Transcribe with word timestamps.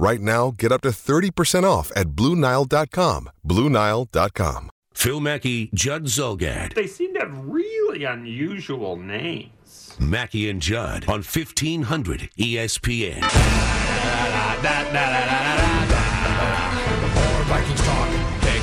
Right 0.00 0.20
now, 0.20 0.52
get 0.56 0.70
up 0.70 0.82
to 0.82 0.90
30% 0.90 1.64
off 1.64 1.90
at 1.96 2.10
BlueNile.com. 2.10 3.30
BlueNile.com. 3.44 4.70
Phil 4.94 5.18
Mackey, 5.20 5.70
Judd 5.74 6.04
Zulgad, 6.04 6.74
They 6.74 6.86
seem 6.86 7.14
to 7.14 7.20
have 7.20 7.36
really 7.44 8.04
unusual 8.04 8.94
names. 8.96 9.96
Mackey 9.98 10.48
and 10.48 10.62
Judd 10.62 11.08
on 11.08 11.22
1500 11.24 12.30
ESPN. 12.38 13.22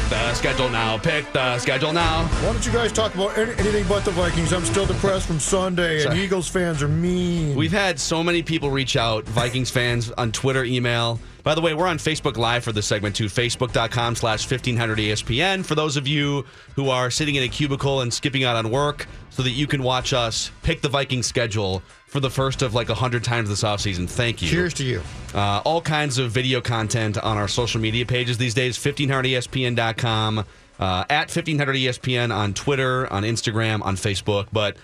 The 0.09 0.33
schedule 0.33 0.69
now. 0.69 0.97
Pick 0.97 1.31
the 1.33 1.57
schedule 1.59 1.93
now. 1.93 2.25
Why 2.25 2.53
don't 2.53 2.65
you 2.65 2.71
guys 2.71 2.91
talk 2.91 3.13
about 3.15 3.37
any, 3.37 3.51
anything 3.53 3.87
but 3.87 4.05
the 4.05 4.11
Vikings? 4.11 4.53
I'm 4.53 4.65
still 4.65 4.85
depressed 4.85 5.27
from 5.27 5.39
Sunday, 5.39 5.95
and 5.95 6.03
Sorry. 6.03 6.19
Eagles 6.19 6.47
fans 6.47 6.83
are 6.83 6.87
mean. 6.87 7.55
We've 7.55 7.71
had 7.71 7.99
so 7.99 8.23
many 8.23 8.43
people 8.43 8.69
reach 8.69 8.95
out, 8.95 9.23
Vikings 9.25 9.69
fans 9.69 10.11
on 10.11 10.31
Twitter, 10.31 10.63
email. 10.63 11.19
By 11.43 11.53
the 11.53 11.61
way, 11.61 11.75
we're 11.75 11.87
on 11.87 11.97
Facebook 11.99 12.37
Live 12.37 12.63
for 12.63 12.71
this 12.71 12.87
segment 12.87 13.15
too, 13.15 13.25
facebook.com 13.25 14.15
slash 14.15 14.49
1500 14.49 14.97
ESPN. 14.97 15.63
For 15.63 15.75
those 15.75 15.95
of 15.95 16.07
you 16.07 16.45
who 16.75 16.89
are 16.89 17.11
sitting 17.11 17.35
in 17.35 17.43
a 17.43 17.47
cubicle 17.47 18.01
and 18.01 18.11
skipping 18.11 18.43
out 18.43 18.55
on 18.55 18.71
work 18.71 19.05
so 19.29 19.43
that 19.43 19.51
you 19.51 19.67
can 19.67 19.83
watch 19.83 20.11
us 20.13 20.49
pick 20.63 20.81
the 20.81 20.89
Vikings 20.89 21.27
schedule 21.27 21.83
for 22.15 22.21
the 22.21 22.29
first 22.29 22.61
of 22.61 22.73
like 22.73 22.87
100 22.87 23.25
times 23.25 23.49
this 23.49 23.61
offseason. 23.61 24.09
Thank 24.09 24.41
you. 24.41 24.47
Cheers 24.47 24.73
to 24.75 24.85
you. 24.85 25.01
Uh, 25.33 25.61
all 25.65 25.81
kinds 25.81 26.17
of 26.17 26.31
video 26.31 26.61
content 26.61 27.17
on 27.17 27.35
our 27.37 27.49
social 27.49 27.81
media 27.81 28.05
pages 28.05 28.37
these 28.37 28.53
days 28.53 28.77
1500espn.com 28.77 30.39
uh, 30.79 31.03
at 31.09 31.27
1500espn 31.29 32.33
on 32.33 32.53
twitter 32.53 33.11
on 33.11 33.23
instagram 33.23 33.81
on 33.83 33.95
facebook 33.97 34.47
but 34.53 34.77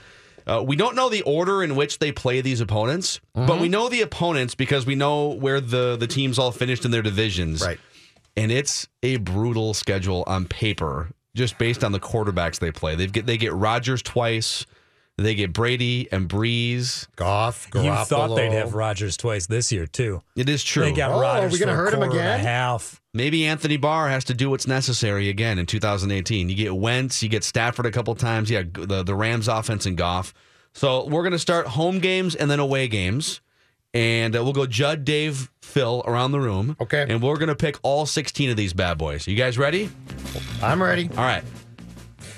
uh, 0.48 0.62
we 0.66 0.76
don't 0.76 0.96
know 0.96 1.08
the 1.10 1.22
order 1.22 1.64
in 1.64 1.76
which 1.76 2.00
they 2.00 2.12
play 2.12 2.42
these 2.42 2.60
opponents 2.62 3.20
but 3.34 3.60
we 3.62 3.70
know 3.70 3.88
the 3.90 4.02
opponents 4.02 4.56
because 4.56 4.86
we 4.86 4.96
know 4.96 5.30
where 5.30 5.62
the, 5.62 5.96
the 5.98 6.08
teams 6.08 6.38
all 6.40 6.52
finished 6.52 6.84
in 6.86 6.92
their 6.92 7.02
divisions 7.02 7.62
Right. 7.62 7.80
and 8.36 8.52
it's 8.52 8.88
a 9.04 9.18
brutal 9.18 9.74
schedule 9.74 10.24
on 10.28 10.46
paper 10.46 11.12
just 11.36 11.58
based 11.58 11.84
on 11.84 11.92
the 11.94 12.00
quarterbacks 12.00 12.60
they 12.60 12.72
play 12.72 12.96
they 12.96 13.08
get 13.08 13.26
they 13.26 13.38
get 13.38 13.54
Rodgers 13.54 14.02
twice 14.02 14.66
they 15.26 15.36
get 15.36 15.54
Brady 15.54 16.08
and 16.12 16.30
Brees. 16.30 17.08
Goff, 17.16 17.70
Garoppolo. 17.72 18.00
You 18.00 18.06
thought 18.06 18.36
they'd 18.36 18.52
have 18.54 18.74
Rodgers 18.74 19.18
twice 19.18 19.48
this 19.48 19.72
year 19.72 19.86
too. 19.86 20.22
It 20.36 20.48
is 20.50 20.64
true. 20.64 20.84
They 20.84 20.92
got 20.92 21.12
Oh, 21.12 21.24
are 21.24 21.48
we 21.50 21.60
gonna 21.60 21.72
for 21.72 21.82
a 21.82 21.84
hurt 21.84 21.94
him 21.94 22.00
quarter 22.00 22.12
and 22.12 22.20
again? 22.20 22.40
a 22.40 22.44
half. 22.44 23.02
Maybe 23.14 23.46
Anthony 23.46 23.76
Barr 23.78 24.08
has 24.10 24.24
to 24.26 24.34
do 24.34 24.50
what's 24.50 24.68
necessary 24.68 25.28
again 25.30 25.60
in 25.60 25.66
2018. 25.66 26.48
You 26.50 26.56
get 26.56 26.76
Wentz, 26.76 27.22
you 27.22 27.28
get 27.30 27.44
Stafford 27.44 27.86
a 27.86 27.92
couple 27.92 28.16
times. 28.16 28.50
Yeah, 28.50 28.64
the 28.72 29.04
the 29.04 29.16
Rams 29.16 29.48
offense 29.48 29.86
and 29.86 29.98
Goff. 29.98 30.34
So 30.74 31.06
we're 31.08 31.24
gonna 31.24 31.38
start 31.40 31.68
home 31.68 32.00
games 32.00 32.36
and 32.36 32.50
then 32.50 32.60
away 32.62 32.88
games, 32.88 33.42
and 33.94 34.36
uh, 34.36 34.44
we'll 34.44 34.54
go 34.54 34.66
Judd, 34.66 35.04
Dave, 35.04 35.52
Phil 35.62 36.02
around 36.08 36.32
the 36.32 36.40
room. 36.40 36.78
Okay. 36.80 37.06
And 37.10 37.22
we're 37.22 37.36
gonna 37.38 37.56
pick 37.56 37.78
all 37.84 38.06
16 38.06 38.50
of 38.50 38.56
these 38.56 38.72
bad 38.72 38.98
boys. 38.98 39.28
You 39.28 39.36
guys 39.36 39.58
ready? 39.58 39.90
I'm 40.64 40.82
ready. 40.82 41.10
All 41.18 41.24
right. 41.26 41.44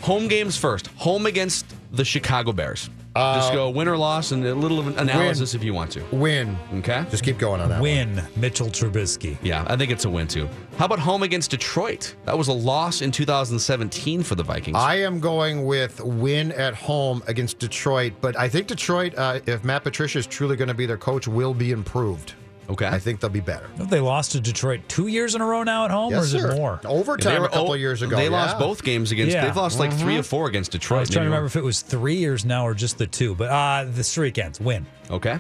Home 0.02 0.28
games 0.28 0.58
first. 0.58 0.88
Home 0.98 1.26
against 1.28 1.66
the 1.94 2.04
Chicago 2.04 2.52
Bears. 2.52 2.90
Just 3.16 3.54
go 3.54 3.70
win 3.70 3.88
or 3.88 3.96
loss 3.96 4.32
and 4.32 4.44
a 4.44 4.56
little 4.56 4.80
of 4.80 4.88
an 4.88 4.98
analysis 4.98 5.54
if 5.54 5.64
you 5.64 5.72
want 5.72 5.92
to. 5.92 6.04
Win. 6.12 6.58
Okay. 6.80 7.06
Just 7.12 7.24
keep 7.24 7.38
going 7.38 7.62
on 7.62 7.70
that. 7.70 7.76
one. 7.76 7.82
Win 7.84 8.24
Mitchell 8.36 8.68
Trubisky. 8.68 9.38
Yeah, 9.44 9.64
I 9.68 9.78
think 9.78 9.92
it's 9.92 10.06
a 10.06 10.10
win 10.10 10.28
too. 10.28 10.50
How 10.78 10.86
about 10.86 10.98
home 10.98 11.22
against 11.22 11.52
Detroit? 11.52 12.16
That 12.26 12.36
was 12.36 12.48
a 12.48 12.54
loss 12.54 13.04
in 13.04 13.12
2017 13.12 14.24
for 14.24 14.34
the 14.34 14.44
Vikings. 14.44 14.78
I 14.78 14.96
am 14.96 15.20
going 15.20 15.66
with 15.66 16.02
win 16.02 16.52
at 16.54 16.74
home 16.74 17.22
against 17.28 17.60
Detroit, 17.60 18.14
but 18.20 18.36
I 18.36 18.50
think 18.50 18.66
Detroit, 18.66 19.14
uh, 19.16 19.40
if 19.46 19.64
Matt 19.64 19.84
Patricia 19.84 20.18
is 20.18 20.26
truly 20.26 20.56
going 20.56 20.70
to 20.70 20.74
be 20.74 20.88
their 20.88 20.98
coach, 20.98 21.28
will 21.28 21.54
be 21.54 21.72
improved. 21.72 22.34
Okay. 22.70 22.88
I 22.88 23.00
think 23.00 23.20
they'll 23.20 23.30
be 23.30 23.40
better. 23.40 23.68
Have 23.78 23.90
they 23.90 24.00
lost 24.00 24.32
to 24.34 24.40
Detroit 24.40 24.82
two 24.88 25.08
years 25.08 25.36
in 25.36 25.42
a 25.42 25.46
row 25.46 25.64
now 25.64 25.86
at 25.86 25.92
home, 25.92 26.14
or 26.14 26.20
is 26.20 26.32
sir. 26.32 26.52
it 26.52 26.56
more? 26.58 26.80
Overtime 26.86 27.34
They 27.34 27.40
were- 27.40 27.46
a 27.46 27.50
couple 27.50 27.72
oh, 27.72 27.76
years 27.76 28.02
ago. 28.02 28.16
They 28.16 28.30
lost 28.30 28.58
both 28.60 28.84
games 28.84 29.12
against. 29.12 29.34
Yeah. 29.34 29.46
They've 29.46 29.56
lost 29.56 29.80
like 29.80 29.94
three 29.94 30.18
or 30.18 30.24
four 30.24 30.48
against 30.48 30.72
I 30.72 30.78
Detroit. 30.80 31.00
was 31.02 31.10
trying 31.10 31.24
to 31.26 31.30
remember 31.30 31.48
if 31.48 31.56
it 31.56 31.64
was 31.64 31.82
three 31.82 32.16
years 32.16 32.46
now 32.46 32.66
or 32.66 32.74
just 32.74 32.98
the 32.98 33.08
two. 33.08 33.36
But 33.36 33.50
uh, 33.50 33.86
the 33.92 34.04
streak 34.04 34.38
ends. 34.38 34.60
Win. 34.60 34.86
Okay. 35.10 35.40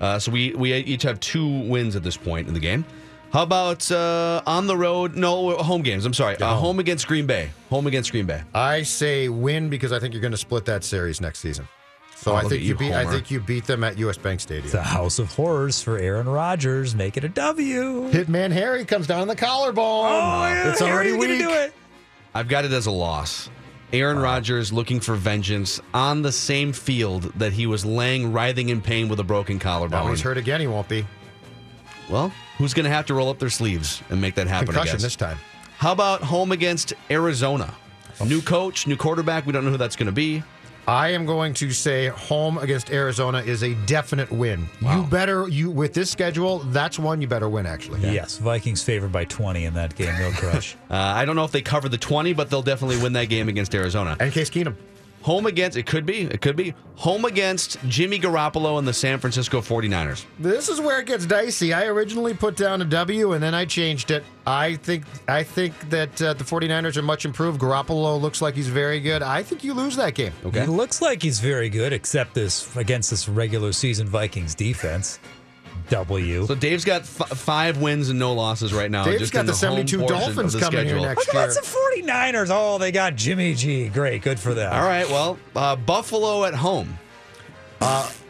Uh, 0.00 0.18
so 0.18 0.32
we 0.32 0.52
we 0.54 0.74
each 0.74 1.02
have 1.02 1.20
two 1.20 1.68
wins 1.68 1.96
at 1.96 2.02
this 2.02 2.16
point 2.16 2.48
in 2.48 2.54
the 2.54 2.60
game. 2.60 2.84
How 3.32 3.42
about 3.42 3.90
uh, 3.90 4.42
on 4.46 4.68
the 4.68 4.76
road? 4.76 5.16
No, 5.16 5.56
home 5.56 5.82
games. 5.82 6.06
I'm 6.06 6.14
sorry. 6.14 6.36
Uh, 6.36 6.54
home 6.54 6.78
against 6.78 7.08
Green 7.08 7.26
Bay. 7.26 7.50
Home 7.68 7.88
against 7.88 8.12
Green 8.12 8.26
Bay. 8.26 8.42
I 8.54 8.82
say 8.82 9.28
win 9.28 9.68
because 9.68 9.92
I 9.92 9.98
think 9.98 10.14
you're 10.14 10.20
going 10.20 10.30
to 10.30 10.36
split 10.38 10.64
that 10.66 10.84
series 10.84 11.20
next 11.20 11.40
season. 11.40 11.66
So 12.24 12.32
Oh, 12.32 12.36
I 12.36 12.40
think 12.44 12.62
you, 12.62 12.68
you, 12.68 12.74
beat. 12.74 12.94
I 12.94 13.04
think 13.04 13.30
you 13.30 13.38
beat 13.38 13.66
them 13.66 13.84
at 13.84 13.98
U.S. 13.98 14.16
Bank 14.16 14.40
Stadium. 14.40 14.70
The 14.70 14.82
house 14.82 15.18
of 15.18 15.30
horrors 15.34 15.82
for 15.82 15.98
Aaron 15.98 16.26
Rodgers. 16.26 16.94
Make 16.94 17.18
it 17.18 17.24
a 17.24 17.28
W. 17.28 18.10
Hitman 18.12 18.50
Harry 18.50 18.86
comes 18.86 19.06
down 19.06 19.20
on 19.20 19.28
the 19.28 19.36
collarbone. 19.36 20.06
Oh, 20.06 20.46
yeah, 20.46 20.70
it's 20.70 20.80
Harry, 20.80 20.90
already 20.90 21.12
weak. 21.12 21.38
do 21.38 21.50
it. 21.50 21.74
I've 22.34 22.48
got 22.48 22.64
it 22.64 22.72
as 22.72 22.86
a 22.86 22.90
loss. 22.90 23.50
Aaron 23.92 24.18
Rodgers 24.18 24.72
looking 24.72 25.00
for 25.00 25.16
vengeance 25.16 25.82
on 25.92 26.22
the 26.22 26.32
same 26.32 26.72
field 26.72 27.24
that 27.34 27.52
he 27.52 27.66
was 27.66 27.84
laying 27.84 28.32
writhing 28.32 28.70
in 28.70 28.80
pain 28.80 29.10
with 29.10 29.20
a 29.20 29.24
broken 29.24 29.58
collarbone. 29.58 30.04
Now 30.06 30.10
he's 30.10 30.22
hurt 30.22 30.38
again. 30.38 30.62
He 30.62 30.66
won't 30.66 30.88
be. 30.88 31.06
Well, 32.08 32.32
who's 32.56 32.72
going 32.72 32.84
to 32.84 32.90
have 32.90 33.04
to 33.06 33.14
roll 33.14 33.28
up 33.28 33.38
their 33.38 33.50
sleeves 33.50 34.02
and 34.08 34.18
make 34.18 34.34
that 34.36 34.46
happen? 34.46 34.70
I 34.70 34.72
Concussion 34.72 34.94
guess? 34.94 35.02
this 35.02 35.16
time. 35.16 35.36
How 35.76 35.92
about 35.92 36.22
home 36.22 36.52
against 36.52 36.94
Arizona? 37.10 37.74
Oh. 38.18 38.24
New 38.24 38.40
coach, 38.40 38.86
new 38.86 38.96
quarterback. 38.96 39.44
We 39.44 39.52
don't 39.52 39.66
know 39.66 39.70
who 39.72 39.76
that's 39.76 39.96
going 39.96 40.06
to 40.06 40.12
be. 40.12 40.42
I 40.86 41.10
am 41.10 41.24
going 41.24 41.54
to 41.54 41.70
say 41.70 42.08
home 42.08 42.58
against 42.58 42.90
Arizona 42.90 43.38
is 43.38 43.62
a 43.62 43.74
definite 43.86 44.30
win. 44.30 44.68
You 44.82 45.04
better 45.04 45.48
you 45.48 45.70
with 45.70 45.94
this 45.94 46.10
schedule. 46.10 46.58
That's 46.58 46.98
one 46.98 47.22
you 47.22 47.26
better 47.26 47.48
win. 47.48 47.64
Actually, 47.64 48.00
Yes, 48.00 48.36
Vikings 48.36 48.82
favored 48.82 49.10
by 49.10 49.24
20 49.24 49.64
in 49.64 49.74
that 49.74 49.94
game. 49.94 50.14
They'll 50.18 50.32
crush. 50.50 50.76
Uh, 50.90 50.94
I 50.96 51.24
don't 51.24 51.36
know 51.36 51.44
if 51.44 51.52
they 51.52 51.62
cover 51.62 51.88
the 51.88 51.96
20, 51.98 52.34
but 52.34 52.50
they'll 52.50 52.62
definitely 52.62 53.00
win 53.02 53.14
that 53.14 53.30
game 53.30 53.48
against 53.48 53.74
Arizona. 53.74 54.16
And 54.20 54.30
Case 54.32 54.50
Keenum. 54.50 54.74
Home 55.24 55.46
against, 55.46 55.78
it 55.78 55.86
could 55.86 56.04
be, 56.04 56.20
it 56.20 56.42
could 56.42 56.54
be. 56.54 56.74
Home 56.96 57.24
against 57.24 57.78
Jimmy 57.88 58.18
Garoppolo 58.18 58.78
and 58.78 58.86
the 58.86 58.92
San 58.92 59.18
Francisco 59.18 59.62
49ers. 59.62 60.26
This 60.38 60.68
is 60.68 60.82
where 60.82 61.00
it 61.00 61.06
gets 61.06 61.24
dicey. 61.24 61.72
I 61.72 61.86
originally 61.86 62.34
put 62.34 62.56
down 62.56 62.82
a 62.82 62.84
W 62.84 63.32
and 63.32 63.42
then 63.42 63.54
I 63.54 63.64
changed 63.64 64.10
it. 64.10 64.22
I 64.46 64.74
think 64.76 65.06
I 65.26 65.42
think 65.42 65.88
that 65.88 66.20
uh, 66.20 66.34
the 66.34 66.44
49ers 66.44 66.98
are 66.98 67.02
much 67.02 67.24
improved. 67.24 67.58
Garoppolo 67.58 68.20
looks 68.20 68.42
like 68.42 68.54
he's 68.54 68.68
very 68.68 69.00
good. 69.00 69.22
I 69.22 69.42
think 69.42 69.64
you 69.64 69.72
lose 69.72 69.96
that 69.96 70.14
game. 70.14 70.34
Okay. 70.44 70.60
He 70.60 70.66
looks 70.66 71.00
like 71.00 71.22
he's 71.22 71.40
very 71.40 71.70
good, 71.70 71.94
except 71.94 72.34
this 72.34 72.76
against 72.76 73.08
this 73.08 73.26
regular 73.26 73.72
season 73.72 74.06
Vikings 74.06 74.54
defense. 74.54 75.20
W. 75.90 76.46
So 76.46 76.54
Dave's 76.54 76.84
got 76.84 77.02
f- 77.02 77.28
five 77.38 77.78
wins 77.78 78.08
and 78.08 78.18
no 78.18 78.32
losses 78.32 78.72
right 78.72 78.90
now. 78.90 79.04
Dave's 79.04 79.18
just 79.20 79.32
got 79.32 79.40
in 79.40 79.46
the 79.46 79.52
home 79.52 79.58
72 79.58 79.98
portion 79.98 80.18
Dolphins 80.18 80.52
the 80.54 80.60
coming 80.60 80.80
here 80.80 80.88
schedule. 80.96 81.04
next 81.04 81.26
Look 81.26 81.34
year. 81.34 81.44
about 81.44 81.54
the 81.54 82.02
49ers. 82.02 82.48
Oh, 82.50 82.78
they 82.78 82.90
got 82.92 83.16
Jimmy 83.16 83.54
G. 83.54 83.88
Great. 83.88 84.22
Good 84.22 84.40
for 84.40 84.54
them. 84.54 84.72
All 84.72 84.82
right, 84.86 85.08
well, 85.08 85.38
uh, 85.54 85.76
Buffalo 85.76 86.44
at 86.44 86.54
home. 86.54 86.98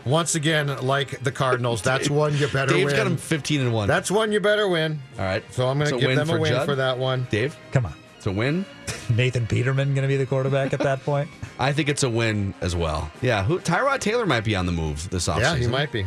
Once 0.04 0.34
again, 0.34 0.66
like 0.84 1.20
the 1.20 1.32
Cardinals, 1.32 1.80
that's 1.80 2.10
one 2.10 2.36
you 2.36 2.46
better 2.48 2.74
Dave's 2.74 2.86
win. 2.92 2.96
got 2.96 3.06
him 3.06 3.16
15 3.16 3.60
and 3.62 3.72
1. 3.72 3.88
That's 3.88 4.10
one 4.10 4.32
you 4.32 4.40
better 4.40 4.68
win. 4.68 5.00
All 5.18 5.24
right. 5.24 5.42
So 5.52 5.66
I'm 5.68 5.78
going 5.78 5.90
to 5.90 5.98
give 5.98 6.14
them 6.14 6.28
a 6.28 6.38
win 6.38 6.52
Judd. 6.52 6.66
for 6.66 6.74
that 6.74 6.98
one. 6.98 7.26
Dave, 7.30 7.56
Come 7.72 7.86
on. 7.86 7.94
it's 8.18 8.26
a 8.26 8.32
win. 8.32 8.66
Nathan 9.08 9.46
Peterman 9.46 9.94
going 9.94 10.02
to 10.02 10.08
be 10.08 10.16
the 10.18 10.26
quarterback 10.26 10.74
at 10.74 10.80
that 10.80 11.02
point? 11.04 11.30
I 11.58 11.72
think 11.72 11.88
it's 11.88 12.02
a 12.02 12.10
win 12.10 12.52
as 12.60 12.76
well. 12.76 13.10
Yeah, 13.22 13.44
who, 13.44 13.58
Tyrod 13.60 14.00
Taylor 14.00 14.26
might 14.26 14.44
be 14.44 14.54
on 14.56 14.66
the 14.66 14.72
move 14.72 15.08
this 15.08 15.26
offseason. 15.28 15.40
Yeah, 15.40 15.56
he 15.56 15.66
might 15.68 15.90
be. 15.92 16.04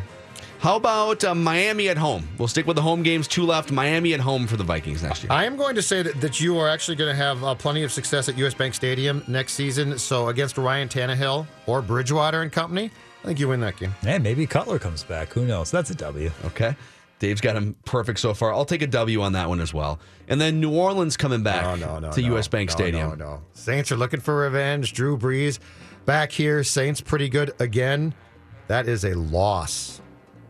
How 0.60 0.76
about 0.76 1.24
uh, 1.24 1.36
Miami 1.36 1.88
at 1.90 1.98
home? 1.98 2.28
We'll 2.40 2.48
stick 2.48 2.66
with 2.66 2.76
the 2.76 2.82
home 2.82 3.04
games. 3.04 3.28
Two 3.28 3.44
left. 3.46 3.72
Miami 3.72 4.14
at 4.16 4.20
home 4.20 4.48
for 4.48 4.58
the 4.58 4.64
Vikings 4.64 5.04
next 5.04 5.24
year. 5.24 5.32
I 5.32 5.46
am 5.46 5.56
going 5.56 5.76
to 5.76 5.82
say 5.84 6.02
that, 6.02 6.20
that 6.20 6.42
you 6.42 6.58
are 6.58 6.68
actually 6.68 6.96
going 6.96 7.12
to 7.12 7.16
have 7.16 7.44
uh, 7.44 7.54
plenty 7.54 7.84
of 7.84 7.92
success 7.92 8.28
at 8.28 8.38
US 8.40 8.56
Bank 8.56 8.74
Stadium 8.74 9.24
next 9.28 9.54
season. 9.54 9.98
So 10.00 10.30
against 10.30 10.58
Ryan 10.58 10.90
Tannehill 10.90 11.46
or 11.68 11.82
Bridgewater 11.84 12.42
and 12.42 12.52
company, 12.52 12.90
I 13.24 13.28
think 13.28 13.40
you 13.40 13.48
win 13.50 13.60
that 13.62 13.78
game. 13.78 13.94
Hey, 14.02 14.18
maybe 14.18 14.48
Cutler 14.48 14.80
comes 14.80 15.04
back. 15.04 15.32
Who 15.34 15.46
knows? 15.46 15.70
That's 15.70 15.92
a 15.92 15.96
W. 15.96 16.32
Okay. 16.46 16.76
Dave's 17.20 17.42
got 17.42 17.56
him 17.56 17.76
perfect 17.86 18.20
so 18.20 18.34
far. 18.34 18.54
I'll 18.54 18.66
take 18.66 18.82
a 18.82 18.88
W 18.88 19.22
on 19.22 19.34
that 19.34 19.50
one 19.50 19.60
as 19.60 19.74
well. 19.74 20.00
And 20.28 20.40
then 20.42 20.60
New 20.60 20.72
Orleans 20.76 21.18
coming 21.18 21.44
back 21.44 21.64
No, 21.64 21.76
no, 21.76 22.00
no. 22.00 22.12
to 22.12 22.22
no, 22.22 22.36
US 22.38 22.48
Bank 22.48 22.70
no, 22.72 22.76
Stadium. 22.76 23.10
No, 23.10 23.16
no. 23.16 23.42
Saints 23.54 23.92
are 23.92 23.98
looking 23.98 24.20
for 24.20 24.38
revenge. 24.38 24.94
Drew 24.94 25.18
Brees 25.18 25.60
back 26.06 26.32
here. 26.32 26.64
Saints 26.64 27.00
pretty 27.00 27.30
good 27.30 27.54
again. 27.60 28.14
That 28.68 28.88
is 28.88 29.04
a 29.06 29.14
loss. 29.14 30.02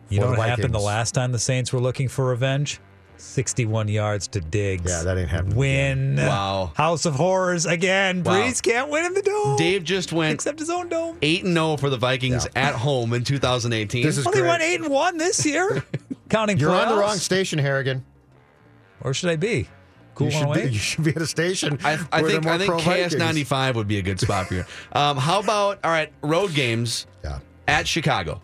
You 0.09 0.19
know 0.21 0.31
the 0.31 0.37
what 0.37 0.49
happened 0.49 0.73
the 0.73 0.79
last 0.79 1.13
time 1.13 1.31
the 1.31 1.39
Saints 1.39 1.71
were 1.73 1.79
looking 1.79 2.07
for 2.07 2.25
revenge? 2.25 2.79
61 3.17 3.87
yards 3.87 4.27
to 4.29 4.39
Diggs. 4.41 4.91
Yeah, 4.91 5.01
that 5.03 5.17
ain't 5.17 5.29
happening 5.29 5.55
Win. 5.55 6.15
Wow. 6.17 6.71
House 6.75 7.05
of 7.05 7.15
Horrors 7.15 7.65
again. 7.65 8.23
Wow. 8.23 8.33
Brees 8.35 8.61
can't 8.61 8.89
win 8.89 9.05
in 9.05 9.13
the 9.15 9.21
dome. 9.23 9.57
Dave 9.57 9.83
just 9.83 10.13
went 10.13 10.35
Except 10.35 10.59
his 10.59 10.69
own 10.69 10.87
dome. 10.87 11.17
8 11.21 11.43
and 11.45 11.53
0 11.53 11.77
for 11.77 11.89
the 11.89 11.97
Vikings 11.97 12.47
at 12.55 12.75
home 12.75 13.13
in 13.13 13.23
2018. 13.23 14.03
This 14.03 14.17
is 14.19 14.25
Well, 14.25 14.33
they 14.33 14.41
great. 14.41 14.49
went 14.49 14.61
8 14.63 14.81
and 14.81 14.89
1 14.91 15.17
this 15.17 15.45
year. 15.45 15.83
Counting 16.29 16.57
You're 16.59 16.71
on 16.75 16.89
the 16.89 17.01
wrong 17.01 17.17
station, 17.17 17.57
Harrigan. 17.59 18.05
Or 19.01 19.13
should 19.13 19.29
I 19.29 19.35
be? 19.35 19.67
Cool 20.15 20.27
You 20.27 20.31
should, 20.31 20.53
be, 20.53 20.61
you 20.73 20.79
should 20.79 21.03
be 21.03 21.11
at 21.11 21.21
a 21.21 21.27
station. 21.27 21.77
I, 21.83 21.93
I 22.11 22.21
think 22.23 22.43
they're 22.43 22.53
I 22.53 22.57
think. 22.57 22.73
KS95 22.73 23.75
would 23.75 23.87
be 23.87 23.97
a 23.99 24.01
good 24.01 24.19
spot 24.19 24.47
for 24.47 24.55
you. 24.55 24.65
Um, 24.91 25.17
how 25.17 25.39
about 25.39 25.79
all 25.83 25.91
right 25.91 26.11
road 26.21 26.53
games 26.53 27.05
Yeah. 27.23 27.39
at 27.67 27.87
Chicago? 27.87 28.41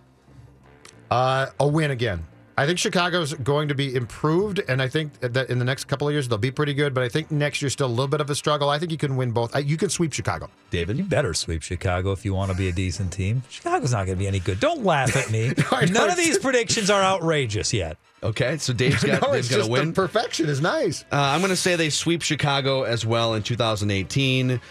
Uh, 1.12 1.48
a 1.60 1.68
win 1.68 1.92
again. 1.92 2.26
I 2.56 2.68
think 2.68 2.78
Chicago's 2.78 3.34
going 3.34 3.70
to 3.70 3.74
be 3.76 3.96
improved, 3.96 4.62
and 4.68 4.80
I 4.80 4.88
think 4.88 5.20
that 5.22 5.50
in 5.50 5.58
the 5.58 5.66
next 5.66 5.86
couple 5.86 6.08
of 6.08 6.14
years 6.14 6.28
they'll 6.28 6.38
be 6.38 6.52
pretty 6.52 6.76
good. 6.76 6.94
But 6.94 7.04
I 7.04 7.10
think 7.10 7.32
next 7.32 7.64
year's 7.64 7.74
still 7.74 7.88
a 7.88 7.90
little 7.90 8.08
bit 8.08 8.22
of 8.22 8.30
a 8.30 8.36
struggle. 8.36 8.70
I 8.70 8.78
think 8.78 8.92
you 8.92 8.98
can 8.98 9.16
win 9.16 9.32
both. 9.32 9.56
You 9.66 9.76
can 9.76 9.90
sweep 9.90 10.14
Chicago. 10.14 10.52
David. 10.70 10.98
You 11.00 11.04
better 11.04 11.34
sweep 11.34 11.64
Chicago 11.64 12.12
if 12.12 12.24
you 12.24 12.36
want 12.36 12.52
to 12.52 12.58
be 12.58 12.70
a 12.70 12.72
decent 12.72 13.12
team. 13.12 13.42
Chicago's 13.50 13.92
not 13.92 14.06
going 14.06 14.18
to 14.18 14.20
be 14.20 14.28
any 14.28 14.40
good. 14.40 14.60
Don't 14.60 14.84
laugh 14.84 15.16
at 15.16 15.32
me. 15.32 15.52
I 15.72 15.86
know, 15.86 16.02
None 16.02 16.12
of 16.12 16.18
these 16.18 16.38
predictions 16.38 16.92
are 16.92 17.02
outrageous 17.02 17.74
yet. 17.74 17.98
Okay, 18.22 18.58
so 18.60 18.72
Dave's 18.72 19.04
got 19.04 19.24
no, 19.24 19.34
Dave's 19.34 19.48
it's 19.48 19.50
got 19.50 19.58
just 19.62 19.72
win. 19.72 19.88
the 19.88 19.94
perfection 19.94 20.48
is 20.48 20.62
nice. 20.62 21.06
Uh, 21.12 21.16
I'm 21.16 21.40
going 21.42 21.50
to 21.50 21.56
say 21.56 21.76
they 21.76 21.90
sweep 21.90 22.22
Chicago 22.22 22.84
as 22.84 23.04
well 23.04 23.34
in 23.34 23.42
2018. 23.42 24.62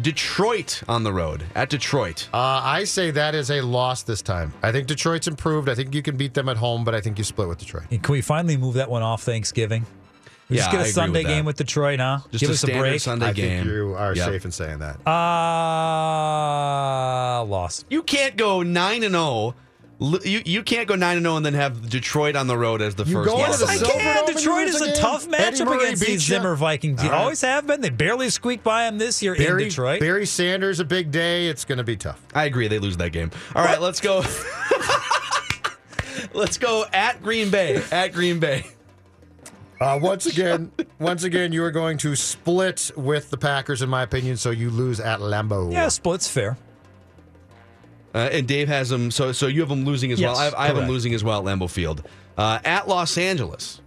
Detroit 0.00 0.82
on 0.88 1.02
the 1.04 1.12
road 1.12 1.44
at 1.54 1.68
Detroit. 1.70 2.28
Uh, 2.32 2.38
I 2.64 2.84
say 2.84 3.10
that 3.12 3.34
is 3.34 3.50
a 3.50 3.60
loss 3.60 4.02
this 4.02 4.22
time. 4.22 4.52
I 4.62 4.72
think 4.72 4.86
Detroit's 4.88 5.28
improved. 5.28 5.68
I 5.68 5.74
think 5.74 5.94
you 5.94 6.02
can 6.02 6.16
beat 6.16 6.34
them 6.34 6.48
at 6.48 6.56
home, 6.56 6.84
but 6.84 6.94
I 6.94 7.00
think 7.00 7.16
you 7.18 7.24
split 7.24 7.48
with 7.48 7.58
Detroit. 7.58 7.84
And 7.90 8.02
can 8.02 8.12
we 8.12 8.20
finally 8.20 8.56
move 8.56 8.74
that 8.74 8.90
one 8.90 9.02
off 9.02 9.22
Thanksgiving? 9.22 9.86
We 10.50 10.56
just 10.56 10.70
get 10.70 10.76
I 10.76 10.80
a 10.80 10.82
agree 10.82 10.92
Sunday 10.92 11.20
with 11.20 11.26
game 11.28 11.44
with 11.46 11.56
Detroit, 11.56 12.00
huh? 12.00 12.18
Just 12.30 12.40
Give 12.40 12.50
a 12.50 12.52
us 12.52 12.62
a 12.62 12.66
standard 12.66 12.80
break. 12.82 13.00
Sunday 13.00 13.26
I 13.26 13.32
game. 13.32 13.58
think 13.64 13.70
you 13.74 13.94
are 13.96 14.14
Yep. 14.14 14.28
safe 14.28 14.44
in 14.44 14.52
saying 14.52 14.78
that. 14.80 14.96
Uh, 16.34 17.44
loss. 17.44 17.84
You 17.88 18.02
can't 18.02 18.36
go 18.36 18.62
nine 18.62 19.02
and 19.04 19.14
zero. 19.14 19.54
You 20.00 20.42
you 20.44 20.62
can't 20.64 20.88
go 20.88 20.96
nine 20.96 21.16
and 21.18 21.24
zero 21.24 21.36
and 21.36 21.46
then 21.46 21.54
have 21.54 21.88
Detroit 21.88 22.34
on 22.36 22.46
the 22.48 22.58
road 22.58 22.82
as 22.82 22.94
the 22.96 23.04
You 23.04 23.14
first 23.14 23.28
go 23.30 23.36
loss. 23.36 23.60
the 23.60 23.66
I 23.66 23.76
can. 23.78 24.26
Dome 24.26 24.34
Detroit 24.34 24.66
is 24.68 24.80
a 24.80 24.84
again? 24.84 24.96
tough 24.96 25.26
Eddie 25.32 25.56
matchup 25.58 25.64
Murray 25.66 25.84
against 25.84 26.02
beat 26.02 26.08
these 26.12 26.28
ya? 26.28 26.36
Zimmer 26.38 26.56
Vikings. 26.56 27.02
All 27.02 27.10
right. 27.10 27.20
Always 27.20 27.40
have 27.42 27.66
been. 27.66 27.80
They 27.80 27.90
barely 27.90 28.28
squeaked 28.28 28.64
by 28.64 28.84
them 28.84 28.98
this 28.98 29.22
year 29.22 29.34
in 29.34 29.42
Barry, 29.42 29.64
Detroit. 29.64 30.00
Barry 30.00 30.26
Sanders, 30.26 30.80
a 30.80 30.84
big 30.84 31.10
day. 31.12 31.46
It's 31.46 31.64
going 31.64 31.78
to 31.78 31.84
be 31.84 31.96
tough. 31.96 32.20
I 32.34 32.44
agree. 32.46 32.66
They 32.68 32.80
lose 32.80 32.96
that 32.96 33.10
game. 33.10 33.30
All 33.54 33.64
right, 33.64 33.80
let's 33.80 34.00
go. 34.00 34.22
let's 36.34 36.58
go 36.58 36.84
at 36.92 37.22
Green 37.22 37.50
Bay. 37.50 37.82
At 37.90 38.12
Green 38.12 38.40
Bay. 38.40 38.66
Uh, 39.80 39.98
once 40.00 40.26
again, 40.26 40.70
once 40.98 41.24
again, 41.24 41.52
you 41.52 41.62
are 41.62 41.70
going 41.70 41.98
to 41.98 42.16
split 42.16 42.90
with 42.96 43.30
the 43.30 43.36
Packers, 43.36 43.82
in 43.82 43.88
my 43.88 44.02
opinion. 44.02 44.36
So 44.36 44.50
you 44.50 44.70
lose 44.70 45.00
at 45.00 45.20
Lambeau. 45.20 45.72
yeah, 45.72 45.88
split's 45.88 46.28
fair. 46.28 46.56
Uh, 48.14 48.28
and 48.30 48.46
Dave 48.46 48.68
has 48.68 48.88
them. 48.88 49.10
So 49.10 49.32
so 49.32 49.46
you 49.48 49.60
have 49.60 49.68
them 49.68 49.84
losing 49.84 50.12
as 50.12 50.20
Yes, 50.20 50.28
well. 50.28 50.36
I 50.38 50.44
have, 50.44 50.54
I 50.54 50.66
have 50.68 50.76
them 50.76 50.88
losing 50.88 51.14
as 51.14 51.24
well 51.24 51.40
at 51.40 51.44
Lambeau 51.58 51.68
Field. 51.68 52.02
Uh, 52.38 52.58
at 52.64 52.88
Los 52.88 53.18
Angeles. 53.18 53.80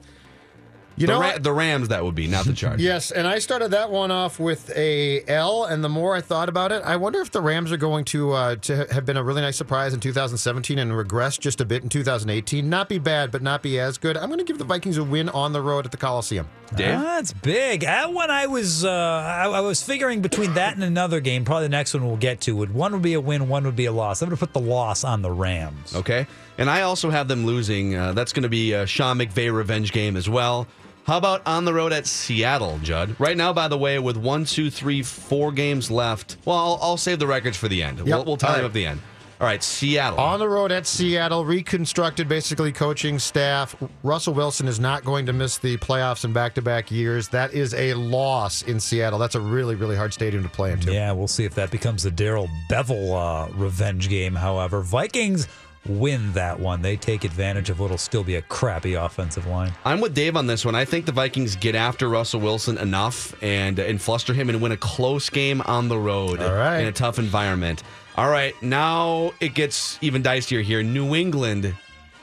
You 0.98 1.06
the, 1.08 1.14
know, 1.14 1.22
Ra- 1.22 1.38
the 1.38 1.54
Rams 1.54 1.90
that 1.90 2.04
would 2.04 2.16
be, 2.16 2.28
not 2.28 2.46
the 2.46 2.54
Chargers. 2.56 2.82
yes, 2.82 3.12
and 3.12 3.28
I 3.28 3.38
started 3.40 3.70
that 3.72 3.92
one 3.92 4.10
off 4.10 4.40
with 4.40 4.72
a 4.76 5.24
L, 5.28 5.64
and 5.66 5.84
the 5.84 5.90
more 5.90 6.16
I 6.16 6.22
thought 6.22 6.50
about 6.50 6.72
it, 6.72 6.82
I 6.84 6.96
wonder 6.96 7.22
if 7.22 7.30
the 7.32 7.40
Rams 7.42 7.72
are 7.72 7.78
going 7.78 8.04
to 8.06 8.32
uh, 8.34 8.56
to 8.56 8.88
have 8.92 9.06
been 9.06 9.16
a 9.18 9.24
really 9.24 9.42
nice 9.42 9.58
surprise 9.58 9.94
in 9.94 10.00
2017 10.00 10.80
and 10.80 10.98
regress 10.98 11.38
just 11.38 11.62
a 11.62 11.66
bit 11.66 11.84
in 11.84 11.90
2018. 11.90 12.68
Not 12.68 12.90
be 12.90 12.98
bad, 12.98 13.32
but 13.32 13.42
not 13.44 13.62
be 13.62 13.80
as 13.80 13.98
good. 14.00 14.18
I'm 14.18 14.28
going 14.28 14.40
to 14.40 14.44
give 14.44 14.58
the 14.58 14.64
Vikings 14.66 14.98
a 14.98 15.04
win 15.04 15.30
on 15.30 15.54
the 15.54 15.62
road 15.62 15.86
at 15.86 15.92
the 15.92 15.98
Coliseum. 15.98 16.48
Dave? 16.76 16.96
Ah, 16.98 17.02
That's 17.18 17.32
big. 17.32 17.82
That 17.82 18.12
one 18.12 18.30
I 18.32 18.48
was 18.48 18.84
uh, 18.84 18.90
I, 18.92 19.46
I 19.48 19.60
was 19.62 19.82
figuring 19.84 20.22
between 20.22 20.56
that 20.56 20.74
and 20.74 20.84
another 20.84 21.20
game. 21.20 21.46
Probably 21.46 21.66
the 21.66 21.70
next 21.70 21.94
one 21.94 22.06
we'll 22.08 22.18
get 22.18 22.42
to. 22.42 22.56
Would 22.56 22.74
one 22.74 22.92
would 22.94 23.02
be 23.04 23.14
a 23.14 23.22
win, 23.22 23.48
one 23.48 23.64
would 23.66 23.76
be 23.76 23.86
a 23.86 23.92
loss. 23.92 24.22
I'm 24.22 24.30
going 24.30 24.38
to 24.38 24.46
put 24.46 24.54
the 24.54 24.60
loss 24.68 25.04
on 25.04 25.22
the 25.22 25.32
Rams. 25.32 25.96
Okay. 25.96 26.26
And 26.58 26.70
I 26.72 26.82
also 26.82 27.12
have 27.12 27.28
them 27.28 27.46
losing. 27.46 27.96
Uh, 27.96 28.14
that's 28.14 28.34
going 28.34 28.44
to 28.44 28.50
be 28.50 28.74
a 28.74 28.88
Sean 28.88 29.20
McVay 29.20 29.54
revenge 29.54 29.92
game 29.92 30.18
as 30.18 30.28
well. 30.28 30.66
How 31.08 31.18
about 31.18 31.42
on 31.48 31.64
the 31.64 31.74
road 31.74 31.94
at 31.94 32.06
Seattle, 32.06 32.80
Judd? 32.84 33.16
Right 33.18 33.38
now, 33.38 33.54
by 33.54 33.70
the 33.70 33.78
way, 33.78 33.98
with 33.98 34.18
one, 34.18 34.44
two, 34.44 34.70
three, 34.70 35.02
four 35.02 35.54
games 35.54 35.90
left. 35.90 36.36
Well, 36.44 36.58
I'll, 36.58 36.80
I'll 36.82 36.98
save 36.98 37.20
the 37.20 37.28
records 37.28 37.56
for 37.56 37.70
the 37.70 37.82
end. 37.82 38.02
We'll, 38.02 38.26
we'll 38.26 38.36
tell 38.36 38.50
All 38.50 38.56
them 38.58 38.64
right. 38.64 38.68
at 38.68 38.74
the 38.74 38.86
end. 38.88 39.00
All 39.40 39.48
right, 39.48 39.64
Seattle. 39.64 40.20
On 40.20 40.38
the 40.38 40.50
road 40.50 40.74
at 40.74 40.86
Seattle, 40.86 41.46
reconstructed 41.46 42.28
basically 42.28 42.74
coaching 42.74 43.20
staff. 43.20 43.74
Russell 44.04 44.34
Wilson 44.34 44.68
is 44.68 44.82
not 44.82 45.06
going 45.06 45.26
to 45.28 45.34
miss 45.34 45.58
the 45.58 45.78
playoffs 45.78 46.26
in 46.26 46.34
back 46.34 46.56
to 46.56 46.62
back 46.62 46.92
years. 46.92 47.30
That 47.30 47.54
is 47.54 47.74
a 47.76 47.94
loss 47.94 48.64
in 48.64 48.78
Seattle. 48.78 49.18
That's 49.18 49.36
a 49.36 49.40
really, 49.40 49.76
really 49.76 49.96
hard 49.96 50.14
stadium 50.14 50.44
to 50.44 50.50
play 50.50 50.74
into. 50.74 50.92
Yeah, 50.92 51.14
we'll 51.14 51.30
see 51.30 51.46
if 51.46 51.56
that 51.56 51.72
becomes 51.72 52.04
the 52.04 52.12
Darrell 52.12 52.50
Bevell 52.70 53.14
uh, 53.48 53.54
revenge 53.54 54.10
game. 54.10 54.36
However, 54.36 54.82
Vikings 54.82 55.48
win 55.90 56.34
that 56.34 56.60
one. 56.60 56.82
They 56.82 56.96
take 56.96 57.24
advantage 57.24 57.70
of 57.70 57.80
what'll 57.80 57.98
still 57.98 58.24
be 58.24 58.36
a 58.36 58.42
crappy 58.44 58.94
offensive 58.94 59.48
line. 59.48 59.72
I'm 59.86 60.00
with 60.02 60.14
Dave 60.14 60.36
on 60.36 60.48
this 60.48 60.66
one. 60.66 60.76
I 60.76 60.86
think 60.86 61.06
the 61.06 61.12
Vikings 61.12 61.56
get 61.56 61.76
after 61.76 62.10
Russell 62.10 62.40
Wilson 62.40 62.78
enough 62.78 63.36
and 63.44 63.80
and 63.80 64.02
fluster 64.02 64.34
him 64.34 64.50
and 64.50 64.62
win 64.62 64.72
a 64.72 64.78
close 64.78 65.30
game 65.30 65.62
on 65.62 65.88
the 65.88 65.98
road 65.98 66.42
All 66.42 66.54
right. 66.54 66.80
in 66.80 66.88
a 66.88 66.92
tough 66.92 67.20
environment. 67.20 67.84
All 68.18 68.30
right, 68.30 68.54
now 68.64 69.32
it 69.40 69.54
gets 69.54 70.00
even 70.02 70.24
dicier 70.24 70.64
here. 70.64 70.82
New 70.82 71.14
England 71.16 71.74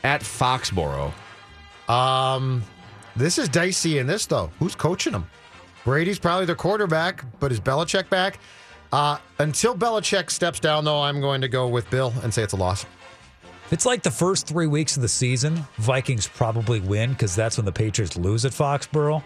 at 0.02 0.22
Foxborough. 0.22 1.12
Um, 1.88 2.62
this 3.16 3.38
is 3.38 3.48
dicey 3.48 3.98
in 3.98 4.06
this 4.06 4.26
though. 4.26 4.50
Who's 4.58 4.74
coaching 4.74 5.12
them? 5.12 5.26
Brady's 5.84 6.18
probably 6.18 6.46
their 6.46 6.56
quarterback, 6.56 7.24
but 7.40 7.52
is 7.52 7.60
Belichick 7.60 8.08
back? 8.08 8.38
Uh, 8.92 9.18
until 9.38 9.74
Belichick 9.74 10.30
steps 10.30 10.60
down, 10.60 10.84
though, 10.84 11.02
I'm 11.02 11.20
going 11.20 11.40
to 11.40 11.48
go 11.48 11.66
with 11.68 11.90
Bill 11.90 12.12
and 12.22 12.32
say 12.32 12.42
it's 12.42 12.52
a 12.52 12.56
loss. 12.56 12.86
If 13.66 13.72
it's 13.72 13.86
like 13.86 14.02
the 14.02 14.10
first 14.10 14.46
three 14.46 14.66
weeks 14.66 14.96
of 14.96 15.02
the 15.02 15.08
season, 15.08 15.64
Vikings 15.76 16.28
probably 16.28 16.80
win 16.80 17.12
because 17.12 17.34
that's 17.34 17.56
when 17.56 17.64
the 17.64 17.72
Patriots 17.72 18.16
lose 18.16 18.44
at 18.44 18.52
Foxborough. 18.52 19.22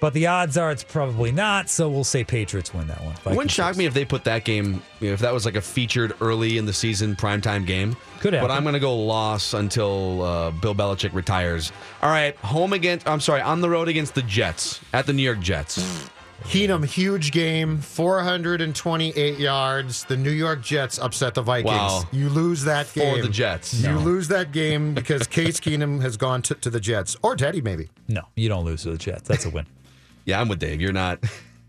But 0.00 0.14
the 0.14 0.28
odds 0.28 0.56
are 0.56 0.70
it's 0.70 0.84
probably 0.84 1.32
not, 1.32 1.68
so 1.68 1.90
we'll 1.90 2.04
say 2.04 2.22
Patriots 2.22 2.72
win 2.72 2.86
that 2.86 3.02
one. 3.02 3.14
It 3.26 3.36
wouldn't 3.36 3.50
shock 3.50 3.76
me 3.76 3.84
if 3.84 3.94
they 3.94 4.04
put 4.04 4.22
that 4.24 4.44
game, 4.44 4.80
you 5.00 5.08
know, 5.08 5.14
if 5.14 5.20
that 5.20 5.34
was 5.34 5.44
like 5.44 5.56
a 5.56 5.60
featured 5.60 6.12
early 6.20 6.56
in 6.56 6.66
the 6.66 6.72
season 6.72 7.16
primetime 7.16 7.66
game. 7.66 7.96
Could 8.20 8.32
happen. 8.32 8.48
But 8.48 8.54
I'm 8.54 8.62
going 8.62 8.74
to 8.74 8.80
go 8.80 8.96
loss 8.96 9.54
until 9.54 10.22
uh, 10.22 10.50
Bill 10.52 10.74
Belichick 10.74 11.12
retires. 11.14 11.72
All 12.00 12.10
right, 12.10 12.36
home 12.36 12.74
against, 12.74 13.08
I'm 13.08 13.18
sorry, 13.18 13.40
on 13.40 13.60
the 13.60 13.68
road 13.68 13.88
against 13.88 14.14
the 14.14 14.22
Jets, 14.22 14.80
at 14.92 15.04
the 15.06 15.12
New 15.12 15.22
York 15.22 15.40
Jets. 15.40 16.08
Keenum, 16.44 16.84
huge 16.84 17.32
game, 17.32 17.78
428 17.78 19.38
yards. 19.38 20.04
The 20.04 20.16
New 20.16 20.30
York 20.30 20.62
Jets 20.62 20.98
upset 20.98 21.34
the 21.34 21.42
Vikings. 21.42 21.74
Wow. 21.74 22.04
You 22.12 22.28
lose 22.28 22.64
that 22.64 22.92
game. 22.94 23.10
For 23.10 23.14
game. 23.16 23.24
the 23.26 23.30
Jets. 23.32 23.74
You 23.74 23.90
No. 23.92 23.98
lose 23.98 24.28
that 24.28 24.52
game 24.52 24.94
because 24.94 25.26
Case 25.26 25.60
Keenum 25.60 26.00
has 26.00 26.16
gone 26.16 26.42
to, 26.42 26.54
to 26.54 26.70
the 26.70 26.80
Jets. 26.80 27.16
Or 27.22 27.36
Teddy, 27.36 27.60
maybe. 27.60 27.88
No, 28.08 28.22
you 28.36 28.48
don't 28.48 28.64
lose 28.64 28.82
to 28.84 28.90
the 28.92 28.98
Jets. 28.98 29.28
That's 29.28 29.44
a 29.46 29.50
win. 29.50 29.66
Yeah, 30.24 30.42
I'm 30.42 30.48
with 30.48 30.58
Dave. 30.58 30.78
You're 30.82 30.92
not 30.92 31.24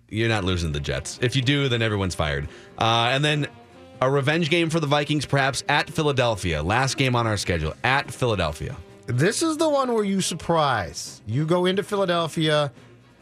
you're 0.09 0.27
not 0.27 0.43
losing 0.43 0.73
the 0.73 0.81
Jets. 0.81 1.17
If 1.21 1.33
you 1.37 1.41
do, 1.41 1.69
then 1.69 1.81
everyone's 1.81 2.13
fired. 2.13 2.49
Uh, 2.77 3.07
and 3.13 3.23
then 3.23 3.47
a 4.01 4.11
revenge 4.11 4.49
game 4.49 4.69
for 4.69 4.81
the 4.81 4.87
Vikings, 4.87 5.25
perhaps 5.25 5.63
at 5.69 5.89
Philadelphia. 5.89 6.61
Last 6.61 6.97
game 6.97 7.15
on 7.15 7.25
our 7.25 7.37
schedule 7.37 7.73
at 7.85 8.11
Philadelphia. 8.11 8.75
This 9.05 9.41
is 9.41 9.55
the 9.55 9.69
one 9.69 9.93
where 9.93 10.03
you 10.03 10.19
surprise. 10.19 11.21
You 11.25 11.45
go 11.45 11.67
into 11.67 11.83
Philadelphia. 11.83 12.73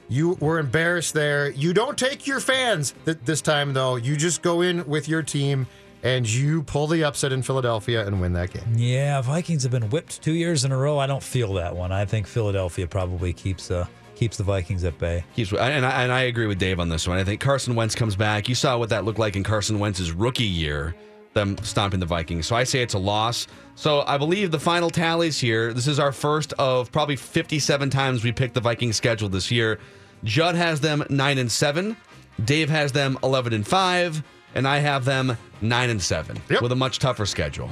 You 0.10 0.38
were 0.40 0.60
embarrassed 0.60 1.14
there. 1.14 1.50
You 1.52 1.74
don't 1.74 1.98
take 1.98 2.26
your 2.26 2.40
fans 2.40 2.94
th- 3.06 3.18
this 3.26 3.42
time, 3.42 3.74
though. 3.74 3.98
You 3.98 4.16
just 4.16 4.42
go 4.42 4.62
in 4.62 4.86
with 4.88 5.10
your 5.10 5.22
team 5.22 5.68
and 6.04 6.30
you 6.30 6.64
pull 6.64 6.88
the 6.88 7.04
upset 7.04 7.34
in 7.34 7.42
Philadelphia 7.42 8.06
and 8.06 8.22
win 8.22 8.34
that 8.34 8.52
game. 8.54 8.64
Yeah, 8.76 9.22
Vikings 9.22 9.64
have 9.64 9.72
been 9.72 9.90
whipped 9.90 10.22
two 10.22 10.34
years 10.34 10.64
in 10.64 10.72
a 10.72 10.78
row. 10.78 10.98
I 10.98 11.08
don't 11.08 11.24
feel 11.24 11.54
that 11.56 11.76
one. 11.76 11.92
I 11.92 12.06
think 12.06 12.28
Philadelphia 12.28 12.88
probably 12.88 13.34
keeps 13.34 13.70
uh, 13.72 13.86
keeps 14.16 14.38
the 14.38 14.44
Vikings 14.44 14.84
at 14.84 14.98
bay. 14.98 15.24
He's, 15.34 15.52
and, 15.52 15.86
I, 15.86 16.04
and 16.04 16.12
I 16.12 16.22
agree 16.22 16.48
with 16.48 16.58
Dave 16.58 16.80
on 16.80 16.90
this 16.90 17.08
one. 17.08 17.18
I 17.18 17.24
think 17.24 17.42
Carson 17.42 17.76
Wentz 17.76 17.94
comes 17.94 18.16
back. 18.16 18.48
You 18.48 18.56
saw 18.56 18.78
what 18.78 18.90
that 18.90 19.06
looked 19.06 19.20
like 19.20 19.36
in 19.36 19.44
Carson 19.44 19.78
Wentz's 19.80 20.12
rookie 20.12 20.44
year. 20.44 20.96
Them 21.38 21.56
stomping 21.64 22.00
the 22.00 22.06
Vikings. 22.06 22.46
So 22.48 22.56
I 22.56 22.64
say 22.66 22.82
it's 22.82 22.96
a 22.96 23.00
loss. 23.00 23.48
So 23.76 24.02
I 24.08 24.18
believe 24.18 24.52
the 24.52 24.60
final 24.60 24.90
tallies 24.90 25.40
here. 25.40 25.72
This 25.72 25.88
is 25.88 26.00
our 26.00 26.12
first 26.12 26.54
of 26.54 26.92
probably 26.92 27.16
57 27.16 27.90
times 27.90 28.24
we 28.24 28.32
picked 28.32 28.56
the 28.56 28.60
Vikings 28.62 28.96
schedule 28.98 29.30
this 29.30 29.52
year. 29.52 29.80
Judd 30.24 30.56
has 30.56 30.82
them 30.82 31.04
nine 31.10 31.38
and 31.38 31.52
seven. 31.52 31.96
Dave 32.44 32.70
has 32.70 32.92
them 32.92 33.18
11 33.24 33.54
and 33.54 33.66
five, 33.68 34.24
and 34.56 34.68
I 34.68 34.80
have 34.80 35.06
them 35.06 35.38
nine 35.62 35.90
and 35.90 36.02
seven 36.02 36.40
Yep. 36.50 36.62
with 36.62 36.72
a 36.72 36.76
much 36.76 37.00
tougher 37.00 37.26
schedule. 37.26 37.72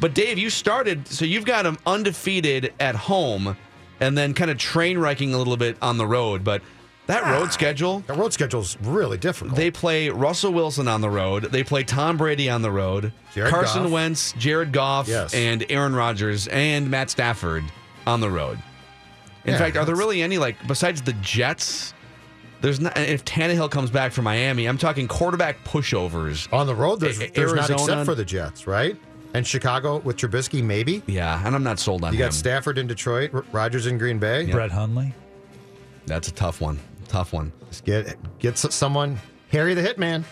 But 0.00 0.14
Dave, 0.14 0.38
you 0.38 0.50
started, 0.50 1.06
so 1.06 1.24
you've 1.24 1.44
got 1.44 1.62
them 1.62 1.78
undefeated 1.86 2.72
at 2.80 2.94
home, 2.96 3.56
and 4.00 4.18
then 4.18 4.34
kind 4.34 4.50
of 4.50 4.58
train 4.58 4.98
wrecking 4.98 5.32
a 5.32 5.38
little 5.38 5.56
bit 5.56 5.76
on 5.80 5.96
the 5.96 6.06
road. 6.06 6.42
But 6.44 6.60
that 7.12 7.30
road 7.30 7.52
schedule, 7.52 8.00
The 8.06 8.14
road 8.14 8.32
schedule's 8.32 8.76
really 8.82 9.18
difficult. 9.18 9.56
they 9.56 9.70
play 9.70 10.08
Russell 10.08 10.52
Wilson 10.52 10.88
on 10.88 11.00
the 11.00 11.10
road. 11.10 11.44
They 11.44 11.62
play 11.62 11.84
Tom 11.84 12.16
Brady 12.16 12.48
on 12.50 12.62
the 12.62 12.70
road. 12.70 13.12
Jared 13.34 13.50
Carson 13.52 13.84
Goff. 13.84 13.92
Wentz, 13.92 14.32
Jared 14.38 14.72
Goff, 14.72 15.08
Yes. 15.08 15.32
and 15.34 15.64
Aaron 15.70 15.94
Rodgers 15.94 16.48
and 16.48 16.90
Matt 16.90 17.10
Stafford 17.10 17.64
on 18.06 18.20
the 18.20 18.30
road. 18.30 18.58
In 19.44 19.52
Yeah, 19.52 19.58
fact, 19.58 19.76
are 19.76 19.84
there 19.84 19.96
really 19.96 20.22
any 20.22 20.38
like 20.38 20.56
besides 20.66 21.02
the 21.02 21.12
Jets? 21.14 21.94
There's 22.60 22.78
not. 22.78 22.96
If 22.96 23.24
Tannehill 23.24 23.70
comes 23.72 23.90
back 23.90 24.12
from 24.12 24.22
Miami, 24.24 24.66
I'm 24.66 24.78
talking 24.78 25.08
quarterback 25.08 25.64
pushovers. 25.64 26.46
On 26.52 26.66
the 26.66 26.74
road, 26.76 27.00
there's, 27.00 27.20
A- 27.20 27.26
there's 27.30 27.52
not 27.52 27.68
Arizona- 27.70 27.82
except 27.92 28.04
for 28.06 28.14
the 28.14 28.24
Jets, 28.24 28.66
right? 28.68 28.96
And 29.34 29.44
Chicago 29.46 29.96
with 29.98 30.16
Trubisky, 30.18 30.62
maybe. 30.62 31.02
Yeah, 31.06 31.42
and 31.44 31.56
I'm 31.56 31.64
not 31.64 31.80
sold 31.80 32.04
on 32.04 32.10
that. 32.12 32.16
You 32.16 32.22
him. 32.22 32.28
got 32.28 32.34
Stafford 32.34 32.78
in 32.78 32.86
Detroit, 32.86 33.30
R- 33.34 33.44
Rodgers 33.50 33.86
in 33.86 33.98
Green 33.98 34.18
Bay. 34.18 34.44
Brett 34.44 34.70
Hundley. 34.70 35.12
That's 36.06 36.28
a 36.28 36.32
tough 36.32 36.60
one. 36.60 36.78
Tough 37.12 37.34
one. 37.34 37.52
Just 37.68 37.84
get 37.84 38.16
get 38.38 38.56
someone 38.56 39.18
Harry 39.50 39.74
the 39.74 39.82
Hitman 39.82 40.24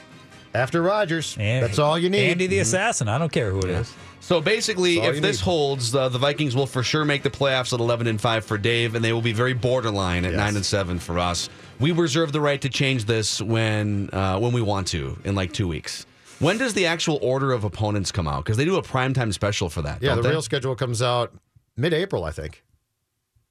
after 0.55 0.81
Rodgers. 0.81 1.37
And 1.39 1.63
That's 1.63 1.79
all 1.79 1.99
you 1.99 2.09
need. 2.09 2.31
Andy 2.31 2.47
the 2.47 2.61
Assassin. 2.61 3.07
I 3.07 3.19
don't 3.19 3.31
care 3.31 3.51
who 3.51 3.59
it 3.59 3.67
is. 3.69 3.95
So 4.21 4.41
basically, 4.41 4.99
if 4.99 5.21
this 5.21 5.39
need. 5.39 5.45
holds, 5.45 5.95
uh, 5.95 6.09
the 6.09 6.19
Vikings 6.19 6.57
will 6.57 6.67
for 6.67 6.83
sure 6.83 7.05
make 7.05 7.23
the 7.23 7.29
playoffs 7.31 7.75
at 7.75 7.81
11 7.81 8.07
and 8.07 8.19
5 8.21 8.45
for 8.47 8.57
Dave, 8.57 8.95
and 8.95 9.05
they 9.05 9.13
will 9.13 9.21
be 9.21 9.33
very 9.35 9.53
borderline 9.53 10.25
at 10.25 10.33
Yes. 10.33 10.39
9 10.39 10.57
and 10.57 10.65
7 10.65 10.99
for 10.99 11.19
us. 11.19 11.51
We 11.79 11.93
reserve 11.93 12.33
the 12.33 12.41
right 12.41 12.61
to 12.63 12.71
change 12.71 13.05
this 13.05 13.43
when 13.43 14.09
uh, 14.15 14.39
when 14.39 14.53
we 14.53 14.63
want 14.63 14.87
to 14.89 15.19
in 15.25 15.35
like 15.35 15.53
two 15.53 15.69
weeks. 15.69 16.07
When 16.39 16.57
does 16.57 16.73
the 16.73 16.87
actual 16.87 17.19
order 17.21 17.53
of 17.53 17.65
opponents 17.65 18.11
come 18.11 18.27
out? 18.27 18.43
Because 18.45 18.57
they 18.57 18.65
do 18.65 18.77
a 18.77 18.83
primetime 18.83 19.35
special 19.35 19.69
for 19.69 19.83
that. 19.83 20.01
Yeah, 20.03 20.15
don't 20.15 20.17
the 20.19 20.23
they? 20.23 20.31
real 20.31 20.41
schedule 20.41 20.75
comes 20.75 21.03
out 21.03 21.35
mid-April, 21.77 22.25
I 22.25 22.31
think. 22.31 22.63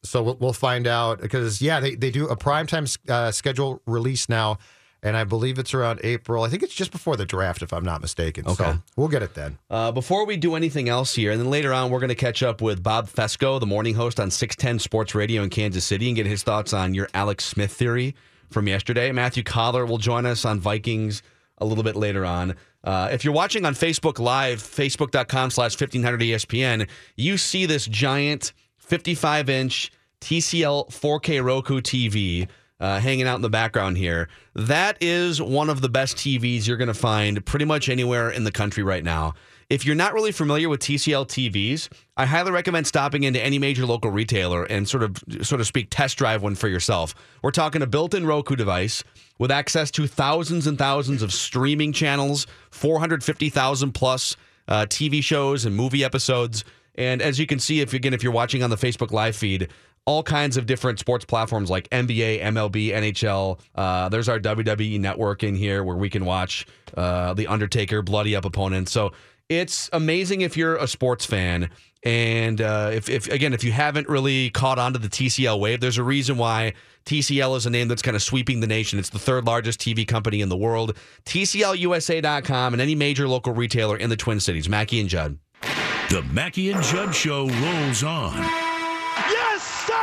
So 0.03 0.23
we'll, 0.23 0.37
we'll 0.39 0.53
find 0.53 0.87
out 0.87 1.21
because 1.21 1.61
yeah, 1.61 1.79
they, 1.79 1.95
they 1.95 2.11
do 2.11 2.27
a 2.27 2.35
primetime 2.35 2.97
uh, 3.09 3.31
schedule 3.31 3.81
release 3.85 4.29
now, 4.29 4.57
and 5.03 5.17
I 5.17 5.23
believe 5.23 5.59
it's 5.59 5.73
around 5.73 5.99
April. 6.03 6.43
I 6.43 6.49
think 6.49 6.63
it's 6.63 6.73
just 6.73 6.91
before 6.91 7.17
the 7.17 7.25
draft, 7.25 7.61
if 7.61 7.73
I'm 7.73 7.83
not 7.83 8.01
mistaken. 8.01 8.47
Okay. 8.47 8.63
So 8.63 8.81
we'll 8.95 9.07
get 9.09 9.23
it 9.23 9.33
then. 9.33 9.57
Uh, 9.69 9.91
before 9.91 10.25
we 10.25 10.37
do 10.37 10.55
anything 10.55 10.89
else 10.89 11.15
here, 11.15 11.31
and 11.31 11.39
then 11.39 11.49
later 11.49 11.73
on, 11.73 11.89
we're 11.91 11.99
going 11.99 12.09
to 12.09 12.15
catch 12.15 12.41
up 12.43 12.61
with 12.61 12.81
Bob 12.81 13.07
Fescoe, 13.07 13.59
the 13.59 13.65
morning 13.65 13.95
host 13.95 14.19
on 14.19 14.31
610 14.31 14.79
Sports 14.79 15.15
Radio 15.15 15.43
in 15.43 15.49
Kansas 15.49 15.83
City, 15.83 16.07
and 16.07 16.15
get 16.15 16.25
his 16.25 16.43
thoughts 16.43 16.73
on 16.73 16.93
your 16.93 17.09
Alex 17.13 17.45
Smith 17.45 17.73
theory 17.73 18.15
from 18.49 18.67
yesterday. 18.67 19.11
Matthew 19.11 19.43
Coller 19.43 19.85
will 19.85 19.97
join 19.97 20.25
us 20.25 20.45
on 20.45 20.59
Vikings 20.59 21.21
a 21.59 21.65
little 21.65 21.83
bit 21.83 21.95
later 21.95 22.25
on. 22.25 22.55
Uh, 22.83 23.09
if 23.11 23.25
you're 23.25 23.33
watching 23.33 23.65
on 23.65 23.73
Facebook 23.73 24.19
Live, 24.19 24.59
facebook.com 24.59 25.51
slash 25.51 25.79
1500 25.79 26.21
ESPN, 26.21 26.87
you 27.17 27.37
see 27.37 27.65
this 27.65 27.85
giant 27.85 28.53
55 28.89 29.49
inch 29.49 29.91
TCL 30.19 30.89
4K 30.89 31.43
Roku 31.43 31.79
TV 31.79 32.47
uh, 32.79 32.99
hanging 32.99 33.27
out 33.27 33.35
in 33.35 33.41
the 33.41 33.49
background 33.49 33.97
here. 33.97 34.29
That 34.55 34.97
is 34.99 35.39
one 35.41 35.69
of 35.69 35.81
the 35.81 35.89
best 35.89 36.17
TVs 36.17 36.67
you're 36.67 36.77
going 36.77 36.87
to 36.87 36.93
find 36.93 37.45
pretty 37.45 37.65
much 37.65 37.87
anywhere 37.87 38.31
in 38.31 38.43
the 38.43 38.51
country 38.51 38.83
right 38.83 39.03
now. 39.03 39.35
If 39.69 39.85
you're 39.85 39.95
not 39.95 40.15
really 40.15 40.31
familiar 40.31 40.67
with 40.69 40.79
TCL 40.79 41.27
TVs, 41.27 41.89
I 42.17 42.25
highly 42.25 42.51
recommend 42.51 42.87
stopping 42.87 43.23
into 43.23 43.39
any 43.39 43.59
major 43.59 43.85
local 43.85 44.09
retailer 44.09 44.63
and 44.63 44.89
sort 44.89 45.03
of, 45.03 45.17
sort 45.43 45.61
of 45.61 45.67
speak 45.67 45.89
test 45.91 46.17
drive 46.17 46.41
one 46.41 46.55
for 46.55 46.67
yourself. 46.67 47.13
We're 47.43 47.51
talking 47.51 47.83
a 47.83 47.87
built-in 47.87 48.25
Roku 48.25 48.55
device 48.55 49.03
with 49.37 49.51
access 49.51 49.91
to 49.91 50.07
thousands 50.07 50.65
and 50.65 50.79
thousands 50.79 51.21
of 51.21 51.31
streaming 51.31 51.93
channels, 51.93 52.47
450,000 52.71 53.91
plus 53.91 54.35
uh, 54.67 54.87
TV 54.87 55.21
shows 55.21 55.65
and 55.65 55.75
movie 55.75 56.03
episodes. 56.03 56.63
And 56.99 57.21
as 57.21 57.39
you 57.39 57.47
can 57.47 57.59
see, 57.59 57.79
if 57.79 57.93
again, 57.93 58.13
if 58.13 58.21
you're 58.21 58.33
watching 58.33 58.61
on 58.61 58.69
the 58.69 58.75
Facebook 58.75 59.11
live 59.11 59.35
feed, 59.35 59.69
all 60.05 60.21
kinds 60.21 60.57
of 60.57 60.65
different 60.65 60.99
sports 60.99 61.23
platforms 61.23 61.69
like 61.69 61.89
NBA, 61.89 62.41
MLB, 62.41 62.91
NHL. 62.91 63.59
Uh, 63.73 64.09
there's 64.09 64.27
our 64.27 64.39
WWE 64.39 64.99
network 64.99 65.43
in 65.43 65.55
here 65.55 65.83
where 65.83 65.95
we 65.95 66.09
can 66.09 66.25
watch 66.25 66.67
uh, 66.97 67.33
The 67.33 67.47
Undertaker, 67.47 68.01
bloody 68.01 68.35
up 68.35 68.43
opponents. 68.43 68.91
So 68.91 69.13
it's 69.47 69.89
amazing 69.93 70.41
if 70.41 70.57
you're 70.57 70.75
a 70.75 70.87
sports 70.87 71.25
fan. 71.25 71.69
And 72.03 72.61
uh, 72.61 72.91
if, 72.93 73.09
if 73.09 73.27
again, 73.27 73.53
if 73.53 73.63
you 73.63 73.71
haven't 73.71 74.09
really 74.09 74.49
caught 74.49 74.79
on 74.79 74.93
to 74.93 74.99
the 74.99 75.09
TCL 75.09 75.59
wave, 75.59 75.79
there's 75.79 75.97
a 75.97 76.03
reason 76.03 76.37
why 76.37 76.73
TCL 77.05 77.55
is 77.57 77.65
a 77.65 77.69
name 77.69 77.87
that's 77.87 78.01
kind 78.01 78.15
of 78.15 78.23
sweeping 78.23 78.59
the 78.59 78.67
nation. 78.67 78.99
It's 78.99 79.09
the 79.09 79.19
third 79.19 79.45
largest 79.45 79.79
TV 79.79 80.07
company 80.07 80.41
in 80.41 80.49
the 80.49 80.57
world. 80.57 80.97
TCLUSA.com 81.25 82.73
and 82.73 82.81
any 82.81 82.95
major 82.95 83.27
local 83.27 83.53
retailer 83.53 83.95
in 83.95 84.09
the 84.09 84.17
Twin 84.17 84.39
Cities. 84.39 84.67
Mackey 84.67 84.99
and 84.99 85.09
Judd. 85.09 85.37
The 86.09 86.23
Mackey 86.33 86.71
and 86.71 86.81
Judd 86.81 87.13
Show 87.13 87.47
rolls 87.47 88.03
on. 88.03 88.35
Yes, 88.35 89.61
sir! 89.85 89.93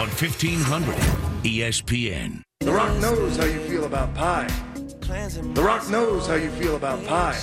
On 0.00 0.08
E 0.08 0.10
1500 0.10 0.94
ESPN. 1.44 2.40
The 2.60 2.72
Rock 2.72 2.98
knows 2.98 3.36
how 3.36 3.44
you 3.44 3.60
feel 3.68 3.84
about 3.84 4.14
pie. 4.14 4.46
The 5.02 5.62
Rock 5.62 5.90
knows 5.90 6.26
how 6.26 6.36
you 6.36 6.50
feel 6.52 6.76
about 6.76 7.04
pie. 7.04 7.38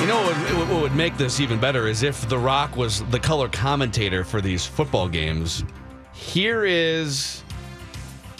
You 0.00 0.06
know 0.08 0.24
what 0.24 0.68
what 0.68 0.82
would 0.82 0.96
make 0.96 1.16
this 1.16 1.38
even 1.38 1.60
better 1.60 1.86
is 1.86 2.02
if 2.02 2.28
The 2.28 2.38
Rock 2.38 2.76
was 2.76 3.04
the 3.10 3.20
color 3.20 3.48
commentator 3.48 4.24
for 4.24 4.40
these 4.40 4.66
football 4.66 5.08
games. 5.08 5.62
Here 6.14 6.64
is 6.64 7.43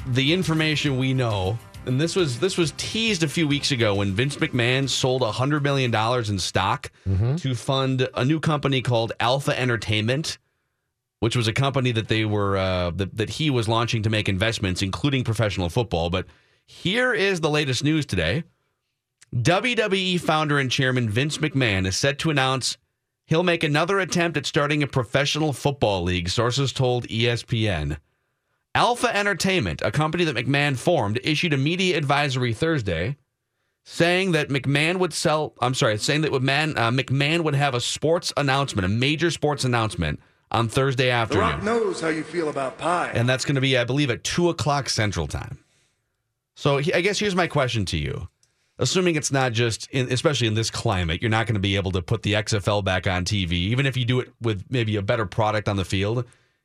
the 0.06 0.32
information 0.32 0.98
we 0.98 1.14
know, 1.14 1.58
and 1.86 2.00
this 2.00 2.16
was 2.16 2.40
this 2.40 2.56
was 2.56 2.72
teased 2.76 3.22
a 3.22 3.28
few 3.28 3.46
weeks 3.46 3.70
ago 3.70 3.96
when 3.96 4.12
Vince 4.14 4.36
McMahon 4.36 4.88
sold 4.88 5.22
hundred 5.22 5.62
million 5.62 5.90
dollars 5.90 6.30
in 6.30 6.38
stock 6.38 6.90
to 7.38 7.54
fund 7.54 8.08
a 8.14 8.24
new 8.24 8.40
company 8.40 8.82
called 8.82 9.12
Alpha 9.20 9.58
Entertainment, 9.58 10.38
which 11.20 11.36
was 11.36 11.48
a 11.48 11.52
company 11.52 11.92
that 11.92 12.08
they 12.08 12.24
were 12.24 12.56
uh, 12.56 12.90
that, 12.90 13.16
that 13.16 13.30
he 13.30 13.50
was 13.50 13.68
launching 13.68 14.02
to 14.02 14.10
make 14.10 14.28
investments, 14.28 14.82
including 14.82 15.24
professional 15.24 15.68
football. 15.68 16.10
But 16.10 16.26
here 16.66 17.12
is 17.12 17.40
the 17.40 17.50
latest 17.50 17.84
news 17.84 18.06
today. 18.06 18.44
WWE 19.34 20.20
founder 20.20 20.58
and 20.58 20.70
chairman 20.70 21.08
Vince 21.08 21.38
McMahon 21.38 21.86
is 21.86 21.96
set 21.96 22.18
to 22.20 22.30
announce 22.30 22.76
he'll 23.26 23.42
make 23.42 23.64
another 23.64 23.98
attempt 23.98 24.36
at 24.36 24.46
starting 24.46 24.82
a 24.82 24.86
professional 24.86 25.52
football 25.52 26.02
league, 26.02 26.28
sources 26.28 26.72
told 26.72 27.08
ESPN. 27.08 27.98
Alpha 28.74 29.14
Entertainment, 29.14 29.82
a 29.82 29.90
company 29.92 30.24
that 30.24 30.34
McMahon 30.34 30.76
formed, 30.76 31.20
issued 31.22 31.52
a 31.52 31.56
media 31.56 31.96
advisory 31.96 32.52
Thursday 32.52 33.16
saying 33.84 34.32
that 34.32 34.48
McMahon 34.48 34.98
would 34.98 35.12
sell, 35.12 35.54
I'm 35.60 35.74
sorry, 35.74 35.98
saying 35.98 36.22
that 36.22 36.32
McMahon, 36.32 36.76
uh, 36.76 36.90
McMahon 36.90 37.44
would 37.44 37.54
have 37.54 37.74
a 37.74 37.80
sports 37.80 38.32
announcement, 38.36 38.86
a 38.86 38.88
major 38.88 39.30
sports 39.30 39.64
announcement 39.64 40.20
on 40.50 40.68
Thursday 40.68 41.10
afternoon. 41.10 41.44
The. 41.44 41.52
Rock 41.52 41.62
knows 41.62 42.00
how 42.00 42.08
you 42.08 42.24
feel 42.24 42.48
about 42.48 42.78
pie. 42.78 43.12
And 43.14 43.28
that's 43.28 43.44
going 43.44 43.54
to 43.56 43.60
be, 43.60 43.76
I 43.76 43.84
believe, 43.84 44.10
at 44.10 44.24
2 44.24 44.48
o'clock 44.48 44.88
Central 44.88 45.26
Time. 45.26 45.58
So 46.56 46.78
I 46.78 47.00
guess 47.00 47.18
here's 47.18 47.34
my 47.34 47.46
question 47.46 47.84
to 47.86 47.96
you. 47.96 48.28
Assuming 48.78 49.14
it's 49.14 49.30
not 49.30 49.52
just, 49.52 49.88
in, 49.90 50.10
especially 50.10 50.48
in 50.48 50.54
this 50.54 50.70
climate, 50.70 51.22
you're 51.22 51.30
not 51.30 51.46
going 51.46 51.54
to 51.54 51.60
be 51.60 51.76
able 51.76 51.92
to 51.92 52.02
put 52.02 52.22
the 52.22 52.32
XFL 52.32 52.84
back 52.84 53.06
on 53.06 53.24
TV, 53.24 53.52
even 53.52 53.86
if 53.86 53.96
you 53.96 54.04
do 54.04 54.18
it 54.18 54.32
with 54.40 54.64
maybe 54.68 54.96
a 54.96 55.02
better 55.02 55.26
product 55.26 55.68
on 55.68 55.76
the 55.76 55.84
field 55.84 56.24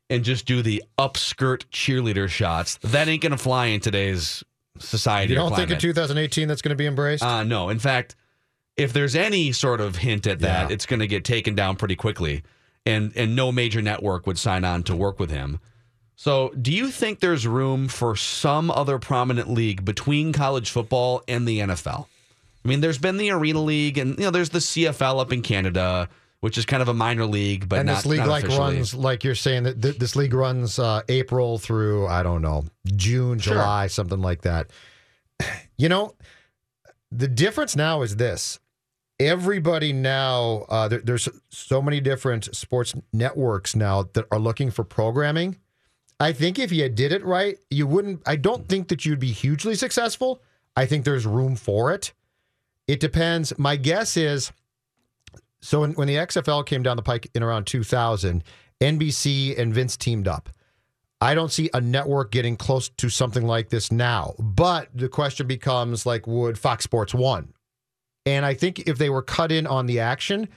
and 0.09 0.23
just 0.23 0.45
do 0.45 0.61
the 0.61 0.83
upskirt 0.97 1.65
cheerleader 1.71 2.27
shots. 2.29 2.77
That 2.83 3.07
ain't 3.07 3.21
going 3.21 3.31
to 3.31 3.37
fly 3.37 3.67
in 3.67 3.79
today's 3.79 4.43
society. 4.79 5.33
You 5.33 5.39
don't 5.39 5.55
think 5.55 5.71
in 5.71 5.77
2018 5.79 6.47
that's 6.47 6.61
going 6.61 6.69
to 6.71 6.75
be 6.75 6.85
embraced? 6.87 7.23
Uh, 7.23 7.43
no. 7.43 7.69
In 7.69 7.79
fact, 7.79 8.15
if 8.77 8.93
there's 8.93 9.15
any 9.15 9.51
sort 9.51 9.81
of 9.81 9.97
hint 9.97 10.25
at 10.27 10.39
that, 10.39 10.69
Yeah. 10.69 10.73
it's 10.73 10.85
going 10.85 11.01
to 11.01 11.07
get 11.07 11.23
taken 11.25 11.53
down 11.55 11.75
pretty 11.75 11.95
quickly, 11.95 12.43
and 12.85 13.11
and 13.15 13.35
no 13.35 13.51
major 13.51 13.81
network 13.81 14.25
would 14.25 14.37
sign 14.37 14.63
on 14.63 14.83
to 14.83 14.95
work 14.95 15.19
with 15.19 15.29
him. 15.31 15.59
So, 16.15 16.49
do 16.61 16.71
you 16.73 16.89
think 16.89 17.19
there's 17.21 17.47
room 17.47 17.87
for 17.87 18.15
some 18.15 18.69
other 18.71 18.99
prominent 18.99 19.49
league 19.49 19.85
between 19.85 20.33
college 20.33 20.69
football 20.69 21.23
and 21.29 21.47
the 21.47 21.59
NFL? 21.59 22.07
I 22.63 22.67
mean, 22.67 22.81
there's 22.81 22.97
been 22.97 23.15
the 23.17 23.31
Arena 23.31 23.61
League, 23.61 23.97
and 23.97 24.17
you 24.17 24.25
know, 24.25 24.31
there's 24.31 24.49
the 24.49 24.59
CFL 24.59 25.21
up 25.21 25.31
in 25.31 25.41
Canada, 25.41 26.09
which 26.41 26.57
is 26.57 26.65
kind 26.65 26.81
of 26.81 26.87
a 26.87 26.93
minor 26.93 27.25
league, 27.25 27.67
but 27.67 27.79
and 27.79 27.87
not, 27.87 27.95
this 27.97 28.05
league 28.05 28.19
not 28.19 28.27
like 28.29 28.43
officially. 28.45 28.75
runs 28.75 28.93
like 28.95 29.23
you're 29.23 29.35
saying 29.35 29.63
that 29.63 29.81
th- 29.81 29.97
this 29.97 30.15
league 30.15 30.33
runs 30.33 30.79
uh, 30.79 31.01
April 31.09 31.57
through 31.57 32.07
I 32.07 32.23
don't 32.23 32.41
know 32.41 32.65
June, 32.95 33.39
Sure. 33.39 33.53
July, 33.55 33.87
something 33.87 34.21
like 34.21 34.41
that. 34.41 34.69
You 35.77 35.87
know, 35.87 36.13
the 37.09 37.29
difference 37.29 37.73
now 37.77 38.01
is 38.01 38.17
this: 38.17 38.59
everybody 39.17 39.93
now 39.93 40.65
uh, 40.67 40.87
there, 40.89 40.99
there's 40.99 41.29
so 41.49 41.81
many 41.81 42.01
different 42.01 42.53
sports 42.55 42.93
networks 43.13 43.75
now 43.77 44.03
that 44.13 44.25
are 44.29 44.39
looking 44.39 44.71
for 44.71 44.83
programming. 44.83 45.57
I 46.19 46.33
think 46.33 46.59
if 46.59 46.73
you 46.73 46.89
did 46.89 47.13
it 47.13 47.23
right, 47.23 47.57
you 47.69 47.87
wouldn't. 47.87 48.21
I 48.25 48.35
don't 48.35 48.67
think 48.67 48.89
that 48.89 49.05
you'd 49.05 49.19
be 49.21 49.31
hugely 49.31 49.73
successful. 49.75 50.41
I 50.75 50.85
think 50.85 51.05
there's 51.05 51.25
room 51.25 51.55
for 51.55 51.93
it. 51.93 52.11
It 52.87 52.99
depends. 52.99 53.57
My 53.57 53.77
guess 53.77 54.17
is 54.17 54.51
so 55.61 55.81
when, 55.81 55.93
when 55.93 56.07
the 56.07 56.15
XFL 56.15 56.65
came 56.65 56.83
down 56.83 56.97
the 56.97 57.03
pike 57.03 57.29
in 57.33 57.43
around 57.43 57.65
2000, 57.65 58.43
NBC 58.81 59.57
and 59.59 59.73
Vince 59.73 59.97
teamed 59.97 60.27
up. 60.27 60.49
I 61.21 61.35
don't 61.35 61.51
see 61.51 61.69
a 61.73 61.81
network 61.81 62.31
getting 62.31 62.55
close 62.55 62.89
to 62.89 63.09
something 63.09 63.45
like 63.45 63.69
this 63.69 63.91
now. 63.91 64.35
But 64.39 64.87
the 64.93 65.09
question 65.09 65.47
becomes 65.47 66.05
like, 66.05 66.25
would 66.27 66.57
Fox 66.57 66.85
Sports 66.85 67.13
one? 67.13 67.53
And 68.25 68.45
I 68.45 68.53
think 68.53 68.87
if 68.87 68.97
they 68.97 69.09
were 69.09 69.21
cut 69.21 69.51
in 69.51 69.67
on 69.67 69.85
the 69.85 69.99
action, 69.99 70.47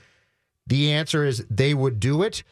the 0.67 0.93
answer 0.93 1.25
is 1.25 1.45
they 1.49 1.73
would 1.73 1.99
do 1.99 2.23
it. 2.23 2.43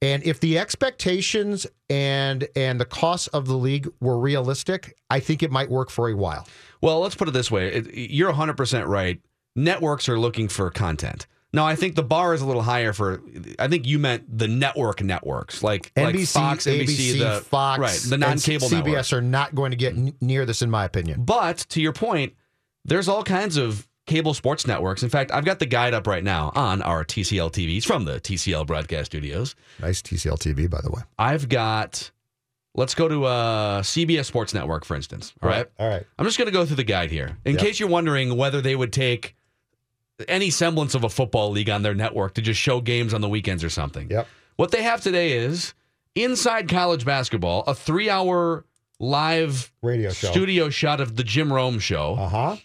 And 0.00 0.24
if 0.24 0.40
the 0.40 0.58
expectations 0.58 1.64
and 1.88 2.48
and 2.56 2.80
the 2.80 2.84
costs 2.84 3.28
of 3.28 3.46
the 3.46 3.54
league 3.54 3.88
were 4.00 4.18
realistic, 4.18 4.96
I 5.08 5.20
think 5.20 5.44
it 5.44 5.52
might 5.52 5.70
work 5.70 5.90
for 5.90 6.08
a 6.08 6.16
while. 6.16 6.48
Well, 6.80 6.98
let's 6.98 7.14
put 7.14 7.28
it 7.28 7.30
this 7.32 7.52
way: 7.52 7.82
you're 7.94 8.30
100 8.30 8.56
percent 8.56 8.88
right. 8.88 9.20
Networks 9.54 10.08
are 10.08 10.18
looking 10.18 10.48
for 10.48 10.70
content. 10.70 11.28
Now, 11.54 11.66
I 11.66 11.76
think 11.76 11.96
the 11.96 12.02
bar 12.02 12.32
is 12.32 12.40
a 12.40 12.46
little 12.46 12.62
higher 12.62 12.92
for. 12.92 13.20
I 13.58 13.68
think 13.68 13.86
you 13.86 13.98
meant 13.98 14.38
the 14.38 14.48
network 14.48 15.02
networks, 15.02 15.62
like 15.62 15.92
like 15.96 16.14
NBC, 16.14 16.32
Fox, 16.32 16.64
NBC, 16.66 16.84
ABC, 16.86 17.18
the 17.18 17.40
Fox, 17.42 17.78
right, 17.80 18.00
the 18.08 18.16
non-cable 18.18 18.68
CBS 18.68 18.84
networks. 18.84 19.12
are 19.12 19.20
not 19.20 19.54
going 19.54 19.70
to 19.72 19.76
get 19.76 19.92
n- 19.94 20.14
near 20.20 20.46
this, 20.46 20.62
in 20.62 20.70
my 20.70 20.84
opinion. 20.84 21.24
But 21.24 21.58
to 21.70 21.82
your 21.82 21.92
point, 21.92 22.34
there's 22.86 23.06
all 23.08 23.22
kinds 23.22 23.58
of 23.58 23.86
cable 24.06 24.32
sports 24.34 24.66
networks. 24.66 25.02
In 25.02 25.10
fact, 25.10 25.30
I've 25.30 25.44
got 25.44 25.58
the 25.58 25.66
guide 25.66 25.92
up 25.94 26.06
right 26.06 26.24
now 26.24 26.52
on 26.54 26.80
our 26.82 27.04
TCL 27.04 27.52
TVs 27.52 27.84
from 27.84 28.04
the 28.06 28.18
TCL 28.20 28.66
broadcast 28.66 29.06
studios. 29.12 29.54
Nice 29.80 30.00
TCL 30.00 30.38
TV, 30.38 30.68
by 30.70 30.80
the 30.82 30.90
way. 30.90 31.02
I've 31.18 31.48
got. 31.48 32.10
Let's 32.74 32.94
go 32.94 33.06
to 33.06 33.24
uh, 33.26 33.82
CBS 33.82 34.24
Sports 34.24 34.54
Network, 34.54 34.86
for 34.86 34.96
instance. 34.96 35.34
All 35.42 35.50
right. 35.50 35.66
All 35.78 35.86
right. 35.86 36.06
I'm 36.18 36.24
just 36.24 36.38
going 36.38 36.46
to 36.46 36.52
go 36.52 36.64
through 36.64 36.76
the 36.76 36.84
guide 36.84 37.10
here. 37.10 37.36
In 37.44 37.52
Yep. 37.56 37.60
case 37.62 37.78
you're 37.78 37.88
wondering 37.90 38.34
whether 38.38 38.62
they 38.62 38.74
would 38.74 38.94
take 38.94 39.36
any 40.28 40.50
semblance 40.50 40.94
of 40.94 41.04
a 41.04 41.08
football 41.08 41.50
league 41.50 41.70
on 41.70 41.82
their 41.82 41.94
network 41.94 42.34
to 42.34 42.42
just 42.42 42.60
show 42.60 42.80
games 42.80 43.14
on 43.14 43.20
the 43.20 43.28
weekends 43.28 43.62
or 43.64 43.70
something. 43.70 44.10
Yep. 44.10 44.26
What 44.56 44.70
they 44.70 44.82
have 44.82 45.00
today 45.00 45.32
is 45.32 45.74
Inside 46.14 46.68
College 46.68 47.04
Basketball, 47.04 47.62
a 47.66 47.74
three 47.74 48.10
hour 48.10 48.64
live 48.98 49.72
Radio 49.82 50.10
show. 50.10 50.30
studio 50.30 50.68
shot 50.70 51.00
of 51.00 51.16
the 51.16 51.24
Jim 51.24 51.52
Rome 51.52 51.78
show. 51.78 52.14
Uh 52.14 52.28
huh. 52.28 52.56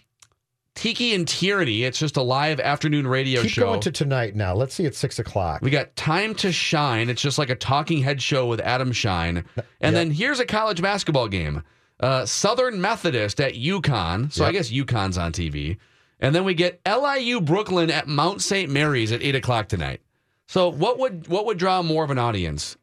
Tiki 0.74 1.12
and 1.12 1.26
Tierney, 1.26 1.82
it's 1.82 1.98
just 1.98 2.16
a 2.16 2.22
live 2.22 2.60
afternoon 2.60 3.04
radio 3.04 3.40
show. 3.40 3.42
Keep 3.42 3.52
show. 3.52 3.64
going 3.64 3.80
to 3.80 3.90
tonight 3.90 4.36
now. 4.36 4.54
Let's 4.54 4.74
see 4.74 4.86
at 4.86 4.94
six 4.94 5.18
o'clock. 5.18 5.60
We 5.60 5.70
got 5.70 5.96
Time 5.96 6.36
to 6.36 6.52
Schein. 6.52 7.10
It's 7.10 7.20
just 7.20 7.36
like 7.36 7.50
a 7.50 7.56
talking 7.56 8.00
head 8.00 8.22
show 8.22 8.46
with 8.46 8.60
Adam 8.60 8.92
Schein. 8.92 9.44
And 9.80 9.96
then 9.96 10.12
here's 10.12 10.38
a 10.38 10.46
college 10.46 10.80
basketball 10.80 11.26
game. 11.26 11.64
Uh, 11.98 12.24
Southern 12.26 12.80
Methodist 12.80 13.40
at 13.40 13.54
UConn. 13.54 14.32
So 14.32 14.44
I 14.44 14.52
guess 14.52 14.70
UConn's 14.70 15.18
on 15.18 15.32
TV. 15.32 15.78
And 16.20 16.34
then 16.34 16.44
we 16.44 16.54
get 16.54 16.80
LIU 16.86 17.40
Brooklyn 17.40 17.90
at 17.90 18.08
Mount 18.08 18.42
St. 18.42 18.70
Mary's 18.70 19.12
at 19.12 19.22
eight 19.22 19.34
o'clock 19.36 19.68
tonight. 19.68 20.00
So 20.46 20.68
what 20.70 20.98
would 20.98 21.28
what 21.28 21.46
would 21.46 21.58
draw 21.58 21.82
more 21.82 22.04
of 22.04 22.10
an 22.10 22.18
audience? 22.18 22.76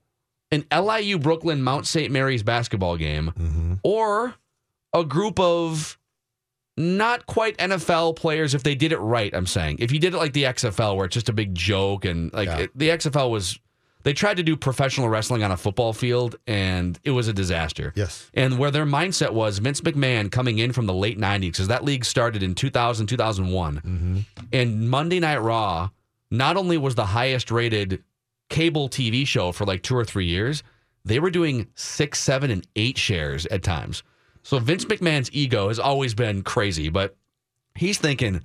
An 0.52 0.64
LIU 0.72 1.18
Brooklyn 1.20 1.62
Mount 1.62 1.88
St. 1.88 2.12
Mary's 2.12 2.44
basketball 2.44 2.96
game 2.98 3.34
Mm-hmm. 3.38 3.74
or 3.84 4.36
a 4.94 5.04
group 5.04 5.40
of 5.40 5.98
not 6.78 7.26
quite 7.26 7.58
NFL 7.58 8.16
players 8.16 8.54
if 8.54 8.64
they 8.64 8.76
did 8.76 8.92
it 8.92 8.98
right, 9.00 9.34
I'm 9.34 9.48
saying. 9.48 9.78
If 9.80 9.92
you 9.92 10.00
did 10.00 10.14
it 10.14 10.18
like 10.18 10.34
the 10.34 10.44
XFL 10.44 10.96
where 10.96 11.06
it's 11.06 11.14
just 11.14 11.30
a 11.30 11.34
big 11.34 11.56
joke 11.56 12.06
and 12.06 12.32
like 12.34 12.48
Yeah. 12.48 12.58
it- 12.60 12.72
the 12.78 12.90
XFL 12.90 13.30
was 13.32 13.60
they 14.06 14.14
tried 14.14 14.38
to 14.38 14.44
do 14.44 14.56
professional 14.56 15.10
wrestling 15.10 15.42
on 15.42 15.52
a 15.52 15.58
football 15.58 15.92
field 15.92 16.36
and 16.46 17.00
it 17.04 17.10
was 17.10 17.28
a 17.28 17.34
disaster. 17.34 17.92
Yes. 17.96 18.30
And 18.36 18.60
where 18.60 18.70
their 18.70 18.86
mindset 18.86 19.32
was 19.32 19.58
Vince 19.58 19.82
McMahon 19.82 20.32
coming 20.32 20.60
in 20.60 20.74
from 20.74 20.86
the 20.86 20.94
late 20.94 21.18
90s 21.18 21.54
because 21.54 21.70
that 21.70 21.84
league 21.84 22.06
started 22.06 22.44
in 22.44 22.54
2000 22.54 23.08
2001. 23.08 23.76
Mm-hmm. 23.76 24.20
And 24.54 24.90
Monday 24.92 25.20
Night 25.20 25.42
Raw 25.42 25.90
not 26.30 26.56
only 26.56 26.78
was 26.78 26.94
the 26.94 27.08
highest 27.08 27.50
rated 27.50 28.04
cable 28.50 28.90
TV 28.90 29.26
show 29.26 29.52
for 29.52 29.66
like 29.66 29.82
2 29.82 29.96
or 29.98 30.06
3 30.06 30.24
years, 30.24 30.62
they 31.04 31.20
were 31.20 31.32
doing 31.32 31.68
6, 31.74 32.20
7 32.20 32.52
and 32.52 32.68
8 32.76 33.00
shares 33.00 33.48
at 33.48 33.64
times. 33.64 34.04
So 34.44 34.60
Vince 34.60 34.86
McMahon's 34.86 35.32
ego 35.34 35.70
has 35.70 35.80
always 35.80 36.14
been 36.14 36.44
crazy, 36.44 36.90
but 36.90 37.18
he's 37.74 37.98
thinking, 37.98 38.42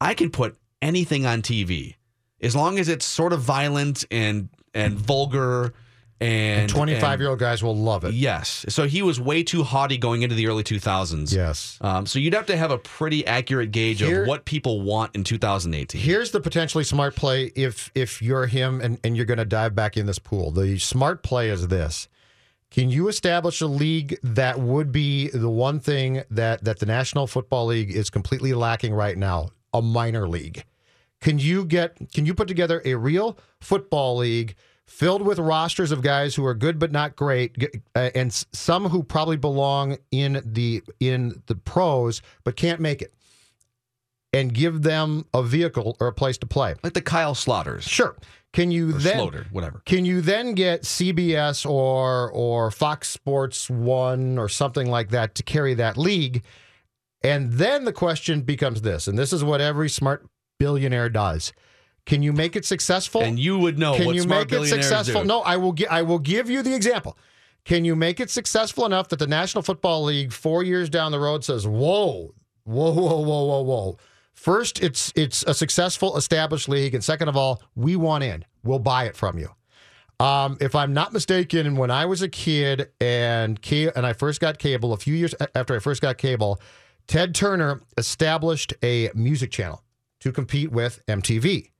I 0.00 0.14
can 0.14 0.30
put 0.30 0.56
anything 0.82 1.24
on 1.24 1.40
TV 1.40 1.94
as 2.40 2.56
long 2.56 2.80
as 2.80 2.88
it's 2.88 3.04
sort 3.04 3.32
of 3.32 3.42
violent 3.42 4.04
and 4.10 4.48
and 4.74 4.98
vulgar 4.98 5.72
and 6.20 6.70
Twenty-five 6.70 7.20
year 7.20 7.28
old 7.28 7.38
guys 7.38 7.62
will 7.62 7.76
love 7.76 8.04
it. 8.04 8.14
Yes. 8.14 8.64
So 8.68 8.86
he 8.86 9.02
was 9.02 9.20
way 9.20 9.42
too 9.42 9.62
haughty 9.62 9.98
going 9.98 10.22
into 10.22 10.34
the 10.34 10.46
early 10.46 10.62
2000s. 10.62 11.34
Yes. 11.34 11.76
Um, 11.80 12.06
so 12.06 12.18
you'd 12.18 12.34
have 12.34 12.46
to 12.46 12.56
have 12.56 12.70
a 12.70 12.78
pretty 12.78 13.26
accurate 13.26 13.72
gauge 13.72 14.00
Here- 14.00 14.22
of 14.22 14.28
what 14.28 14.44
people 14.44 14.80
want 14.80 15.14
in 15.14 15.24
2018. 15.24 16.00
Here's 16.00 16.30
the 16.30 16.40
potentially 16.40 16.84
smart 16.84 17.16
play 17.16 17.46
if 17.56 17.90
if 17.94 18.22
you're 18.22 18.46
him 18.46 18.80
and, 18.80 18.98
and 19.02 19.16
you're 19.16 19.26
going 19.26 19.38
to 19.38 19.44
dive 19.44 19.74
back 19.74 19.96
in 19.96 20.06
this 20.06 20.18
pool. 20.18 20.50
The 20.50 20.78
smart 20.78 21.22
play 21.22 21.50
is 21.50 21.68
this. 21.68 22.08
Can 22.70 22.90
you 22.90 23.08
establish 23.08 23.60
a 23.60 23.66
league 23.66 24.18
that 24.22 24.58
would 24.58 24.92
be 24.92 25.28
the 25.28 25.50
one 25.50 25.78
thing 25.80 26.22
that 26.30 26.64
that 26.64 26.78
the 26.78 26.86
National 26.86 27.26
Football 27.26 27.66
League 27.66 27.90
is 27.90 28.08
completely 28.08 28.54
lacking 28.54 28.94
right 28.94 29.18
now? 29.18 29.50
A 29.72 29.82
minor 29.82 30.28
league. 30.28 30.64
Can 31.24 31.38
you 31.38 31.64
get 31.64 31.96
can 32.12 32.26
you 32.26 32.34
put 32.34 32.48
together 32.48 32.82
a 32.84 32.94
real 32.96 33.38
football 33.58 34.18
league 34.18 34.54
filled 34.86 35.22
with 35.22 35.38
rosters 35.38 35.90
of 35.90 36.02
guys 36.02 36.34
who 36.34 36.44
are 36.44 36.52
good 36.54 36.78
but 36.78 36.92
not 36.92 37.16
great 37.16 37.56
uh, 37.94 38.10
and 38.14 38.30
some 38.52 38.90
who 38.90 39.02
probably 39.02 39.38
belong 39.38 39.96
in 40.10 40.42
the 40.44 40.82
in 41.00 41.42
the 41.46 41.54
pros 41.54 42.20
but 42.44 42.56
can't 42.56 42.78
make 42.78 43.00
it 43.00 43.14
and 44.34 44.52
give 44.52 44.82
them 44.82 45.24
a 45.32 45.42
vehicle 45.42 45.96
or 45.98 46.08
a 46.08 46.12
place 46.12 46.36
to 46.36 46.46
play? 46.46 46.74
like 46.82 46.92
the 46.92 47.00
Kyle 47.00 47.34
Sloters. 47.34 47.82
Sure. 47.88 48.16
Can 48.52 48.70
you 48.70 48.90
Or 48.90 48.98
then 48.98 49.16
Sloter, 49.16 49.50
whatever. 49.50 49.80
can 49.86 50.04
you 50.04 50.20
then 50.20 50.52
get 50.54 50.82
CBS 50.82 51.64
or 51.64 52.30
or 52.32 52.70
Fox 52.70 53.08
Sports 53.08 53.70
1 53.70 54.36
or 54.38 54.50
something 54.50 54.90
like 54.90 55.08
that 55.08 55.34
to 55.36 55.42
carry 55.42 55.72
that 55.72 55.96
league? 55.96 56.44
And 57.22 57.54
then 57.54 57.86
the 57.86 57.94
question 57.94 58.42
becomes 58.42 58.82
this, 58.82 59.08
and 59.08 59.18
this 59.18 59.32
is 59.32 59.42
what 59.42 59.62
every 59.62 59.88
smart 59.88 60.26
billionaire 60.58 61.08
does. 61.08 61.52
Can 62.06 62.22
you 62.22 62.32
make 62.32 62.54
it 62.54 62.64
successful? 62.64 63.22
And 63.22 63.38
you 63.38 63.58
would 63.58 63.78
know 63.78 63.96
Can 63.96 64.14
you 64.14 64.24
make 64.26 64.52
it 64.52 64.66
successful? 64.66 65.22
do. 65.22 65.26
No, 65.26 65.40
I 65.40 65.56
will 65.56 65.72
gi- 65.72 65.86
I 65.88 66.02
will 66.02 66.18
give 66.18 66.50
you 66.50 66.62
the 66.62 66.74
example. 66.74 67.16
Can 67.64 67.84
you 67.86 67.96
make 67.96 68.20
it 68.20 68.28
successful 68.30 68.84
enough 68.84 69.08
that 69.08 69.18
the 69.18 69.26
National 69.26 69.62
Football 69.62 70.04
League 70.04 70.32
4 70.32 70.62
years 70.62 70.90
down 70.90 71.12
the 71.12 71.18
road 71.18 71.44
says, 71.44 71.66
"Whoa, 71.66 72.34
whoa, 72.64 72.90
whoa, 72.92 73.20
whoa, 73.20 73.44
whoa, 73.44 73.62
whoa." 73.62 73.98
First, 74.34 74.82
it's 74.82 75.12
it's 75.16 75.42
a 75.44 75.54
successful 75.54 76.16
established 76.18 76.68
league, 76.68 76.94
and 76.94 77.02
second 77.02 77.28
of 77.28 77.36
all, 77.38 77.62
we 77.74 77.96
want 77.96 78.22
in. 78.22 78.44
We'll 78.62 78.80
buy 78.80 79.04
it 79.04 79.16
from 79.16 79.38
you. 79.38 79.48
Um, 80.20 80.58
if 80.60 80.74
I'm 80.74 80.92
not 80.92 81.12
mistaken, 81.12 81.76
when 81.76 81.90
I 81.90 82.04
was 82.04 82.20
a 82.20 82.28
kid 82.28 82.90
and 83.00 83.60
ca- 83.62 83.90
and 83.96 84.04
I 84.04 84.12
first 84.12 84.40
got 84.40 84.58
cable, 84.58 84.92
a 84.92 84.96
few 84.98 85.14
years 85.14 85.34
after 85.54 85.74
I 85.74 85.78
first 85.78 86.02
got 86.02 86.18
cable, 86.18 86.60
Ted 87.06 87.34
Turner 87.34 87.80
established 87.96 88.74
a 88.82 89.10
music 89.14 89.50
channel 89.50 89.82
to 90.24 90.32
compete 90.32 90.72
with 90.72 91.04
MTV. 91.06 91.70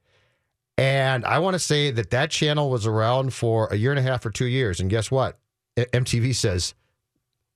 And 0.77 1.25
I 1.25 1.39
want 1.39 1.55
to 1.55 1.59
say 1.59 1.91
that 1.91 2.11
that 2.11 2.31
channel 2.31 2.69
was 2.69 2.87
around 2.87 3.33
for 3.33 3.69
a 3.69 3.77
year 3.77 3.91
and 3.91 3.99
a 3.99 4.03
half 4.03 4.27
or 4.27 4.31
two 4.31 4.45
years. 4.45 4.81
And 4.81 4.91
guess 4.91 5.11
what? 5.11 5.39
MTV 5.77 6.35
says, 6.35 6.75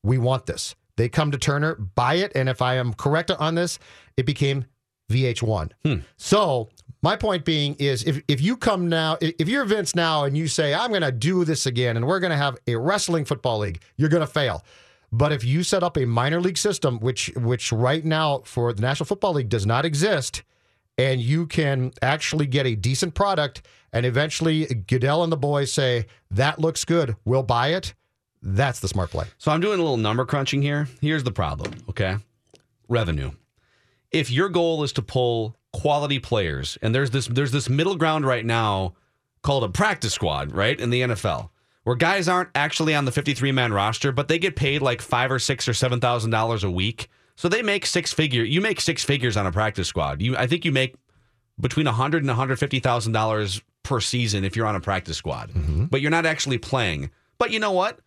we 0.03 0.17
want 0.17 0.47
this. 0.47 0.75
They 0.97 1.11
come 1.11 1.31
to 1.31 1.39
Turner, 1.39 1.75
buy 1.75 2.15
it. 2.15 2.33
And 2.35 2.49
if 2.49 2.63
I 2.63 2.77
am 2.77 2.95
correct 2.95 3.31
on 3.31 3.55
this, 3.55 3.79
it 4.17 4.25
became 4.25 4.65
VH1. 5.11 5.73
Hmm. 5.85 5.97
So 6.17 6.71
my 7.03 7.17
point 7.17 7.45
being 7.45 7.75
is 7.75 8.05
if, 8.05 8.23
if 8.27 8.41
you 8.41 8.57
come 8.57 8.89
now, 8.89 9.19
if 9.21 9.47
you're 9.47 9.67
Vince 9.67 9.95
now 9.95 10.25
and 10.25 10.39
you 10.39 10.49
say, 10.49 10.73
I'm 10.73 10.89
going 10.89 11.03
to 11.03 11.13
do 11.13 11.45
this 11.45 11.67
again 11.67 11.99
and 11.99 12.07
we're 12.07 12.21
going 12.21 12.31
to 12.31 12.37
have 12.37 12.57
a 12.67 12.77
wrestling 12.77 13.27
football 13.27 13.59
league, 13.59 13.83
you're 13.97 14.09
going 14.09 14.27
to 14.27 14.27
fail. 14.27 14.65
But 15.13 15.33
if 15.33 15.45
you 15.45 15.63
set 15.63 15.83
up 15.83 15.99
a 15.99 16.07
minor 16.07 16.41
league 16.41 16.59
system, 16.59 16.99
which 17.01 17.31
which 17.37 17.73
right 17.73 18.05
now 18.05 18.43
for 18.45 18.73
the 18.73 18.83
National 18.83 19.07
Football 19.07 19.35
League 19.35 19.49
does 19.49 19.67
not 19.67 19.85
exist, 19.85 20.43
and 20.99 21.21
you 21.21 21.47
can 21.47 21.93
actually 22.03 22.47
get 22.47 22.67
a 22.67 22.75
decent 22.75 23.15
product, 23.15 23.63
and 23.93 24.05
eventually 24.05 24.67
Goodell 24.67 25.23
and 25.23 25.33
the 25.33 25.37
boys 25.37 25.73
say 25.73 26.07
that 26.33 26.59
looks 26.59 26.85
good, 26.85 27.17
we'll 27.25 27.45
buy 27.45 27.69
it. 27.69 27.95
That's 28.43 28.81
the 28.81 28.89
smart 28.89 29.11
play. 29.11 29.27
So 29.39 29.51
I'm 29.51 29.61
doing 29.61 29.79
a 29.79 29.83
little 29.83 29.97
number 29.97 30.27
crunching 30.27 30.61
here. 30.61 30.89
Here's 31.01 31.25
the 31.25 31.33
problem, 31.33 31.73
okay? 31.89 32.17
Revenue. 32.89 33.31
If 34.11 34.31
your 34.31 34.49
goal 34.49 34.83
is 34.83 34.93
to 34.95 35.03
pull 35.03 35.57
quality 35.73 36.19
players, 36.19 36.79
and 36.83 36.95
there's 36.95 37.11
this 37.11 37.27
there's 37.27 37.53
this 37.53 37.69
middle 37.69 37.97
ground 37.97 38.27
right 38.27 38.45
now 38.45 38.95
called 39.43 39.65
a 39.65 39.69
practice 39.69 40.13
squad, 40.15 40.53
right? 40.53 40.79
In 40.79 40.91
the 40.91 41.03
NFL. 41.03 41.51
Where 41.85 41.97
guys 41.97 42.29
aren't 42.29 42.51
actually 42.55 42.95
on 42.95 43.07
the 43.07 43.13
53 43.13 43.53
man 43.53 43.73
roster, 43.73 44.13
but 44.13 44.29
they 44.29 44.39
get 44.39 44.57
paid 44.57 44.83
like 44.83 45.01
five 45.01 45.31
or 45.31 45.39
six 45.39 45.69
or 45.69 45.75
seven 45.75 46.01
thousand 46.01 46.31
dollars 46.31 46.65
a 46.65 46.71
week. 46.71 47.09
So 47.39 47.49
they 47.49 47.63
make 47.63 47.87
six 47.87 48.13
figure 48.13 48.43
you 48.43 48.61
make 48.61 48.81
six 48.81 49.05
figures 49.05 49.37
on 49.37 49.47
a 49.47 49.53
practice 49.53 49.89
squad. 49.89 50.21
You 50.21 50.37
I 50.37 50.47
think 50.47 50.65
you 50.65 50.73
make 50.73 50.97
between 51.61 51.87
a 51.87 51.93
hundred 51.93 52.19
and 52.23 52.29
one 52.29 52.37
hundred 52.37 52.59
fifty 52.59 52.81
thousand 52.81 53.13
dollars 53.13 53.63
per 53.83 54.01
season 54.01 54.45
if 54.45 54.57
you're 54.57 54.67
on 54.67 54.77
a 54.77 54.81
practice 54.81 55.17
squad, 55.17 55.51
mm-hmm. 55.51 55.85
but 55.87 56.01
you're 56.01 56.11
not 56.11 56.27
actually 56.27 56.59
playing. 56.59 57.11
But 57.39 57.53
you 57.53 57.61
know 57.61 57.73
what? 57.73 58.01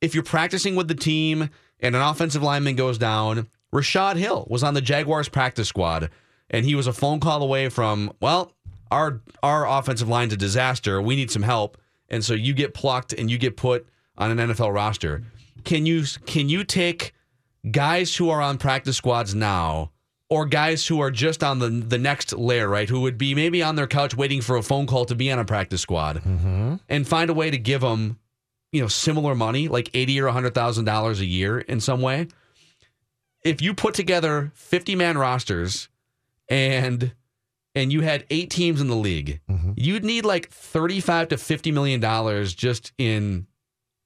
if 0.00 0.14
you're 0.14 0.22
practicing 0.22 0.76
with 0.76 0.88
the 0.88 0.94
team 0.94 1.50
and 1.80 1.96
an 1.96 2.02
offensive 2.02 2.42
lineman 2.42 2.76
goes 2.76 2.98
down, 2.98 3.48
Rashad 3.72 4.16
Hill 4.16 4.46
was 4.48 4.62
on 4.62 4.74
the 4.74 4.80
Jaguars 4.80 5.28
practice 5.28 5.68
squad, 5.68 6.10
and 6.50 6.64
he 6.64 6.74
was 6.74 6.86
a 6.86 6.92
phone 6.92 7.20
call 7.20 7.42
away 7.42 7.68
from, 7.68 8.12
well, 8.20 8.52
our 8.90 9.20
our 9.42 9.66
offensive 9.66 10.08
line's 10.08 10.32
a 10.32 10.36
disaster. 10.36 11.02
We 11.02 11.16
need 11.16 11.30
some 11.30 11.42
help, 11.42 11.76
and 12.08 12.24
so 12.24 12.34
you 12.34 12.54
get 12.54 12.72
plucked 12.72 13.12
and 13.12 13.30
you 13.30 13.36
get 13.38 13.56
put 13.56 13.86
on 14.16 14.38
an 14.38 14.50
NFL 14.50 14.72
roster. 14.72 15.24
Can 15.64 15.86
you 15.86 16.04
can 16.26 16.48
you 16.48 16.62
take 16.62 17.12
guys 17.70 18.16
who 18.16 18.30
are 18.30 18.40
on 18.40 18.58
practice 18.58 18.96
squads 18.96 19.34
now? 19.34 19.92
Or 20.28 20.44
guys 20.44 20.84
who 20.84 21.00
are 21.00 21.12
just 21.12 21.44
on 21.44 21.60
the 21.60 21.68
the 21.68 21.98
next 21.98 22.32
layer, 22.32 22.68
right? 22.68 22.88
Who 22.88 23.02
would 23.02 23.16
be 23.16 23.32
maybe 23.36 23.62
on 23.62 23.76
their 23.76 23.86
couch 23.86 24.16
waiting 24.16 24.40
for 24.40 24.56
a 24.56 24.62
phone 24.62 24.88
call 24.88 25.04
to 25.04 25.14
be 25.14 25.30
on 25.30 25.38
a 25.38 25.44
practice 25.44 25.82
squad, 25.82 26.16
mm-hmm. 26.16 26.74
and 26.88 27.06
find 27.06 27.30
a 27.30 27.34
way 27.34 27.48
to 27.48 27.58
give 27.58 27.80
them 27.80 28.18
you 28.72 28.80
know 28.80 28.88
similar 28.88 29.34
money 29.34 29.68
like 29.68 29.90
80 29.94 30.20
or 30.20 30.24
100,000 30.26 30.84
dollars 30.84 31.20
a 31.20 31.24
year 31.24 31.58
in 31.58 31.80
some 31.80 32.02
way 32.02 32.28
if 33.44 33.62
you 33.62 33.72
put 33.74 33.94
together 33.94 34.52
50 34.54 34.96
man 34.96 35.16
rosters 35.16 35.88
and 36.48 37.12
and 37.74 37.92
you 37.92 38.00
had 38.00 38.24
eight 38.30 38.50
teams 38.50 38.80
in 38.80 38.88
the 38.88 38.96
league 38.96 39.40
mm-hmm. 39.48 39.72
you'd 39.76 40.04
need 40.04 40.24
like 40.24 40.50
35 40.50 41.28
to 41.28 41.38
50 41.38 41.72
million 41.72 42.00
dollars 42.00 42.54
just 42.54 42.92
in 42.98 43.46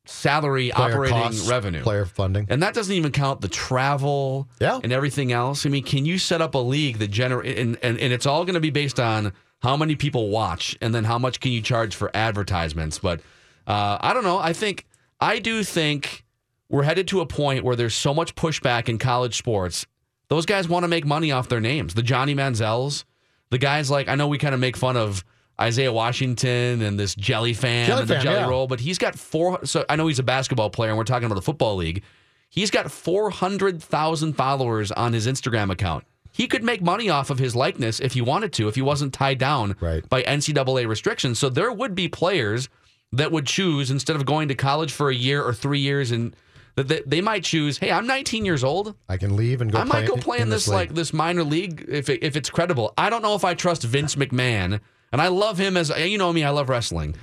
salary 0.07 0.71
Player 0.75 0.93
operating 0.95 1.17
costs, 1.19 1.49
revenue 1.49 1.83
player 1.83 2.05
funding. 2.05 2.47
and 2.49 2.63
that 2.63 2.75
doesn't 2.75 2.95
even 2.95 3.13
count 3.13 3.41
the 3.41 3.49
travel 3.49 4.49
Yeah. 4.61 4.81
and 4.83 4.93
everything 4.93 5.31
else. 5.33 5.67
I 5.67 5.69
mean, 5.69 5.85
can 5.85 6.05
you 6.07 6.19
set 6.19 6.41
up 6.41 6.55
a 6.55 6.59
league 6.59 6.99
that 6.99 7.09
generate 7.11 7.59
and, 7.59 7.79
and, 7.83 7.99
and 7.99 8.13
it's 8.13 8.27
all 8.27 8.45
going 8.45 8.55
to 8.55 8.61
be 8.61 8.71
based 8.71 8.99
on 8.99 9.33
how 9.63 9.77
many 9.77 9.95
people 9.95 10.31
watch 10.31 10.77
and 10.81 10.95
then 10.95 11.05
how 11.05 11.19
much 11.19 11.39
can 11.41 11.53
you 11.53 11.61
charge 11.61 11.95
for 11.95 12.11
advertisements. 12.15 12.99
But 12.99 13.21
uh, 13.67 13.99
I 14.01 14.15
don't 14.15 14.25
know. 14.25 14.39
I 14.39 14.53
think 14.55 14.87
I 15.21 15.39
do 15.39 15.63
think 15.63 16.25
we're 16.71 16.85
headed 16.85 17.07
to 17.09 17.21
a 17.21 17.27
point 17.27 17.63
where 17.63 17.77
there's 17.77 17.95
so 17.95 18.15
much 18.15 18.35
pushback 18.35 18.89
in 18.89 18.97
college 18.99 19.37
sports. 19.37 19.87
Those 20.29 20.47
guys 20.47 20.69
want 20.69 20.85
to 20.85 20.89
make 20.89 21.05
money 21.05 21.31
off 21.31 21.49
their 21.49 21.61
names. 21.61 21.93
The 21.95 22.03
Johnny 22.03 22.35
Manziels, 22.35 23.05
the 23.51 23.59
guys 23.59 23.91
like 23.91 24.09
I 24.09 24.15
know 24.15 24.29
we 24.29 24.39
kind 24.39 24.55
of 24.55 24.61
make 24.61 24.77
fun 24.79 24.97
of 24.97 25.25
Isaiah 25.61 25.92
Washington 25.92 26.83
and 26.83 26.99
this 26.99 27.14
Jelly 27.14 27.53
Fam 27.53 27.87
Jelly 27.87 28.01
and 28.01 28.09
the 28.09 28.14
fan, 28.14 28.23
jelly 28.23 28.37
yeah. 28.40 28.49
roll, 28.49 28.66
but 28.66 28.81
he's 28.81 28.99
got 28.99 29.18
four. 29.18 29.64
So 29.64 29.85
I 29.88 29.96
know 29.96 30.07
he's 30.07 30.18
a 30.18 30.25
basketball 30.25 30.70
player, 30.70 30.90
and 30.90 30.99
we're 30.99 31.05
talking 31.05 31.27
about 31.27 31.35
the 31.35 31.42
football 31.42 31.77
league. 31.77 32.03
He's 32.49 32.70
got 32.70 32.90
four 32.90 33.31
hundred 33.31 33.83
thousand 33.83 34.35
followers 34.35 34.90
on 34.92 35.12
his 35.12 35.27
Instagram 35.27 35.70
account. 35.70 36.05
He 36.33 36.46
could 36.46 36.62
make 36.62 36.81
money 36.81 37.11
off 37.11 37.31
of 37.31 37.38
his 37.38 37.55
likeness 37.55 38.01
if 38.01 38.12
he 38.14 38.20
wanted 38.20 38.53
to, 38.55 38.68
if 38.68 38.75
he 38.75 38.83
wasn't 38.83 39.12
tied 39.12 39.38
down 39.38 39.77
Right. 39.81 40.09
by 40.09 40.23
NCAA 40.23 40.88
restrictions. 40.88 41.38
So 41.38 41.49
there 41.49 41.73
would 41.73 41.94
be 41.94 42.09
players 42.09 42.68
that 43.12 43.33
would 43.33 43.46
choose 43.46 43.90
instead 43.90 44.16
of 44.16 44.25
going 44.25 44.49
to 44.49 44.55
college 44.55 44.92
for 44.92 45.11
a 45.11 45.14
year 45.14 45.42
or 45.42 45.53
three 45.53 45.81
years, 45.81 46.12
and 46.12 46.35
that 46.77 47.11
they, 47.11 47.20
might 47.20 47.44
choose. 47.44 47.79
Hey, 47.79 47.90
I'm 47.90 48.07
19 48.07 48.44
years 48.44 48.64
old. 48.64 48.94
I 49.09 49.16
can 49.16 49.37
leave 49.37 49.61
and 49.61 49.70
go. 49.70 49.79
I 49.79 49.85
might 49.85 50.07
play 50.07 50.07
go 50.07 50.16
play 50.16 50.38
in, 50.38 50.49
this, 50.49 50.68
league. 50.68 50.75
like 50.75 50.94
this 50.94 51.12
minor 51.12 51.44
league 51.44 51.85
if 51.88 52.09
it, 52.09 52.23
if 52.23 52.37
it's 52.37 52.49
credible. 52.49 52.94
I 52.96 53.11
don't 53.11 53.23
know 53.23 53.35
if 53.35 53.44
I 53.44 53.55
trust 53.55 53.83
Vince 53.83 54.14
McMahon, 54.14 54.81
and 55.12 55.20
I 55.20 55.29
love 55.29 55.59
him 55.59 55.77
as 55.77 55.90
you 55.90 56.18
know 56.18 56.33
me. 56.33 56.44
I 56.44 56.51
love 56.51 56.68
wrestling, 56.68 57.16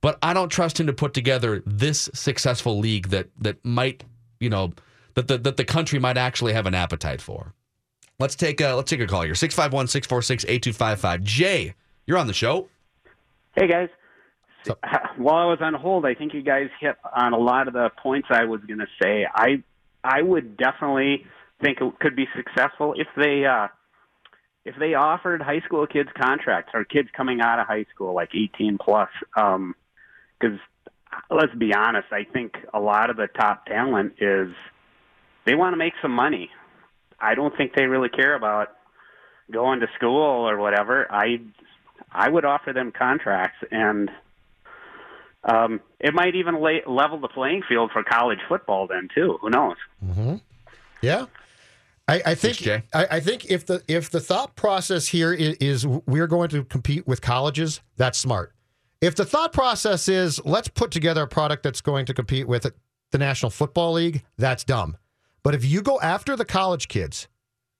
but 0.00 0.18
I 0.22 0.34
don't 0.34 0.48
trust 0.48 0.80
him 0.80 0.86
to 0.86 0.92
put 0.92 1.14
together 1.14 1.62
this 1.66 2.10
successful 2.14 2.78
league 2.78 3.08
that 3.08 3.28
that 3.38 3.64
might 3.64 4.04
you 4.40 4.50
know 4.50 4.72
that 5.14 5.28
the 5.28 5.38
that 5.38 5.56
the 5.56 5.64
country 5.64 5.98
might 5.98 6.16
actually 6.16 6.52
have 6.52 6.66
an 6.66 6.74
appetite 6.74 7.20
for. 7.20 7.54
Let's 8.18 8.36
take 8.36 8.60
a 8.60 8.74
let's 8.74 8.90
take 8.90 9.00
a 9.00 9.06
call 9.06 9.22
here 9.22 9.34
651-646-8255. 9.34 11.22
Jay, 11.22 11.74
you're 12.06 12.18
on 12.18 12.26
the 12.26 12.32
show. 12.32 12.68
Hey 13.56 13.66
guys. 13.66 13.88
While 15.16 15.36
I 15.36 15.44
was 15.46 15.58
on 15.60 15.74
hold, 15.74 16.06
I 16.06 16.14
think 16.14 16.32
you 16.32 16.42
guys 16.42 16.68
hit 16.80 16.96
on 17.14 17.32
a 17.32 17.38
lot 17.38 17.68
of 17.68 17.74
the 17.74 17.90
points 18.02 18.28
I 18.30 18.44
was 18.44 18.60
going 18.66 18.78
to 18.78 18.86
say. 19.02 19.26
I 19.32 19.62
I 20.02 20.22
would 20.22 20.56
definitely 20.56 21.26
think 21.62 21.80
it 21.80 21.98
could 22.00 22.16
be 22.16 22.26
successful 22.36 22.94
if 22.96 23.08
they 23.16 23.44
uh, 23.46 23.68
if 24.64 24.76
they 24.76 24.94
offered 24.94 25.42
high 25.42 25.60
school 25.60 25.86
kids 25.86 26.08
contracts 26.18 26.72
or 26.74 26.84
kids 26.84 27.08
coming 27.16 27.40
out 27.40 27.58
of 27.58 27.66
high 27.66 27.86
school 27.94 28.14
like 28.14 28.30
18 28.34 28.78
plus. 28.78 29.10
Because 29.34 30.58
let's 31.30 31.54
be 31.54 31.74
honest, 31.74 32.08
I 32.12 32.24
think 32.24 32.54
a 32.72 32.80
lot 32.80 33.10
of 33.10 33.16
the 33.16 33.26
top 33.26 33.66
talent 33.66 34.14
is 34.20 34.52
they 35.44 35.54
want 35.54 35.74
to 35.74 35.76
make 35.76 35.92
some 36.00 36.12
money. 36.12 36.50
I 37.20 37.34
don't 37.34 37.56
think 37.56 37.74
they 37.74 37.84
really 37.84 38.08
care 38.08 38.34
about 38.34 38.68
going 39.50 39.80
to 39.80 39.86
school 39.96 40.48
or 40.48 40.58
whatever. 40.58 41.06
I 41.10 41.40
I 42.10 42.28
would 42.28 42.44
offer 42.44 42.72
them 42.72 42.92
contracts, 42.92 43.58
and 43.70 44.10
um, 45.44 45.80
it 46.00 46.14
might 46.14 46.34
even 46.36 46.54
la- 46.54 46.90
level 46.90 47.18
the 47.20 47.28
playing 47.28 47.62
field 47.68 47.90
for 47.92 48.02
college 48.02 48.38
football. 48.48 48.86
Then 48.86 49.08
too, 49.14 49.38
who 49.40 49.50
knows? 49.50 49.76
Yeah. 51.02 51.26
I, 52.06 52.22
I 52.26 52.34
think 52.34 52.66
I, 52.66 53.06
I 53.12 53.20
think 53.20 53.46
if 53.46 53.64
the 53.64 53.82
if 53.88 54.10
the 54.10 54.20
thought 54.20 54.54
process 54.56 55.08
here 55.08 55.32
is, 55.32 55.56
is 55.56 55.86
we're 55.86 56.26
going 56.26 56.50
to 56.50 56.64
compete 56.64 57.06
with 57.06 57.22
colleges, 57.22 57.80
that's 57.96 58.18
smart. 58.18 58.52
If 59.00 59.14
the 59.14 59.24
thought 59.24 59.52
process 59.52 60.08
is 60.08 60.44
let's 60.44 60.68
put 60.68 60.90
together 60.90 61.22
a 61.22 61.28
product 61.28 61.62
that's 61.62 61.80
going 61.80 62.06
to 62.06 62.14
compete 62.14 62.46
with 62.46 62.66
the 63.10 63.18
National 63.18 63.50
Football 63.50 63.92
League, 63.92 64.24
that's 64.36 64.64
dumb. 64.64 64.96
But 65.42 65.54
if 65.54 65.64
you 65.64 65.82
go 65.82 66.00
after 66.00 66.36
the 66.36 66.44
college 66.44 66.88
kids, 66.88 67.26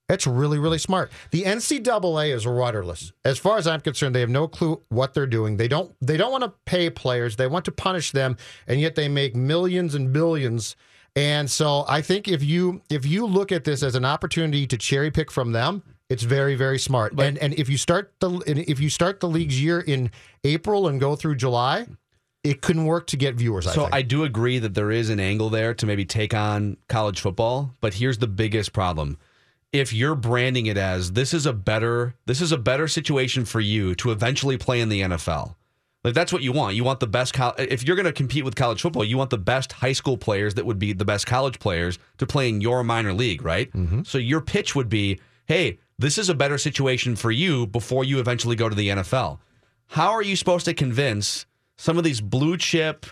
it's 0.09 0.25
really 0.25 0.57
really 0.57 0.79
smart. 0.79 1.11
The 1.29 1.43
NCAA 1.43 2.33
is 2.33 2.47
rudderless. 2.47 3.13
As 3.23 3.37
far 3.37 3.59
as 3.59 3.67
I'm 3.67 3.81
concerned, 3.81 4.15
they 4.15 4.21
have 4.21 4.29
no 4.29 4.47
clue 4.47 4.81
what 4.89 5.13
they're 5.13 5.27
doing. 5.27 5.57
They 5.57 5.67
don't 5.67 5.95
they 6.01 6.17
don't 6.17 6.31
want 6.31 6.43
to 6.43 6.53
pay 6.65 6.89
players. 6.89 7.35
They 7.35 7.47
want 7.47 7.65
to 7.65 7.71
punish 7.71 8.11
them, 8.11 8.37
and 8.67 8.81
yet 8.81 8.95
they 8.95 9.07
make 9.07 9.35
millions 9.35 9.93
and 9.93 10.11
billions. 10.11 10.75
And 11.15 11.49
so 11.49 11.85
I 11.87 12.01
think 12.01 12.27
if 12.27 12.43
you 12.43 12.81
if 12.89 13.05
you 13.05 13.25
look 13.25 13.51
at 13.51 13.63
this 13.63 13.83
as 13.83 13.95
an 13.95 14.03
opportunity 14.05 14.67
to 14.67 14.77
cherry 14.77 15.11
pick 15.11 15.31
from 15.31 15.53
them, 15.53 15.81
it's 16.09 16.23
very 16.23 16.55
very 16.55 16.77
smart. 16.77 17.19
and 17.19 17.37
and 17.37 17.53
if 17.53 17.69
you 17.69 17.77
start 17.77 18.13
the 18.19 18.41
if 18.45 18.79
you 18.79 18.89
start 18.89 19.21
the 19.21 19.27
league's 19.29 19.61
year 19.61 19.79
in 19.79 20.11
April 20.43 20.87
and 20.87 20.99
go 20.99 21.15
through 21.15 21.35
July, 21.35 21.87
it 22.43 22.61
can 22.61 22.85
work 22.85 23.07
to 23.07 23.17
get 23.17 23.35
viewers. 23.35 23.65
I 23.65 23.73
So 23.73 23.81
think. 23.83 23.95
I 23.95 24.01
do 24.01 24.23
agree 24.23 24.59
that 24.59 24.73
there 24.73 24.91
is 24.91 25.09
an 25.09 25.19
angle 25.19 25.49
there 25.49 25.73
to 25.73 25.85
maybe 25.85 26.05
take 26.05 26.33
on 26.33 26.77
college 26.89 27.21
football, 27.21 27.73
but 27.79 27.95
here's 27.95 28.17
the 28.17 28.27
biggest 28.27 28.73
problem. 28.73 29.17
If 29.71 29.91
you're 29.93 30.15
branding 30.15 30.67
it 30.67 30.77
as 30.77 31.13
this 31.13 31.33
is 31.33 31.45
a 31.45 31.53
better 31.53 32.15
this 32.25 32.41
is 32.41 32.51
a 32.51 32.57
better 32.57 32.89
situation 32.89 33.45
for 33.45 33.61
you 33.61 33.95
to 33.95 34.11
eventually 34.11 34.57
play 34.57 34.81
in 34.81 34.89
the 34.89 35.01
NFL. 35.01 35.55
Like 36.05 36.13
that's 36.13 36.31
what 36.31 36.43
you 36.43 36.51
want. 36.51 36.75
You 36.75 36.83
want 36.83 36.99
the 36.99 37.07
best 37.07 37.33
col- 37.33 37.55
if 37.57 37.83
you're 37.83 37.95
going 37.95 38.05
to 38.05 38.13
compete 38.13 38.45
with 38.45 38.55
college 38.55 38.79
football, 38.79 39.03
you 39.03 39.17
want 39.17 39.31
the 39.31 39.39
best 39.39 39.71
high 39.71 39.91
school 39.91 40.17
players 40.17 40.53
that 40.53 40.63
would 40.63 40.77
be 40.77 40.93
the 40.93 41.03
best 41.03 41.25
college 41.25 41.57
players 41.57 41.97
to 42.19 42.27
play 42.27 42.47
in 42.47 42.61
your 42.61 42.83
minor 42.83 43.11
league, 43.11 43.43
right? 43.43 43.71
Mm-hmm. 43.73 44.03
So 44.03 44.19
your 44.19 44.39
pitch 44.39 44.75
would 44.75 44.87
be, 44.87 45.19
"Hey, 45.47 45.79
this 45.97 46.19
is 46.19 46.29
a 46.29 46.35
better 46.35 46.59
situation 46.59 47.15
for 47.15 47.31
you 47.31 47.65
before 47.65 48.03
you 48.03 48.19
eventually 48.19 48.55
go 48.55 48.69
to 48.69 48.75
the 48.75 48.89
NFL." 48.89 49.39
How 49.87 50.11
are 50.11 50.21
you 50.21 50.35
supposed 50.35 50.65
to 50.65 50.75
convince 50.75 51.47
some 51.75 51.97
of 51.97 52.03
these 52.03 52.21
blue 52.21 52.55
chip 52.55 53.07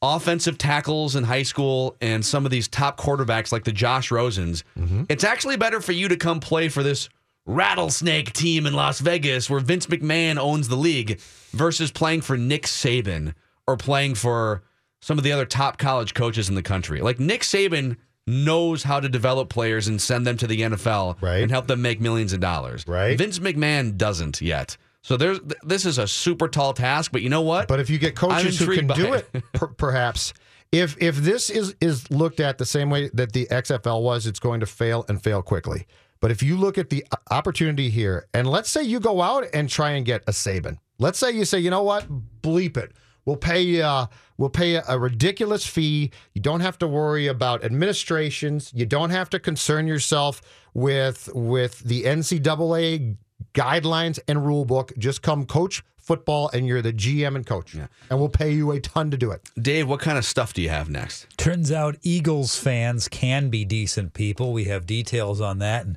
offensive 0.00 0.56
tackles 0.56 1.16
in 1.16 1.24
high 1.24 1.42
school 1.42 1.96
and 2.00 2.24
some 2.24 2.44
of 2.44 2.52
these 2.52 2.68
top 2.68 2.98
quarterbacks 2.98 3.50
like 3.50 3.64
the 3.64 3.72
Josh 3.72 4.10
Rosens, 4.10 4.62
mm-hmm. 4.78 5.02
it's 5.08 5.24
actually 5.24 5.56
better 5.56 5.80
for 5.80 5.92
you 5.92 6.08
to 6.08 6.16
come 6.16 6.38
play 6.38 6.68
for 6.68 6.82
this 6.84 7.08
rattlesnake 7.46 8.32
team 8.32 8.66
in 8.66 8.72
Las 8.74 9.00
Vegas 9.00 9.48
where 9.50 9.60
Vince 9.60 9.86
McMahon 9.86 10.36
owns 10.38 10.68
the 10.68 10.76
league 10.76 11.20
versus 11.50 11.90
playing 11.90 12.20
for 12.20 12.36
Nick 12.36 12.62
Saban 12.64 13.34
or 13.66 13.76
playing 13.76 14.14
for 14.14 14.62
some 15.00 15.18
of 15.18 15.24
the 15.24 15.32
other 15.32 15.46
top 15.46 15.78
college 15.78 16.14
coaches 16.14 16.48
in 16.48 16.54
the 16.54 16.62
country. 16.62 17.00
Like 17.00 17.18
Nick 17.18 17.42
Saban 17.42 17.96
knows 18.26 18.82
how 18.82 19.00
to 19.00 19.08
develop 19.08 19.48
players 19.48 19.88
and 19.88 20.00
send 20.00 20.26
them 20.26 20.36
to 20.36 20.46
the 20.46 20.60
NFL 20.60 21.20
Right. 21.20 21.42
and 21.42 21.50
help 21.50 21.66
them 21.66 21.82
make 21.82 22.00
millions 22.00 22.32
of 22.32 22.40
dollars. 22.40 22.84
Right. 22.86 23.16
Vince 23.18 23.38
McMahon 23.38 23.96
doesn't 23.96 24.40
yet. 24.40 24.76
So 25.02 25.16
there's 25.16 25.40
this 25.62 25.86
is 25.86 25.96
a 25.96 26.06
super 26.06 26.46
tall 26.46 26.74
task, 26.74 27.10
but 27.10 27.22
you 27.22 27.30
know 27.30 27.40
what? 27.40 27.66
But 27.68 27.80
if 27.80 27.88
you 27.88 27.98
get 27.98 28.14
coaches 28.14 28.58
who 28.58 28.74
can 28.74 28.86
do 28.86 29.08
by 29.10 29.16
it, 29.32 29.42
per, 29.54 29.66
perhaps 29.78 30.34
if 30.72 30.94
if 31.00 31.16
this 31.16 31.48
is 31.48 31.74
is 31.80 32.10
looked 32.10 32.38
at 32.38 32.58
the 32.58 32.66
same 32.66 32.90
way 32.90 33.08
that 33.14 33.32
the 33.32 33.46
XFL 33.50 34.02
was, 34.02 34.26
it's 34.26 34.38
going 34.38 34.60
to 34.60 34.66
fail 34.66 35.06
and 35.08 35.20
fail 35.22 35.40
quickly. 35.42 35.86
But 36.20 36.30
if 36.30 36.42
you 36.42 36.56
look 36.56 36.76
at 36.76 36.90
the 36.90 37.04
opportunity 37.30 37.88
here, 37.88 38.26
and 38.34 38.48
let's 38.48 38.68
say 38.68 38.82
you 38.82 39.00
go 39.00 39.22
out 39.22 39.46
and 39.54 39.68
try 39.68 39.92
and 39.92 40.04
get 40.04 40.22
a 40.26 40.32
Saban, 40.32 40.78
let's 40.98 41.18
say 41.18 41.30
you 41.30 41.44
say, 41.44 41.58
you 41.58 41.70
know 41.70 41.82
what, 41.82 42.06
bleep 42.42 42.76
it. 42.76 42.92
We'll 43.24 43.36
pay. 43.36 43.80
Uh, 43.80 44.06
we'll 44.38 44.50
pay 44.50 44.76
a 44.76 44.98
ridiculous 44.98 45.66
fee. 45.66 46.10
You 46.34 46.42
don't 46.42 46.60
have 46.60 46.78
to 46.78 46.88
worry 46.88 47.26
about 47.26 47.64
administrations. 47.64 48.72
You 48.74 48.86
don't 48.86 49.10
have 49.10 49.30
to 49.30 49.38
concern 49.38 49.86
yourself 49.86 50.40
with 50.74 51.28
with 51.34 51.80
the 51.80 52.04
NCAA 52.04 53.16
guidelines 53.54 54.18
and 54.26 54.44
rule 54.44 54.64
book. 54.64 54.92
Just 54.98 55.22
come 55.22 55.44
coach 55.44 55.82
football, 56.00 56.50
and 56.52 56.66
you're 56.66 56.82
the 56.82 56.92
GM 56.92 57.36
and 57.36 57.46
coach, 57.46 57.74
and 57.74 57.88
we'll 58.10 58.28
pay 58.28 58.52
you 58.52 58.70
a 58.72 58.80
ton 58.80 59.10
to 59.10 59.16
do 59.16 59.30
it. 59.30 59.42
Dave, 59.60 59.88
what 59.88 60.00
kind 60.00 60.18
of 60.18 60.24
stuff 60.24 60.52
do 60.52 60.62
you 60.62 60.68
have 60.68 60.90
next? 60.90 61.26
Turns 61.36 61.70
out 61.70 61.96
Eagles 62.02 62.56
fans 62.56 63.08
can 63.08 63.48
be 63.50 63.64
decent 63.64 64.14
people. 64.14 64.52
We 64.52 64.64
have 64.64 64.86
details 64.86 65.40
on 65.40 65.58
that. 65.58 65.86
And 65.86 65.96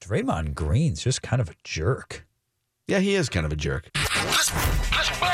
Draymond 0.00 0.54
Green's 0.54 1.02
just 1.02 1.22
kind 1.22 1.40
of 1.40 1.50
a 1.50 1.54
jerk. 1.64 2.26
Yeah, 2.88 2.98
he 2.98 3.14
is 3.14 3.28
kind 3.28 3.46
of 3.46 3.52
a 3.52 3.56
jerk. 3.56 3.90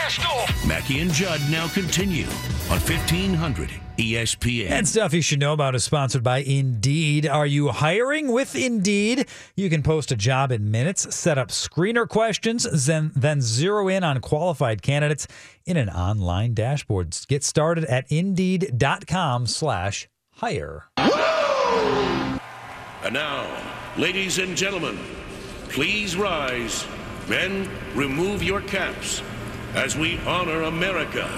Let's, 0.08 0.18
let's 0.24 0.66
Mackey 0.66 1.00
and 1.00 1.10
Judd 1.10 1.38
now 1.50 1.68
continue 1.68 2.24
on 2.70 2.78
E 2.78 2.88
1500 2.88 3.68
ESPN. 3.98 4.70
And 4.70 4.88
stuff 4.88 5.12
you 5.12 5.20
should 5.20 5.38
know 5.38 5.52
about 5.52 5.74
is 5.74 5.84
sponsored 5.84 6.22
by 6.22 6.38
Indeed. 6.38 7.26
Are 7.26 7.44
you 7.44 7.68
hiring 7.68 8.32
with 8.32 8.56
Indeed? 8.56 9.28
You 9.54 9.68
can 9.68 9.82
post 9.82 10.10
a 10.10 10.16
job 10.16 10.50
in 10.50 10.70
minutes, 10.70 11.14
set 11.14 11.36
up 11.36 11.48
screener 11.48 12.08
questions, 12.08 12.86
then 12.86 13.12
then 13.14 13.42
zero 13.42 13.88
in 13.88 14.02
on 14.02 14.22
qualified 14.22 14.80
candidates 14.80 15.28
in 15.66 15.76
an 15.76 15.90
online 15.90 16.54
dashboard. 16.54 17.14
Get 17.28 17.44
started 17.44 17.84
at 17.84 18.10
indeed.com 18.10 19.46
slash 19.46 20.08
hire. 20.36 20.84
And 23.04 23.12
now, 23.12 23.46
ladies 23.98 24.38
and 24.38 24.56
gentlemen, 24.56 24.98
please 25.68 26.16
rise. 26.16 26.86
Men, 27.28 27.68
remove 27.94 28.42
your 28.42 28.62
caps 28.62 29.20
as 29.74 29.96
we 29.96 30.18
honor 30.26 30.62
America 30.62 31.28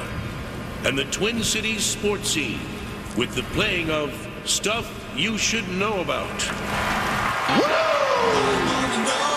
and 0.84 0.96
the 0.96 1.04
Twin 1.06 1.42
Cities 1.42 1.84
sports 1.84 2.30
scene 2.30 2.60
with 3.16 3.34
the 3.34 3.42
playing 3.54 3.90
of 3.90 4.12
Stuff 4.44 5.12
You 5.16 5.36
Should 5.36 5.68
Know 5.68 6.00
About. 6.00 6.48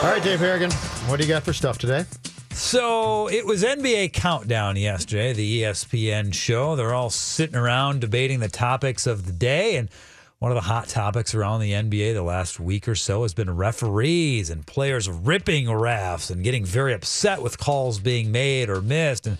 All 0.03 0.10
right, 0.12 0.21
Dave 0.23 0.39
Harrigan, 0.39 0.71
what 1.08 1.17
do 1.17 1.23
you 1.23 1.29
got 1.29 1.43
for 1.43 1.53
stuff 1.53 1.77
today? 1.77 2.06
So 2.51 3.29
it 3.29 3.45
was 3.45 3.63
NBA 3.63 4.13
Countdown 4.13 4.75
yesterday, 4.75 5.34
the 5.34 5.62
ESPN 5.63 6.34
show. 6.34 6.75
They're 6.75 6.93
all 6.93 7.10
sitting 7.10 7.56
around 7.56 8.01
debating 8.01 8.39
the 8.39 8.47
topics 8.47 9.08
of 9.08 9.25
the 9.25 9.32
day. 9.32 9.77
And 9.77 9.89
one 10.43 10.51
of 10.51 10.56
the 10.58 10.62
hot 10.62 10.89
topics 10.89 11.34
around 11.34 11.62
the 11.62 11.71
NBA 11.71 12.13
the 12.13 12.21
last 12.21 12.60
week 12.60 12.89
or 12.89 12.95
so 12.95 13.21
has 13.21 13.34
been 13.34 13.56
referees 13.56 14.49
and 14.49 14.67
players 14.67 15.10
ripping 15.10 15.67
refs 15.67 16.29
and 16.29 16.43
getting 16.43 16.65
very 16.65 16.91
upset 16.91 17.41
with 17.41 17.58
calls 17.58 17.97
being 17.97 18.29
made 18.29 18.69
or 18.69 18.82
missed. 18.82 19.25
And 19.25 19.38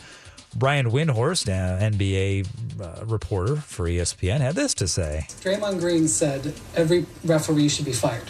Brian 0.56 0.92
Windhorst, 0.92 1.48
NBA 1.50 2.48
uh, 2.80 3.04
reporter 3.04 3.58
for 3.58 3.86
ESPN, 3.86 4.40
had 4.40 4.56
this 4.56 4.74
to 4.76 4.88
say. 4.88 5.26
Draymond 5.42 5.82
Green 5.82 6.08
said 6.08 6.54
every 6.74 7.06
referee 7.26 7.68
should 7.68 7.84
be 7.84 7.92
fired. 7.92 8.30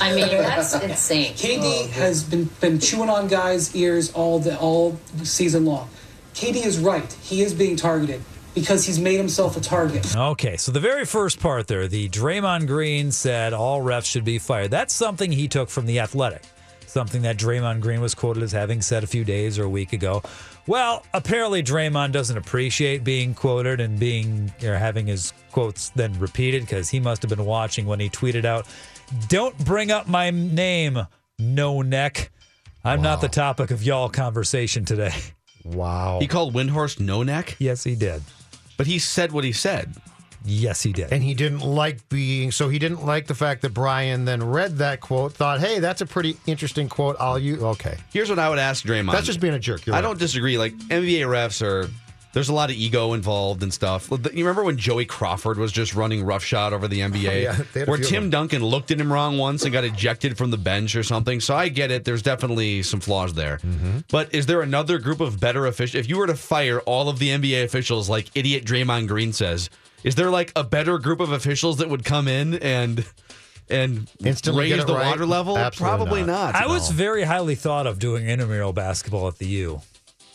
I 0.00 0.14
mean, 0.14 0.28
that's 0.28 0.80
insane. 0.80 1.32
KD 1.34 1.88
has 1.88 2.22
been 2.22 2.44
been 2.60 2.78
chewing 2.78 3.10
on 3.10 3.26
guys' 3.26 3.74
ears 3.74 4.12
all 4.12 4.38
the 4.38 4.56
all 4.56 5.00
season 5.24 5.64
long. 5.64 5.90
KD 6.34 6.64
is 6.64 6.78
right. 6.78 7.12
He 7.14 7.42
is 7.42 7.54
being 7.54 7.74
targeted 7.74 8.22
because 8.54 8.84
he's 8.84 8.98
made 8.98 9.16
himself 9.16 9.56
a 9.56 9.60
target. 9.60 10.16
Okay, 10.16 10.56
so 10.56 10.72
the 10.72 10.80
very 10.80 11.04
first 11.04 11.40
part 11.40 11.66
there, 11.66 11.86
the 11.88 12.08
Draymond 12.08 12.66
Green 12.66 13.10
said 13.12 13.52
all 13.52 13.80
refs 13.80 14.06
should 14.06 14.24
be 14.24 14.38
fired. 14.38 14.70
That's 14.70 14.94
something 14.94 15.30
he 15.30 15.48
took 15.48 15.68
from 15.70 15.86
The 15.86 16.00
Athletic, 16.00 16.42
something 16.86 17.22
that 17.22 17.36
Draymond 17.36 17.80
Green 17.80 18.00
was 18.00 18.14
quoted 18.14 18.42
as 18.42 18.52
having 18.52 18.82
said 18.82 19.04
a 19.04 19.06
few 19.06 19.24
days 19.24 19.58
or 19.58 19.64
a 19.64 19.68
week 19.68 19.92
ago. 19.92 20.22
Well, 20.66 21.06
apparently 21.14 21.62
Draymond 21.62 22.12
doesn't 22.12 22.36
appreciate 22.36 23.02
being 23.02 23.34
quoted 23.34 23.80
and 23.80 23.98
being 23.98 24.52
or 24.62 24.76
having 24.76 25.06
his 25.06 25.32
quotes 25.50 25.88
then 25.90 26.18
repeated 26.18 26.62
because 26.62 26.90
he 26.90 27.00
must 27.00 27.22
have 27.22 27.30
been 27.30 27.46
watching 27.46 27.86
when 27.86 28.00
he 28.00 28.10
tweeted 28.10 28.44
out, 28.44 28.66
"Don't 29.28 29.56
bring 29.64 29.90
up 29.90 30.08
my 30.08 30.28
name, 30.30 31.06
no 31.38 31.80
neck. 31.80 32.30
I'm 32.84 33.00
not 33.00 33.22
the 33.22 33.28
topic 33.28 33.70
of 33.70 33.82
y'all 33.82 34.10
conversation 34.10 34.84
today." 34.84 35.14
Wow. 35.72 36.18
He 36.20 36.26
called 36.26 36.54
Windhorst 36.54 37.00
no 37.00 37.22
neck, 37.22 37.56
Yes, 37.58 37.84
he 37.84 37.94
did. 37.94 38.22
but 38.76 38.86
he 38.86 38.98
said 38.98 39.32
what 39.32 39.44
he 39.44 39.52
said. 39.52 39.94
Yes, 40.44 40.82
he 40.82 40.92
did. 40.92 41.12
And 41.12 41.22
he 41.22 41.34
didn't 41.34 41.60
like 41.60 42.08
being, 42.08 42.52
so 42.52 42.68
he 42.68 42.78
didn't 42.78 43.04
like 43.04 43.26
the 43.26 43.34
fact 43.34 43.60
that 43.62 43.74
Brian 43.74 44.24
then 44.24 44.42
read 44.42 44.78
that 44.78 45.00
quote, 45.00 45.32
thought, 45.34 45.58
hey, 45.60 45.78
that's 45.80 46.00
a 46.00 46.06
pretty 46.06 46.36
interesting 46.46 46.88
quote. 46.88 47.16
I'll 47.18 47.38
use, 47.38 47.60
okay. 47.62 47.96
Here's 48.12 48.30
what 48.30 48.38
I 48.38 48.48
would 48.48 48.58
ask 48.60 48.84
Draymond. 48.86 49.12
That's 49.12 49.26
just 49.26 49.40
being 49.40 49.54
a 49.54 49.58
jerk. 49.58 49.84
You're 49.84 49.94
I 49.94 49.98
right. 49.98 50.02
don't 50.02 50.18
disagree. 50.18 50.56
Like 50.56 50.74
NBA 50.74 51.22
refs 51.26 51.60
are. 51.60 51.90
There's 52.38 52.50
a 52.50 52.54
lot 52.54 52.70
of 52.70 52.76
ego 52.76 53.14
involved 53.14 53.64
and 53.64 53.74
stuff. 53.74 54.08
You 54.12 54.44
remember 54.44 54.62
when 54.62 54.76
Joey 54.76 55.06
Crawford 55.06 55.58
was 55.58 55.72
just 55.72 55.96
running 55.96 56.22
roughshod 56.22 56.72
over 56.72 56.86
the 56.86 57.00
NBA? 57.00 57.08
Oh, 57.28 57.32
yeah, 57.32 57.52
they 57.72 57.80
had 57.80 57.88
a 57.88 57.90
where 57.90 57.98
Tim. 57.98 58.30
Duncan 58.30 58.64
looked 58.64 58.92
at 58.92 59.00
him 59.00 59.12
wrong 59.12 59.38
once 59.38 59.64
and 59.64 59.72
got 59.72 59.82
ejected 59.82 60.38
from 60.38 60.52
the 60.52 60.56
bench 60.56 60.94
or 60.94 61.02
something. 61.02 61.40
So 61.40 61.56
I 61.56 61.68
get 61.68 61.90
it. 61.90 62.04
There's 62.04 62.22
definitely 62.22 62.84
some 62.84 63.00
flaws 63.00 63.34
there. 63.34 63.56
Mm-hmm. 63.58 63.98
But 64.08 64.32
is 64.32 64.46
there 64.46 64.62
another 64.62 64.98
group 64.98 65.20
of 65.20 65.40
better 65.40 65.66
officials? 65.66 65.98
If 65.98 66.08
you 66.08 66.16
were 66.16 66.28
to 66.28 66.36
fire 66.36 66.78
all 66.82 67.08
of 67.08 67.18
the 67.18 67.30
NBA 67.30 67.64
officials, 67.64 68.08
like 68.08 68.30
idiot 68.36 68.64
Draymond 68.64 69.08
Green 69.08 69.32
says, 69.32 69.68
is 70.04 70.14
there 70.14 70.30
like 70.30 70.52
a 70.54 70.62
better 70.62 70.98
group 70.98 71.18
of 71.18 71.32
officials 71.32 71.78
that 71.78 71.90
would 71.90 72.04
come 72.04 72.28
in 72.28 72.54
and 72.54 73.04
and 73.68 74.08
Instantly 74.24 74.72
raise 74.72 74.84
the 74.84 74.94
right? 74.94 75.06
water 75.06 75.26
level? 75.26 75.58
Absolutely 75.58 75.96
Probably 75.96 76.20
not. 76.20 76.52
not. 76.52 76.54
I 76.54 76.68
was 76.68 76.90
very 76.90 77.24
highly 77.24 77.56
thought 77.56 77.88
of 77.88 77.98
doing 77.98 78.28
intramural 78.28 78.72
basketball 78.72 79.26
at 79.26 79.38
the 79.38 79.46
U. 79.46 79.80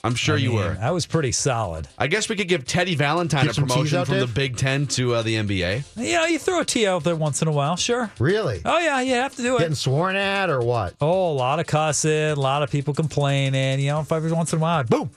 I'm 0.05 0.15
sure 0.15 0.35
I 0.35 0.39
you 0.39 0.49
mean, 0.49 0.57
were. 0.59 0.77
I 0.81 0.91
was 0.91 1.05
pretty 1.05 1.31
solid. 1.31 1.87
I 1.97 2.07
guess 2.07 2.27
we 2.27 2.35
could 2.35 2.49
give 2.49 2.65
Teddy 2.65 2.93
Valentine 2.95 3.45
Get 3.45 3.57
a 3.57 3.61
promotion 3.61 3.99
out, 3.99 4.07
from 4.07 4.19
the 4.19 4.27
Big 4.27 4.57
Ten 4.57 4.85
to 4.87 5.13
uh, 5.15 5.21
the 5.21 5.35
NBA. 5.35 5.83
You 5.95 6.13
know, 6.15 6.25
you 6.25 6.39
throw 6.39 6.59
a 6.59 6.65
T 6.65 6.85
out 6.85 7.05
there 7.05 7.15
once 7.15 7.41
in 7.41 7.47
a 7.47 7.51
while, 7.53 7.77
sure. 7.77 8.11
Really? 8.19 8.61
Oh 8.65 8.79
yeah, 8.79 8.99
you 8.99 9.13
have 9.13 9.33
to 9.37 9.41
do 9.41 9.55
it. 9.55 9.59
Getting 9.59 9.75
sworn 9.75 10.17
at 10.17 10.49
or 10.49 10.59
what? 10.59 10.93
Oh, 10.99 11.31
a 11.31 11.33
lot 11.33 11.59
of 11.59 11.67
cussing, 11.67 12.11
a 12.11 12.35
lot 12.35 12.63
of 12.63 12.69
people 12.69 12.93
complaining. 12.93 13.79
You 13.79 13.87
know, 13.87 14.01
if 14.01 14.11
every 14.11 14.31
once 14.33 14.51
in 14.51 14.59
a 14.59 14.61
while, 14.61 14.83
boom, 14.83 15.09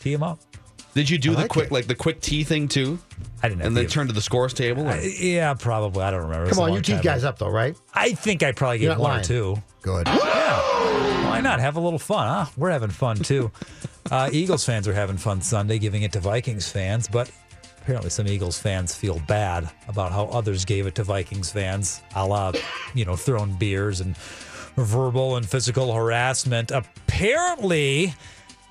tee 0.00 0.12
him 0.12 0.22
up. 0.22 0.38
Did 0.92 1.08
you 1.08 1.16
do 1.16 1.30
I 1.30 1.34
the 1.34 1.40
like 1.42 1.50
quick, 1.50 1.66
it. 1.66 1.72
like 1.72 1.86
the 1.86 1.94
quick 1.94 2.20
T 2.20 2.44
thing 2.44 2.68
too, 2.68 2.98
I 3.42 3.48
didn't. 3.48 3.60
Have 3.60 3.68
and 3.68 3.76
then 3.78 3.86
turn 3.86 4.08
to 4.08 4.12
the 4.12 4.20
scores 4.20 4.52
table? 4.52 4.86
I- 4.88 5.10
yeah, 5.20 5.54
probably. 5.54 6.02
I 6.02 6.10
don't 6.10 6.24
remember. 6.24 6.50
Come 6.50 6.58
on, 6.58 6.74
you 6.74 6.82
teed 6.82 7.00
guys 7.02 7.24
up 7.24 7.38
though, 7.38 7.48
right? 7.50 7.74
I 7.94 8.12
think 8.12 8.42
I 8.42 8.52
probably 8.52 8.80
You're 8.82 8.90
gave 8.90 8.98
not 8.98 9.02
one 9.02 9.10
lying. 9.12 9.24
or 9.24 9.26
two. 9.26 9.62
Good. 9.80 10.06
Yeah. 10.06 11.28
Why 11.30 11.40
not 11.40 11.60
have 11.60 11.76
a 11.76 11.80
little 11.80 11.98
fun? 12.00 12.26
Huh? 12.28 12.50
We're 12.58 12.70
having 12.70 12.90
fun 12.90 13.16
too. 13.16 13.50
uh, 14.10 14.30
Eagles 14.32 14.64
fans 14.64 14.88
are 14.88 14.92
having 14.92 15.16
fun 15.16 15.40
Sunday, 15.40 15.78
giving 15.78 16.02
it 16.02 16.12
to 16.12 16.20
Vikings 16.20 16.70
fans, 16.70 17.08
but 17.08 17.30
apparently 17.82 18.10
some 18.10 18.26
Eagles 18.28 18.58
fans 18.58 18.94
feel 18.94 19.20
bad 19.26 19.68
about 19.88 20.12
how 20.12 20.26
others 20.26 20.64
gave 20.64 20.86
it 20.86 20.94
to 20.96 21.04
Vikings 21.04 21.50
fans, 21.50 22.02
a 22.14 22.26
la, 22.26 22.52
you 22.94 23.04
know, 23.04 23.16
throwing 23.16 23.54
beers 23.54 24.00
and 24.00 24.16
verbal 24.76 25.36
and 25.36 25.48
physical 25.48 25.92
harassment. 25.92 26.70
Apparently, 26.70 28.14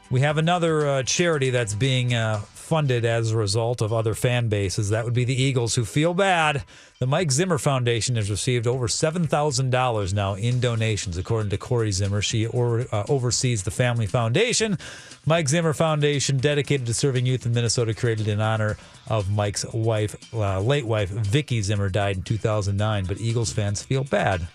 we 0.10 0.22
have 0.22 0.38
another 0.38 0.88
uh, 0.88 1.04
charity 1.04 1.50
that's 1.50 1.74
being 1.74 2.14
uh, 2.14 2.42
funded 2.68 3.06
as 3.06 3.32
a 3.32 3.38
result 3.38 3.82
of 3.82 3.94
other 3.94 4.14
fan 4.14 4.50
bases. 4.50 4.90
That 4.90 5.06
would 5.06 5.14
be 5.14 5.24
the 5.24 5.42
Eagles, 5.42 5.76
who 5.76 5.86
feel 5.86 6.14
bad. 6.14 6.64
The 7.00 7.08
Mike 7.08 7.32
Zimmer 7.32 7.58
Foundation 7.58 8.18
has 8.18 8.30
received 8.30 8.68
over 8.68 8.88
$7,000 8.88 10.14
now 10.14 10.34
in 10.34 10.60
donations, 10.60 11.18
according 11.18 11.50
to 11.52 11.58
Corri 11.58 11.92
Zimmer. 11.92 12.22
She 12.22 12.46
or, 12.46 12.86
uh, 12.92 13.06
oversees 13.08 13.64
the 13.64 13.72
Family 13.72 14.06
Foundation. 14.06 14.78
Mike 15.26 15.48
Zimmer 15.48 15.74
Foundation, 15.74 16.38
dedicated 16.38 16.86
to 16.88 16.94
serving 16.94 17.26
youth 17.26 17.46
in 17.46 17.54
Minnesota, 17.54 17.94
created 17.94 18.28
in 18.28 18.42
honor 18.42 18.78
of 19.08 19.32
Mike's 19.32 19.66
wife, 19.74 20.16
uh, 20.34 20.60
late 20.60 20.86
wife, 20.86 21.10
Vicky 21.10 21.62
Zimmer, 21.62 21.88
died 21.90 22.18
in 22.18 22.24
2009. 22.24 23.06
But 23.06 23.22
Eagles 23.22 23.54
fans 23.54 23.82
feel 23.82 24.04
bad. 24.04 24.48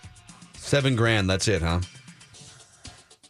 Seven 0.55 0.95
grand. 0.95 1.29
That's 1.29 1.47
it, 1.47 1.61
huh? 1.61 1.81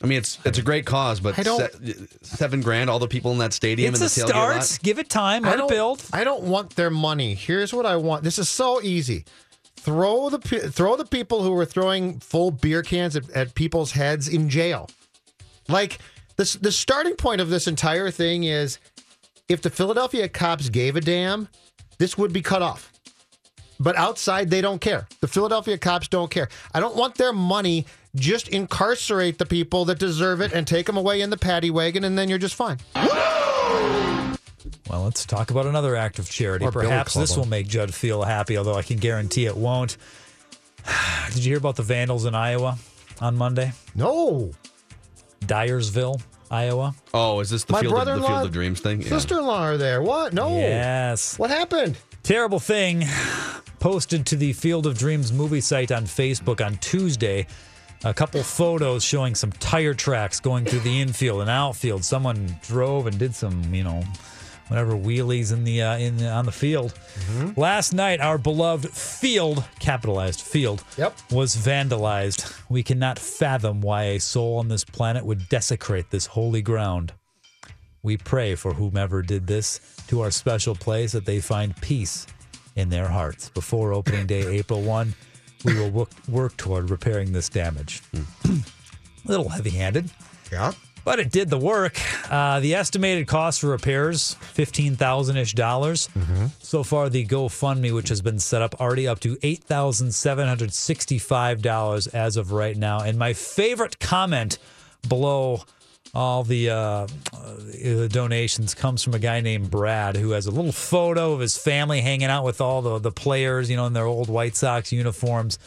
I 0.04 0.06
mean, 0.08 0.18
it's 0.18 0.38
it's 0.44 0.58
a 0.58 0.62
great 0.62 0.86
cause, 0.86 1.22
but 1.22 1.40
I 1.40 1.44
don't- 1.44 1.60
se- 1.72 1.96
seven 2.24 2.62
grand. 2.62 2.90
All 2.90 3.00
the 3.00 3.08
people 3.08 3.32
in 3.32 3.38
that 3.38 3.54
stadium 3.54 3.94
It's 3.94 4.02
and 4.02 4.10
the 4.10 4.14
tailgate 4.22 4.28
start. 4.30 4.56
lot. 4.58 4.80
Give 4.84 5.00
it 5.00 5.10
time. 5.10 5.46
I 5.46 5.50
Let 5.50 5.56
it 5.56 5.58
don't 5.60 5.70
build. 5.70 6.04
I 6.12 6.24
don't 6.26 6.44
want 6.44 6.76
their 6.76 6.90
money. 6.90 7.36
Here's 7.36 7.74
what 7.74 7.86
I 7.86 7.96
want. 7.96 8.24
This 8.24 8.38
is 8.38 8.50
so 8.50 8.82
easy. 8.82 9.24
Throw 9.78 10.30
the 10.30 10.40
throw 10.72 10.96
the 10.98 11.06
people 11.06 11.42
who 11.44 11.52
were 11.52 11.66
throwing 11.66 12.20
full 12.20 12.52
beer 12.52 12.84
cans 12.84 13.16
at, 13.16 13.30
at 13.32 13.56
people's 13.56 13.92
heads 13.94 14.28
in 14.28 14.50
jail. 14.50 14.90
Like 15.70 16.00
the 16.36 16.58
the 16.62 16.72
starting 16.72 17.16
point 17.16 17.40
of 17.42 17.50
this 17.50 17.68
entire 17.68 18.12
thing 18.12 18.44
is 18.44 18.80
if 19.50 19.62
the 19.62 19.70
Philadelphia 19.70 20.28
cops 20.28 20.68
gave 20.70 20.96
a 20.98 21.02
damn, 21.02 21.48
this 21.98 22.18
would 22.18 22.34
be 22.34 22.42
cut 22.42 22.62
off. 22.62 22.92
But 23.80 23.96
outside, 23.98 24.50
they 24.50 24.62
don't 24.62 24.80
care. 24.80 25.08
The 25.20 25.28
Philadelphia 25.28 25.78
cops 25.78 26.08
don't 26.08 26.30
care. 26.32 26.48
I 26.74 26.80
don't 26.80 26.96
want 26.96 27.16
their 27.16 27.34
money. 27.34 27.86
Just 28.16 28.48
incarcerate 28.50 29.40
the 29.40 29.46
people 29.46 29.86
that 29.86 29.98
deserve 29.98 30.40
it 30.42 30.54
and 30.54 30.68
take 30.68 30.86
them 30.86 30.98
away 30.98 31.22
in 31.22 31.30
the 31.32 31.38
paddy 31.38 31.72
wagon, 31.72 32.04
and 32.04 32.18
then 32.18 32.30
you're 32.30 32.38
just 32.38 32.56
fine. 32.56 32.78
Well, 34.90 35.04
let's 35.04 35.26
talk 35.26 35.50
about 35.50 35.66
another 35.66 35.96
act 35.96 36.20
of 36.20 36.30
charity. 36.30 36.66
Or 36.66 36.72
Perhaps 36.72 37.16
this 37.16 37.36
will 37.36 37.48
make 37.48 37.68
Judd 37.68 37.94
feel 37.94 38.22
happy, 38.22 38.58
although 38.58 38.76
I 38.76 38.84
can 38.84 38.98
guarantee 38.98 39.46
it 39.46 39.58
won't. 39.58 39.98
Did 41.34 41.38
you 41.44 41.52
hear 41.52 41.58
about 41.58 41.76
the 41.76 41.84
vandals 41.84 42.26
in 42.26 42.36
Iowa 42.36 42.78
on 43.20 43.36
Monday? 43.36 43.72
No. 43.96 44.52
Dyersville, 45.42 46.22
Iowa. 46.52 46.94
Oh, 47.14 47.40
is 47.40 47.50
this 47.50 47.64
the 47.64 47.74
My 47.74 47.82
field 47.82 47.94
of, 47.94 48.00
the 48.00 48.06
brother-in-law, 48.06 48.28
field 48.28 48.46
of 48.46 48.52
dreams 48.52 48.80
thing? 48.80 49.02
Yeah. 49.02 49.10
Sister-in-law 49.10 49.64
are 49.64 49.78
there. 49.78 50.02
What? 50.02 50.34
No. 50.34 50.56
Yes. 50.60 51.40
What 51.40 51.50
happened? 51.50 51.98
Terrible 52.22 52.60
thing. 52.60 53.06
Posted 53.80 54.26
to 54.28 54.36
the 54.38 54.54
Field 54.54 54.86
of 54.86 54.98
Dreams 54.98 55.34
movie 55.34 55.60
site 55.60 55.92
on 55.92 56.06
Facebook 56.06 56.66
on 56.66 56.78
Tuesday. 56.78 57.48
A 58.06 58.14
couple 58.14 58.44
photos 58.44 59.04
showing 59.04 59.34
some 59.34 59.52
tire 59.54 59.94
tracks 59.94 60.40
going 60.40 60.66
through 60.66 60.82
the 60.82 61.00
infield 61.02 61.42
and 61.42 61.50
outfield. 61.50 62.04
Someone 62.04 62.58
drove 62.64 63.08
and 63.08 63.18
did 63.18 63.34
some, 63.34 63.74
you 63.74 63.84
know, 63.86 64.04
whatever 64.68 64.92
wheelies 64.94 65.54
in 65.54 65.64
the 65.64 65.82
uh, 65.82 65.98
in 65.98 66.18
the, 66.18 66.30
on 66.30 66.46
the 66.46 66.52
field. 66.52 66.94
Last 67.56 67.94
night, 67.94 68.20
our 68.20 68.38
beloved 68.38 68.90
field, 68.92 69.64
capitalized 69.80 70.42
field, 70.42 70.84
Yep. 70.98 71.18
was 71.32 71.56
vandalized. 71.56 72.54
We 72.70 72.84
cannot 72.84 73.20
fathom 73.20 73.80
why 73.80 74.04
a 74.04 74.20
soul 74.20 74.58
on 74.58 74.68
this 74.68 74.84
planet 74.84 75.24
would 75.26 75.48
desecrate 75.48 76.10
this 76.10 76.26
holy 76.26 76.62
ground. 76.62 77.14
We 78.02 78.18
pray 78.18 78.56
for 78.56 78.74
whomever 78.74 79.22
did 79.22 79.48
this 79.48 79.80
to 80.08 80.20
our 80.20 80.32
special 80.32 80.76
place 80.76 81.14
that 81.14 81.26
they 81.26 81.40
find 81.40 81.74
peace 81.78 82.28
in 82.76 82.90
their 82.90 83.08
hearts. 83.08 83.48
Before 83.50 83.94
opening 83.94 84.26
day, 84.28 84.46
April 84.58 84.82
1, 84.82 85.14
we 85.64 85.74
will 85.78 85.90
work, 85.90 86.10
work 86.28 86.58
toward 86.58 86.90
repairing 86.90 87.32
this 87.32 87.50
damage. 87.50 88.02
A 88.46 88.62
little 89.26 89.50
heavy 89.50 89.70
handed. 89.72 90.10
Yeah. 90.52 90.74
But 91.06 91.20
it 91.20 91.32
did 91.32 91.50
the 91.50 91.58
work. 91.58 92.00
Uh, 92.32 92.62
the 92.62 92.76
estimated 92.76 93.28
cost 93.28 93.60
for 93.60 93.68
repairs, 93.68 94.36
fifteen 94.36 94.96
thousand 94.96 95.36
ish 95.36 95.54
dollars. 95.54 96.08
So 96.60 96.82
far, 96.84 97.10
the 97.10 97.26
GoFundMe, 97.26 97.94
which 97.94 98.08
has 98.08 98.22
been 98.22 98.40
set 98.40 98.62
up, 98.62 98.80
already 98.80 99.06
up 99.06 99.20
to 99.22 99.38
eight 99.44 99.64
thousand 99.66 100.14
seven 100.14 100.48
hundred 100.48 100.74
sixty-five 100.74 101.62
dollars 101.62 102.08
as 102.08 102.38
of 102.38 102.54
right 102.54 102.78
now. 102.78 103.02
And 103.02 103.20
my 103.20 103.34
favorite 103.34 104.00
comment 104.00 104.60
below 105.10 105.64
all 106.14 106.44
the 106.44 106.70
uh, 106.70 106.76
uh, 106.76 107.08
donations 108.08 108.74
comes 108.76 109.02
from 109.04 109.14
a 109.16 109.20
guy 109.20 109.42
named 109.42 109.72
Brad, 109.72 110.16
who 110.16 110.32
has 110.32 110.46
a 110.46 110.52
little 110.52 110.72
photo 110.72 111.34
of 111.34 111.40
his 111.40 111.58
family 111.58 112.02
hanging 112.02 112.28
out 112.30 112.44
with 112.46 112.62
all 112.62 112.82
the 112.82 113.00
the 113.00 113.12
players, 113.12 113.70
you 113.70 113.76
know, 113.78 113.86
in 113.88 113.94
their 113.94 114.06
old 114.06 114.30
White 114.30 114.56
Sox 114.56 114.92
uniforms. 114.92 115.58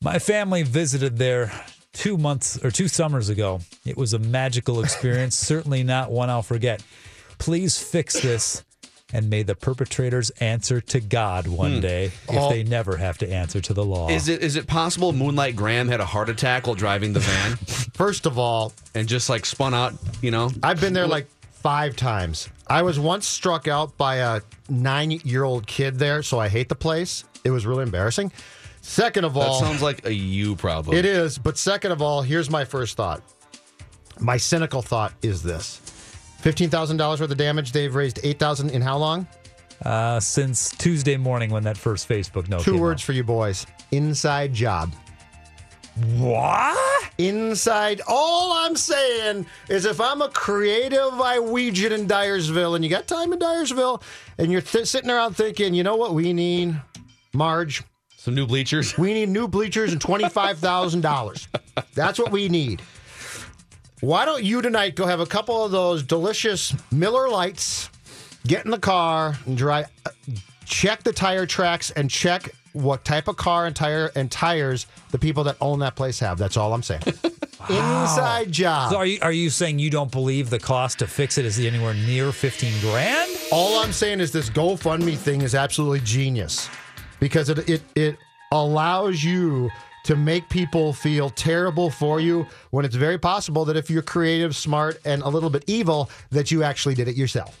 My 0.00 0.18
family 0.18 0.62
visited 0.62 1.16
there 1.18 1.50
two 1.92 2.16
months 2.18 2.62
or 2.62 2.70
two 2.70 2.88
summers 2.88 3.28
ago. 3.30 3.60
It 3.84 3.96
was 3.96 4.12
a 4.12 4.18
magical 4.18 4.80
experience, 4.84 5.34
certainly 5.36 5.82
not 5.82 6.10
one 6.10 6.30
I'll 6.30 6.42
forget. 6.42 6.82
Please 7.38 7.78
fix 7.78 8.20
this 8.20 8.64
and 9.12 9.30
may 9.30 9.42
the 9.42 9.54
perpetrators 9.54 10.28
answer 10.38 10.82
to 10.82 11.00
God 11.00 11.46
one 11.46 11.76
Hmm. 11.76 11.80
day 11.80 12.04
if 12.06 12.20
Oh. 12.28 12.50
they 12.50 12.62
never 12.62 12.98
have 12.98 13.16
to 13.18 13.32
answer 13.32 13.58
to 13.62 13.72
the 13.72 13.84
law. 13.84 14.10
Is 14.10 14.28
it 14.28 14.42
is 14.42 14.54
it 14.56 14.66
possible 14.66 15.12
Moonlight 15.12 15.56
Graham 15.56 15.88
had 15.88 16.00
a 16.00 16.04
heart 16.04 16.28
attack 16.28 16.66
while 16.66 16.76
driving 16.76 17.14
the 17.14 17.20
van? 17.20 17.58
First 17.98 18.26
of 18.26 18.38
all, 18.38 18.72
and 18.94 19.08
just 19.08 19.28
like 19.28 19.44
spun 19.44 19.74
out, 19.74 19.92
you 20.22 20.30
know? 20.30 20.52
I've 20.62 20.80
been 20.80 20.92
there 20.92 21.08
like 21.08 21.26
five 21.50 21.96
times. 21.96 22.48
I 22.68 22.82
was 22.82 22.96
once 23.00 23.26
struck 23.26 23.66
out 23.66 23.96
by 23.98 24.16
a 24.18 24.40
nine 24.68 25.10
year 25.10 25.42
old 25.42 25.66
kid 25.66 25.98
there, 25.98 26.22
so 26.22 26.38
I 26.38 26.48
hate 26.48 26.68
the 26.68 26.76
place. 26.76 27.24
It 27.42 27.50
was 27.50 27.66
really 27.66 27.82
embarrassing. 27.82 28.30
Second 28.82 29.24
of 29.24 29.36
all, 29.36 29.58
That 29.58 29.66
sounds 29.66 29.82
like 29.82 30.06
a 30.06 30.14
you 30.14 30.54
problem. 30.54 30.96
it 30.96 31.04
is. 31.04 31.38
But 31.38 31.58
second 31.58 31.90
of 31.90 32.00
all, 32.00 32.22
here's 32.22 32.48
my 32.48 32.64
first 32.64 32.96
thought. 32.96 33.20
My 34.20 34.36
cynical 34.36 34.80
thought 34.80 35.12
is 35.22 35.42
this: 35.42 35.78
fifteen 36.38 36.70
thousand 36.70 36.98
dollars 36.98 37.20
worth 37.20 37.32
of 37.32 37.36
damage. 37.36 37.72
They've 37.72 37.92
raised 37.92 38.20
eight 38.22 38.38
thousand 38.38 38.70
in 38.70 38.80
how 38.80 38.96
long? 38.96 39.26
Uh, 39.84 40.20
since 40.20 40.70
Tuesday 40.70 41.16
morning 41.16 41.50
when 41.50 41.64
that 41.64 41.76
first 41.76 42.08
Facebook 42.08 42.48
note 42.48 42.62
Two 42.62 42.72
came 42.74 42.80
words 42.80 43.02
for 43.02 43.12
you 43.12 43.24
boys: 43.24 43.66
inside 43.90 44.54
job. 44.54 44.92
What? 46.16 47.10
Inside. 47.18 48.00
All 48.06 48.52
I'm 48.52 48.76
saying 48.76 49.46
is 49.68 49.84
if 49.84 50.00
I'm 50.00 50.22
a 50.22 50.28
creative 50.28 50.98
Iowegian 50.98 51.90
in 51.90 52.06
Dyersville 52.06 52.76
and 52.76 52.84
you 52.84 52.90
got 52.90 53.08
time 53.08 53.32
in 53.32 53.38
Dyersville 53.38 54.02
and 54.38 54.52
you're 54.52 54.60
th- 54.60 54.86
sitting 54.86 55.10
around 55.10 55.34
thinking, 55.34 55.74
you 55.74 55.82
know 55.82 55.96
what 55.96 56.14
we 56.14 56.32
need, 56.32 56.80
Marge? 57.32 57.82
Some 58.16 58.34
new 58.34 58.46
bleachers. 58.46 58.96
We 58.96 59.14
need 59.14 59.28
new 59.28 59.48
bleachers 59.48 59.92
and 59.92 60.00
$25,000. 60.00 61.46
That's 61.94 62.18
what 62.18 62.30
we 62.30 62.48
need. 62.48 62.82
Why 64.00 64.24
don't 64.24 64.44
you 64.44 64.62
tonight 64.62 64.94
go 64.94 65.06
have 65.06 65.20
a 65.20 65.26
couple 65.26 65.64
of 65.64 65.72
those 65.72 66.04
delicious 66.04 66.72
Miller 66.92 67.28
Lites, 67.28 67.90
get 68.46 68.64
in 68.64 68.70
the 68.70 68.78
car 68.78 69.36
and 69.46 69.56
drive, 69.56 69.86
uh, 70.06 70.10
check 70.64 71.02
the 71.02 71.12
tire 71.12 71.46
tracks 71.46 71.90
and 71.90 72.08
check 72.08 72.50
what 72.72 73.04
type 73.04 73.28
of 73.28 73.36
car 73.36 73.66
and 73.66 73.74
tire 73.74 74.10
and 74.14 74.30
tires 74.30 74.86
the 75.10 75.18
people 75.18 75.44
that 75.44 75.56
own 75.60 75.80
that 75.80 75.96
place 75.96 76.18
have. 76.20 76.38
That's 76.38 76.56
all 76.56 76.72
I'm 76.72 76.82
saying. 76.82 77.02
Inside 77.68 78.52
job. 78.52 78.92
So 78.92 78.98
are 78.98 79.06
you 79.06 79.18
are 79.20 79.32
you 79.32 79.50
saying 79.50 79.78
you 79.78 79.90
don't 79.90 80.10
believe 80.10 80.48
the 80.48 80.58
cost 80.58 81.00
to 81.00 81.06
fix 81.06 81.38
it 81.38 81.44
is 81.44 81.58
anywhere 81.58 81.94
near 81.94 82.32
fifteen 82.32 82.78
grand? 82.80 83.30
All 83.52 83.80
I'm 83.80 83.92
saying 83.92 84.20
is 84.20 84.32
this 84.32 84.48
GoFundMe 84.50 85.16
thing 85.16 85.42
is 85.42 85.54
absolutely 85.54 86.00
genius 86.00 86.68
because 87.20 87.48
it 87.48 87.68
it 87.68 87.82
it 87.94 88.16
allows 88.52 89.22
you 89.22 89.70
to 90.04 90.16
make 90.16 90.48
people 90.48 90.92
feel 90.92 91.28
terrible 91.28 91.90
for 91.90 92.20
you 92.20 92.46
when 92.70 92.84
it's 92.84 92.94
very 92.94 93.18
possible 93.18 93.64
that 93.66 93.76
if 93.76 93.90
you're 93.90 94.00
creative, 94.00 94.56
smart, 94.56 94.98
and 95.04 95.20
a 95.22 95.28
little 95.28 95.50
bit 95.50 95.64
evil, 95.66 96.08
that 96.30 96.50
you 96.50 96.62
actually 96.62 96.94
did 96.94 97.08
it 97.08 97.16
yourself. 97.16 97.58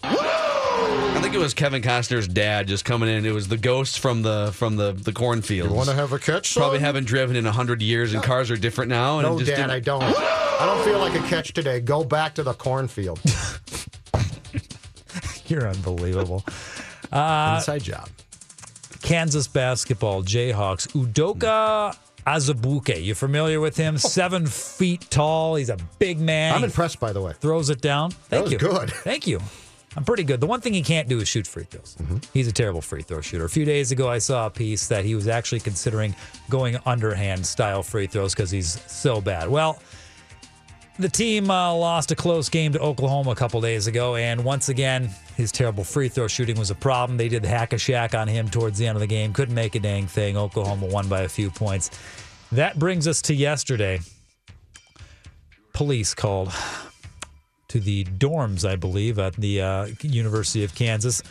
I 1.18 1.20
think 1.20 1.34
it 1.34 1.38
was 1.38 1.52
Kevin 1.52 1.82
Costner's 1.82 2.28
dad 2.28 2.68
just 2.68 2.84
coming 2.84 3.08
in. 3.08 3.26
It 3.26 3.32
was 3.34 3.48
the 3.48 3.56
ghost 3.56 3.98
from 3.98 4.22
the 4.22 4.50
from 4.54 4.76
the 4.76 4.92
the 4.92 5.12
cornfields. 5.12 5.68
You 5.68 5.76
want 5.76 5.88
to 5.88 5.94
have 5.96 6.12
a 6.12 6.18
catch? 6.18 6.52
son? 6.52 6.60
Probably 6.60 6.78
haven't 6.78 7.06
driven 7.06 7.34
in 7.34 7.44
a 7.44 7.50
hundred 7.50 7.82
years, 7.82 8.14
and 8.14 8.22
cars 8.22 8.52
are 8.52 8.56
different 8.56 8.88
now. 8.90 9.18
And 9.18 9.26
No, 9.28 9.36
just 9.38 9.50
Dad, 9.50 9.56
didn't- 9.56 9.70
I 9.72 9.80
don't. 9.80 10.02
I 10.04 10.64
don't 10.64 10.84
feel 10.84 11.00
like 11.00 11.16
a 11.16 11.28
catch 11.28 11.52
today. 11.54 11.80
Go 11.80 12.04
back 12.04 12.36
to 12.36 12.44
the 12.44 12.54
cornfield. 12.54 13.18
You're 15.48 15.68
unbelievable. 15.68 16.44
Uh, 17.10 17.54
Inside 17.56 17.82
job. 17.84 18.06
Kansas 19.00 19.48
basketball 19.48 20.22
Jayhawks 20.22 20.88
Udoka 20.88 21.96
Azubuike. 22.26 23.02
You 23.02 23.14
familiar 23.14 23.60
with 23.60 23.78
him? 23.78 23.96
Seven 23.96 24.44
feet 24.46 25.06
tall. 25.08 25.54
He's 25.54 25.70
a 25.70 25.78
big 25.98 26.20
man. 26.20 26.54
I'm 26.54 26.64
impressed, 26.64 27.00
by 27.00 27.14
the 27.14 27.22
way. 27.22 27.32
throws 27.40 27.70
it 27.70 27.80
down. 27.80 28.10
Thank 28.10 28.42
was 28.44 28.52
you. 28.52 28.58
good. 28.58 28.90
Thank 28.90 29.26
you. 29.26 29.40
I'm 29.96 30.04
pretty 30.04 30.22
good. 30.22 30.40
The 30.40 30.46
one 30.46 30.60
thing 30.60 30.74
he 30.74 30.82
can't 30.82 31.08
do 31.08 31.18
is 31.18 31.28
shoot 31.28 31.46
free 31.46 31.64
throws. 31.64 31.96
Mm-hmm. 32.00 32.18
He's 32.32 32.46
a 32.46 32.52
terrible 32.52 32.80
free 32.80 33.02
throw 33.02 33.20
shooter. 33.20 33.44
A 33.44 33.50
few 33.50 33.64
days 33.64 33.90
ago, 33.90 34.08
I 34.08 34.18
saw 34.18 34.46
a 34.46 34.50
piece 34.50 34.86
that 34.88 35.04
he 35.04 35.14
was 35.14 35.28
actually 35.28 35.60
considering 35.60 36.14
going 36.50 36.78
underhand 36.86 37.44
style 37.44 37.82
free 37.82 38.06
throws 38.06 38.34
because 38.34 38.50
he's 38.50 38.80
so 38.90 39.20
bad. 39.20 39.48
Well, 39.48 39.80
the 40.98 41.08
team 41.08 41.50
uh, 41.50 41.72
lost 41.74 42.10
a 42.10 42.16
close 42.16 42.48
game 42.48 42.72
to 42.72 42.80
Oklahoma 42.80 43.30
a 43.30 43.34
couple 43.36 43.60
days 43.60 43.86
ago, 43.86 44.16
and 44.16 44.44
once 44.44 44.68
again, 44.68 45.08
his 45.36 45.52
terrible 45.52 45.84
free 45.84 46.08
throw 46.08 46.26
shooting 46.26 46.58
was 46.58 46.70
a 46.70 46.74
problem. 46.74 47.16
They 47.16 47.28
did 47.28 47.42
the 47.42 47.48
hack 47.48 47.72
a 47.72 47.76
Shaq 47.76 48.18
on 48.18 48.26
him 48.26 48.48
towards 48.48 48.78
the 48.78 48.86
end 48.86 48.96
of 48.96 49.00
the 49.00 49.06
game. 49.06 49.32
Couldn't 49.32 49.54
make 49.54 49.74
a 49.76 49.80
dang 49.80 50.06
thing. 50.08 50.36
Oklahoma 50.36 50.86
won 50.86 51.08
by 51.08 51.22
a 51.22 51.28
few 51.28 51.50
points. 51.50 51.90
That 52.50 52.78
brings 52.78 53.06
us 53.06 53.22
to 53.22 53.34
yesterday. 53.34 54.00
Police 55.72 56.14
called 56.14 56.52
to 57.68 57.80
the 57.80 58.04
dorms, 58.04 58.68
I 58.68 58.76
believe, 58.76 59.18
at 59.18 59.34
the 59.34 59.60
uh, 59.60 59.88
University 60.02 60.64
of 60.64 60.74
Kansas. 60.74 61.22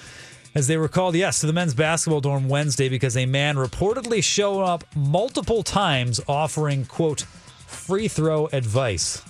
As 0.56 0.67
they 0.67 0.78
were 0.78 0.88
called, 0.88 1.15
yes, 1.15 1.41
to 1.41 1.47
the 1.47 1.54
men's 1.54 1.73
basketball 1.76 2.21
dorm 2.21 2.47
Wednesday 2.47 2.89
because 2.89 3.15
a 3.15 3.26
man 3.26 3.56
reportedly 3.56 4.23
showed 4.23 4.63
up 4.63 4.84
multiple 4.95 5.62
times 5.62 6.19
offering, 6.28 6.86
quote, 6.86 7.21
free 7.21 8.08
throw 8.08 8.47
advice. 8.47 9.21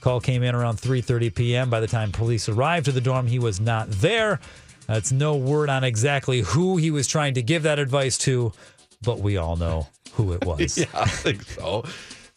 Call 0.00 0.20
came 0.20 0.42
in 0.42 0.54
around 0.54 0.78
3:30 0.78 1.34
p.m. 1.34 1.70
By 1.70 1.80
the 1.80 1.86
time 1.86 2.10
police 2.12 2.48
arrived 2.48 2.86
to 2.86 2.92
the 2.92 3.00
dorm, 3.00 3.26
he 3.28 3.38
was 3.38 3.60
not 3.60 3.88
there. 3.90 4.40
That's 4.88 5.12
no 5.12 5.36
word 5.36 5.68
on 5.70 5.84
exactly 5.84 6.40
who 6.40 6.76
he 6.76 6.90
was 6.90 7.06
trying 7.06 7.34
to 7.34 7.42
give 7.42 7.62
that 7.62 7.78
advice 7.78 8.18
to, 8.18 8.52
but 9.02 9.20
we 9.20 9.36
all 9.36 9.56
know 9.56 9.86
who 10.14 10.32
it 10.32 10.44
was. 10.44 10.76
yeah, 10.76 10.86
I 10.92 11.06
think 11.08 11.42
so. 11.42 11.84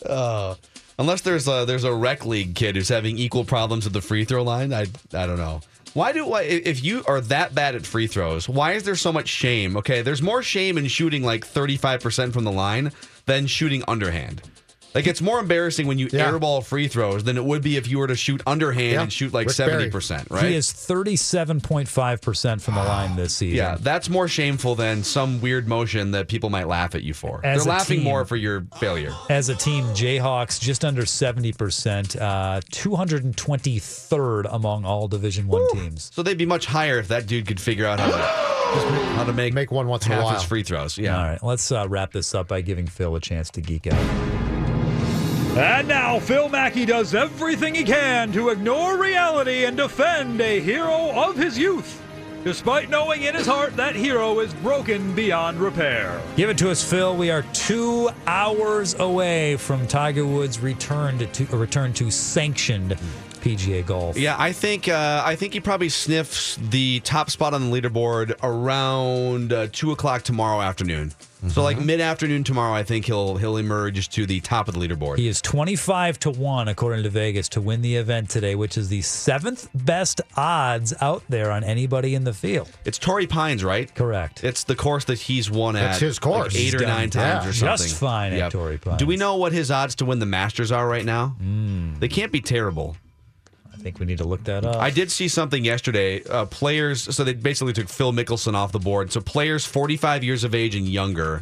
Uh, 0.06 0.56
unless 0.98 1.22
there's 1.22 1.48
a 1.48 1.66
there's 1.66 1.84
a 1.84 1.94
rec 1.94 2.26
league 2.26 2.56
kid 2.56 2.76
who's 2.76 2.90
having 2.90 3.18
equal 3.18 3.44
problems 3.46 3.86
with 3.86 3.94
the 3.94 4.02
free 4.02 4.26
throw 4.26 4.44
line, 4.44 4.74
I 4.74 4.88
I 5.14 5.26
don't 5.26 5.38
know. 5.38 5.62
Why 5.94 6.12
do 6.12 6.26
why 6.26 6.42
if 6.44 6.84
you 6.84 7.04
are 7.08 7.22
that 7.22 7.56
bad 7.56 7.76
at 7.76 7.86
free 7.86 8.08
throws, 8.08 8.50
why 8.50 8.74
is 8.74 8.84
there 8.84 8.96
so 8.96 9.14
much 9.14 9.30
shame? 9.30 9.78
Okay, 9.78 10.02
there's 10.02 10.22
more 10.22 10.44
shame 10.44 10.78
in 10.78 10.88
shooting 10.88 11.24
like 11.24 11.46
35% 11.48 12.34
from 12.34 12.44
the 12.44 12.52
line 12.52 12.92
than 13.26 13.48
shooting 13.48 13.84
underhand. 13.88 14.42
Like 14.96 15.06
it's 15.08 15.22
more 15.22 15.40
embarrassing 15.40 15.88
when 15.88 16.00
you 16.00 16.08
Yeah. 16.12 16.32
airball 16.32 16.64
free 16.66 16.88
throws 16.88 17.24
than 17.26 17.36
it 17.38 17.44
would 17.44 17.62
be 17.62 17.76
if 17.76 17.88
you 17.88 18.00
were 18.00 18.08
to 18.08 18.16
shoot 18.16 18.42
underhand 18.48 18.94
Yeah. 18.94 19.02
and 19.04 19.12
shoot 19.14 19.34
like 19.34 19.50
70%, 19.50 20.28
right? 20.32 20.46
He 20.46 20.56
is 20.56 20.72
37.5% 20.72 22.62
from 22.62 22.76
the 22.76 22.84
line 22.84 23.16
this 23.18 23.36
season. 23.36 23.58
Yeah, 23.58 23.78
that's 23.80 24.10
more 24.10 24.28
shameful 24.30 24.76
than 24.76 25.04
some 25.04 25.42
weird 25.42 25.68
motion 25.68 26.12
that 26.12 26.28
people 26.30 26.50
might 26.50 26.68
laugh 26.68 26.96
at 26.96 27.04
you 27.04 27.14
for. 27.14 27.42
As 27.44 27.64
They're 27.66 27.74
laughing 27.74 27.98
team- 27.98 28.04
more 28.06 28.24
for 28.26 28.38
your 28.38 28.66
failure. 28.80 29.14
As 29.30 29.50
a 29.50 29.56
team, 29.56 29.84
Jayhawks 29.88 30.60
just 30.62 30.86
under 30.86 31.06
70%, 31.06 32.16
uh, 32.16 32.62
223rd 32.72 34.46
among 34.50 34.86
all 34.86 35.08
Division 35.10 35.48
1 35.48 35.62
teams. 35.74 36.10
So 36.14 36.24
they'd 36.24 36.38
be 36.38 36.46
much 36.46 36.66
higher 36.68 37.00
if 37.00 37.10
that 37.10 37.28
dude 37.28 37.48
could 37.48 37.60
figure 37.60 37.86
out 37.86 38.00
how 38.00 38.08
to 38.12 38.56
how 39.16 39.24
to 39.24 39.32
make 39.34 39.54
Make 39.54 39.72
one 39.72 39.88
once 39.88 40.06
in 40.06 40.12
a 40.12 40.22
while. 40.22 40.34
his 40.34 40.44
free 40.44 40.64
throws. 40.64 40.98
Yeah. 40.98 41.18
All 41.18 41.24
right, 41.24 41.44
let's 41.44 41.72
uh, 41.72 41.86
wrap 41.88 42.12
this 42.12 42.34
up 42.36 42.48
by 42.50 42.62
giving 42.62 42.88
Phil 42.88 43.16
a 43.16 43.22
chance 43.22 43.50
to 43.52 43.62
geek 43.62 43.88
out. 43.88 44.35
And 45.56 45.88
now 45.88 46.20
Phil 46.20 46.50
Mackey 46.50 46.86
does 46.86 47.16
everything 47.16 47.76
he 47.76 47.86
can 47.86 48.34
to 48.34 48.50
ignore 48.50 48.98
reality 48.98 49.64
and 49.64 49.78
defend 49.78 50.42
a 50.42 50.60
hero 50.60 51.12
of 51.12 51.38
his 51.38 51.58
youth, 51.58 52.02
despite 52.44 52.90
knowing 52.90 53.24
in 53.24 53.36
his 53.36 53.48
heart 53.48 53.78
that 53.78 53.96
hero 53.96 54.42
is 54.42 54.54
broken 54.56 55.16
beyond 55.16 55.58
repair. 55.62 56.22
Give 56.36 56.50
it 56.50 56.58
to 56.58 56.70
us, 56.70 56.84
Phil. 56.84 57.16
We 57.16 57.32
are 57.32 57.44
two 57.54 58.10
hours 58.28 59.00
away 59.00 59.56
from 59.56 59.88
Tiger 59.88 60.26
Woods' 60.28 60.60
return 60.60 61.20
to, 61.20 61.26
to 61.28 61.46
return 61.56 61.94
to 61.94 62.12
sanctioned 62.12 62.98
PGA 63.46 63.86
golf. 63.86 64.18
Yeah, 64.18 64.36
I 64.40 64.52
think 64.52 64.90
uh, 64.90 65.22
I 65.24 65.36
think 65.36 65.54
he 65.54 65.60
probably 65.60 65.90
sniffs 65.90 66.56
the 66.58 67.00
top 67.02 67.30
spot 67.30 67.54
on 67.54 67.70
the 67.70 67.82
leaderboard 67.82 68.34
around 68.42 69.54
uh, 69.54 69.68
two 69.72 69.92
o'clock 69.92 70.24
tomorrow 70.24 70.62
afternoon. 70.62 71.14
So 71.50 71.62
like 71.62 71.78
Mm-hmm. 71.78 71.86
mid 71.86 72.02
afternoon 72.02 72.44
tomorrow, 72.44 72.74
I 72.74 72.82
think 72.82 73.06
he'll 73.06 73.36
he'll 73.38 73.58
emerge 73.58 74.10
to 74.10 74.26
the 74.26 74.40
top 74.40 74.68
of 74.68 74.74
the 74.74 74.80
leaderboard. 74.80 75.20
He 75.20 75.28
is 75.28 75.44
25 75.44 76.18
to 76.22 76.32
1, 76.32 76.68
according 76.70 77.04
to 77.04 77.10
Vegas, 77.12 77.48
to 77.50 77.62
win 77.62 77.84
the 77.84 77.98
event 77.98 78.32
today, 78.32 78.56
which 78.56 78.78
is 78.80 78.90
the 78.90 79.04
seventh 79.04 79.70
best 79.76 80.22
odds 80.36 80.92
out 81.02 81.22
there 81.30 81.52
on 81.52 81.64
anybody 81.64 82.16
in 82.16 82.24
the 82.24 82.34
field. 82.34 82.72
It's 82.84 82.98
Torrey 82.98 83.28
Pines, 83.28 83.64
right? 83.64 83.94
Correct. 83.94 84.44
It's 84.44 84.64
the 84.64 84.76
course 84.76 85.06
that 85.06 85.20
he's 85.20 85.52
won 85.52 85.76
at. 85.76 85.82
That's 85.82 86.00
his 86.00 86.16
like, 86.18 86.22
course. 86.34 86.56
eight 86.56 86.60
He's 86.62 86.74
or 86.74 86.80
done 86.80 86.88
nine 86.88 87.10
times 87.12 87.44
yeah, 87.44 87.50
or 87.50 87.54
something. 87.54 87.78
just 87.90 87.96
fine 88.00 88.34
at 88.34 88.52
Torrey 88.52 88.80
Pines. 88.80 88.98
Do 88.98 89.06
we 89.06 89.16
know 89.16 89.36
what 89.36 89.52
his 89.54 89.70
odds 89.70 89.94
to 89.96 90.06
win 90.06 90.18
the 90.18 90.26
Masters 90.26 90.72
are 90.72 90.88
right 90.88 91.06
now? 91.06 91.36
They 92.00 92.08
can't 92.08 92.32
be 92.32 92.42
terrible. 92.42 92.98
I 93.86 93.88
think 93.88 94.00
we 94.00 94.08
need 94.08 94.18
to 94.18 94.24
look 94.24 94.44
that 94.46 94.66
up. 94.66 94.78
I 94.78 94.90
did 94.90 95.12
see 95.12 95.28
something 95.28 95.64
yesterday. 95.64 96.24
Uh, 96.24 96.46
players, 96.46 97.04
so 97.16 97.24
they 97.24 97.34
basically 97.34 97.72
took 97.72 97.88
Phil 97.88 98.12
Mickelson 98.12 98.56
off 98.56 98.72
the 98.72 98.80
board. 98.80 99.12
So 99.12 99.22
players 99.22 99.64
45 99.64 100.24
years 100.24 100.44
of 100.44 100.56
age 100.56 100.74
and 100.74 100.88
younger. 100.90 101.40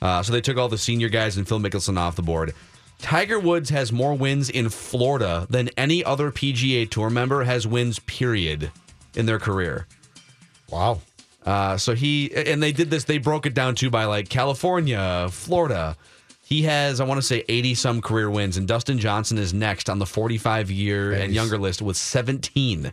Uh, 0.00 0.22
so 0.22 0.32
they 0.32 0.40
took 0.40 0.56
all 0.56 0.68
the 0.68 0.78
senior 0.78 1.08
guys 1.08 1.36
and 1.36 1.48
Phil 1.48 1.58
Mickelson 1.58 1.98
off 1.98 2.14
the 2.14 2.22
board. 2.22 2.54
Tiger 3.00 3.40
Woods 3.40 3.70
has 3.70 3.90
more 3.90 4.14
wins 4.14 4.48
in 4.48 4.68
Florida 4.68 5.48
than 5.50 5.68
any 5.76 6.04
other 6.04 6.30
PGA 6.30 6.88
Tour 6.88 7.10
member 7.10 7.42
has 7.42 7.66
wins, 7.66 7.98
period, 7.98 8.70
in 9.16 9.26
their 9.26 9.40
career. 9.40 9.88
Wow. 10.70 11.00
Uh, 11.44 11.76
so 11.76 11.96
he 11.96 12.32
and 12.32 12.62
they 12.62 12.70
did 12.70 12.90
this. 12.90 13.02
They 13.02 13.18
broke 13.18 13.46
it 13.46 13.54
down 13.54 13.74
too 13.74 13.90
by 13.90 14.04
like 14.04 14.28
California, 14.28 15.26
Florida. 15.32 15.96
He 16.50 16.62
has, 16.62 17.00
I 17.00 17.04
want 17.04 17.18
to 17.18 17.26
say, 17.26 17.44
eighty 17.48 17.74
some 17.74 18.02
career 18.02 18.28
wins, 18.28 18.56
and 18.56 18.66
Dustin 18.66 18.98
Johnson 18.98 19.38
is 19.38 19.54
next 19.54 19.88
on 19.88 20.00
the 20.00 20.06
forty-five 20.06 20.70
year 20.70 21.12
and 21.12 21.32
younger 21.32 21.56
list 21.56 21.80
with 21.80 21.96
seventeen. 21.96 22.92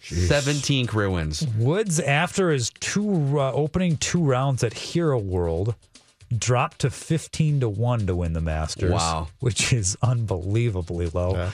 17 0.00 0.86
career 0.86 1.10
wins. 1.10 1.44
Woods, 1.58 1.98
after 1.98 2.50
his 2.50 2.70
two 2.78 3.40
uh, 3.40 3.50
opening 3.50 3.96
two 3.96 4.22
rounds 4.22 4.62
at 4.62 4.72
Hero 4.72 5.18
World, 5.18 5.74
dropped 6.36 6.78
to 6.82 6.90
15 6.90 7.58
to 7.58 7.68
1 7.68 8.06
to 8.06 8.14
win 8.14 8.32
the 8.32 8.40
Masters. 8.40 8.92
Wow. 8.92 9.26
Which 9.40 9.72
is 9.72 9.96
unbelievably 10.02 11.08
low. 11.08 11.50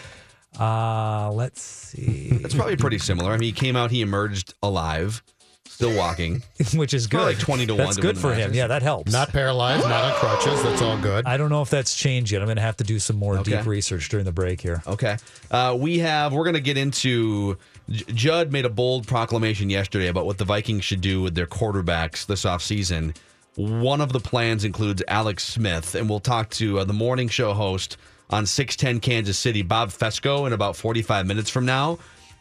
Uh, 0.61 1.31
let's 1.33 1.63
see. 1.63 2.29
That's 2.43 2.55
probably 2.55 2.77
pretty 2.77 2.99
similar. 2.99 3.33
I 3.33 3.39
mean, 3.39 3.47
he 3.47 3.53
came 3.53 3.75
out, 3.75 3.91
he 3.91 4.03
emerged 4.03 4.53
alive, 4.63 5.23
still 5.67 5.97
walking. 5.97 6.43
Which 6.75 6.95
is 6.95 7.07
good. 7.07 7.19
Probably 7.19 7.35
like 7.35 7.43
20 7.43 7.67
to 7.67 7.73
1 7.75 7.79
That's 7.85 7.97
to 7.97 8.03
good 8.03 8.09
win 8.09 8.15
the 8.17 8.21
for 8.21 8.31
him. 8.33 8.39
Masters. 8.39 8.57
Yeah, 8.57 8.67
that 8.69 8.83
helps. 8.83 9.13
Not 9.13 9.29
paralyzed, 9.31 9.89
not 9.89 10.05
on 10.05 10.13
crutches. 10.19 10.63
That's 10.63 10.83
all 10.83 10.99
good. 10.99 11.27
I 11.27 11.37
don't 11.37 11.51
know 11.51 11.63
if 11.63 11.71
that's 11.71 11.95
changed 11.97 12.33
yet. 12.33 12.41
I'm 12.43 12.47
going 12.47 12.57
to 12.57 12.63
have 12.63 12.77
to 12.79 12.85
do 12.85 12.99
some 12.99 13.17
more 13.17 13.39
Okay. 13.39 13.57
deep 13.57 13.67
research 13.67 14.09
during 14.09 14.25
the 14.25 14.33
break 14.33 14.61
here. 14.61 14.83
Okay. 14.87 15.17
Uh, 15.51 15.77
we 15.79 15.99
have, 16.01 16.33
we're 16.33 16.45
going 16.45 16.55
to 16.55 16.61
get 16.61 16.77
into. 16.77 17.57
Judd 17.91 18.53
made 18.53 18.65
a 18.65 18.71
bold 18.71 19.07
proclamation 19.07 19.69
yesterday 19.69 20.07
about 20.09 20.25
what 20.25 20.39
the 20.39 20.45
Vikings 20.45 20.85
should 20.85 21.01
do 21.01 21.21
with 21.21 21.35
their 21.35 21.47
quarterbacks 21.47 22.27
this 22.27 22.45
offseason. 22.45 23.17
One 23.57 24.01
of 24.01 24.13
the 24.13 24.21
plans 24.21 24.65
includes 24.65 25.03
Alex 25.09 25.45
Smith, 25.45 25.95
and 25.95 26.09
we'll 26.09 26.21
talk 26.21 26.49
to 26.51 26.79
uh, 26.79 26.85
the 26.85 26.95
morning 26.95 27.29
show 27.29 27.53
host 27.53 27.99
on 28.31 28.47
610 28.47 29.01
Kansas 29.01 29.39
City, 29.39 29.61
Bob 29.63 29.91
Fescoe, 29.91 30.47
in 30.47 30.55
about 30.55 30.75
45 30.75 31.27
minutes 31.27 31.51
from 31.51 31.67
now. 31.67 31.99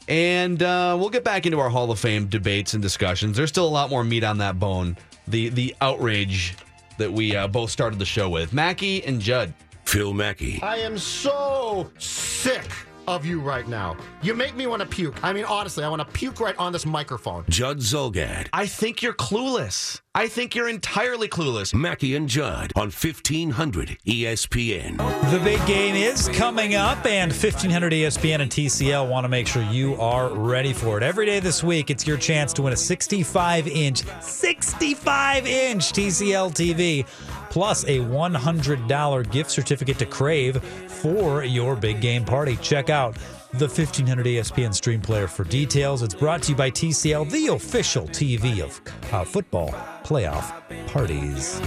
And 0.08 0.62
uh, 0.62 0.98
we'll 1.00 1.10
get 1.10 1.24
back 1.24 1.46
into 1.46 1.60
our 1.60 1.70
Hall 1.70 1.92
of 1.92 2.00
Fame 2.00 2.28
debates 2.28 2.74
and 2.74 2.82
discussions. 2.82 3.38
There's 3.38 3.50
still 3.50 3.68
a 3.68 3.70
lot 3.70 3.90
more 3.90 4.04
meat 4.04 4.24
on 4.24 4.38
that 4.40 4.60
bone. 4.60 4.98
The 5.28 5.50
the 5.50 5.76
outrage 5.82 6.56
that 6.98 7.12
we 7.12 7.36
uh, 7.36 7.48
both 7.48 7.70
started 7.70 8.00
the 8.00 8.06
show 8.06 8.30
with. 8.30 8.54
Mackey 8.54 9.04
and 9.06 9.22
Judd. 9.22 9.54
Phil 9.86 10.14
Mackey. 10.14 10.60
I 10.62 10.78
am 10.78 10.98
so 10.98 11.92
sick 11.98 12.64
of 13.12 13.26
you 13.26 13.40
right 13.40 13.68
now. 13.68 13.98
You 14.22 14.34
make 14.34 14.56
me 14.56 14.68
want 14.68 14.82
to 14.82 14.88
puke. 14.88 15.24
I 15.24 15.34
mean, 15.34 15.46
honestly, 15.46 15.84
I 15.84 15.90
want 15.90 16.02
to 16.02 16.14
puke 16.14 16.40
right 16.40 16.56
on 16.58 16.72
this 16.72 16.86
microphone. 16.86 17.44
Judd 17.50 17.80
Zulgad. 17.80 18.48
I 18.54 18.66
think 18.66 19.02
you're 19.02 19.14
clueless. 19.14 20.02
I 20.14 20.28
think 20.28 20.56
you're 20.56 20.68
entirely 20.68 21.30
clueless. 21.30 21.74
Mackey 21.74 22.18
and 22.18 22.28
Judd 22.28 22.74
on 22.76 22.90
E 22.90 22.92
1500 22.92 23.98
ESPN. 24.06 24.98
The 25.32 25.40
big 25.40 25.66
game 25.66 25.96
is 25.96 26.28
coming 26.30 26.76
up, 26.76 27.06
and 27.06 27.32
1500 27.32 27.94
ESPN 27.94 28.42
and 28.42 28.52
TCL 28.52 29.10
want 29.10 29.24
to 29.24 29.30
make 29.30 29.48
sure 29.48 29.64
you 29.64 29.96
are 29.96 30.30
ready 30.30 30.74
for 30.74 30.98
it. 30.98 31.04
Every 31.04 31.26
day 31.26 31.40
this 31.40 31.64
week, 31.64 31.90
it's 31.90 32.06
your 32.06 32.18
chance 32.18 32.52
to 32.54 32.62
win 32.62 32.74
a 32.74 32.78
65 32.78 33.68
inch, 33.70 34.04
65 34.22 35.48
inch 35.48 35.94
TCL 35.94 36.52
TV, 36.52 37.06
plus 37.52 37.84
a 37.84 38.00
$100 38.00 39.32
gift 39.32 39.52
certificate 39.52 40.00
to 40.00 40.06
Crave 40.06 40.64
for 40.88 41.44
your 41.44 41.76
big 41.76 42.00
game 42.00 42.24
party. 42.24 42.56
Check 42.58 42.90
out 42.90 43.18
the 43.54 43.68
1500 43.68 44.26
ESPN 44.26 44.74
stream 44.74 45.02
player 45.02 45.28
for 45.28 45.44
details. 45.44 46.02
It's 46.02 46.16
brought 46.16 46.42
to 46.44 46.52
you 46.52 46.56
by 46.56 46.72
TCL, 46.72 47.30
the 47.30 47.48
official 47.48 48.08
TV 48.08 48.62
of 48.62 48.80
uh, 49.14 49.26
football 49.26 49.72
playoff 50.06 50.62
parties. 50.88 51.60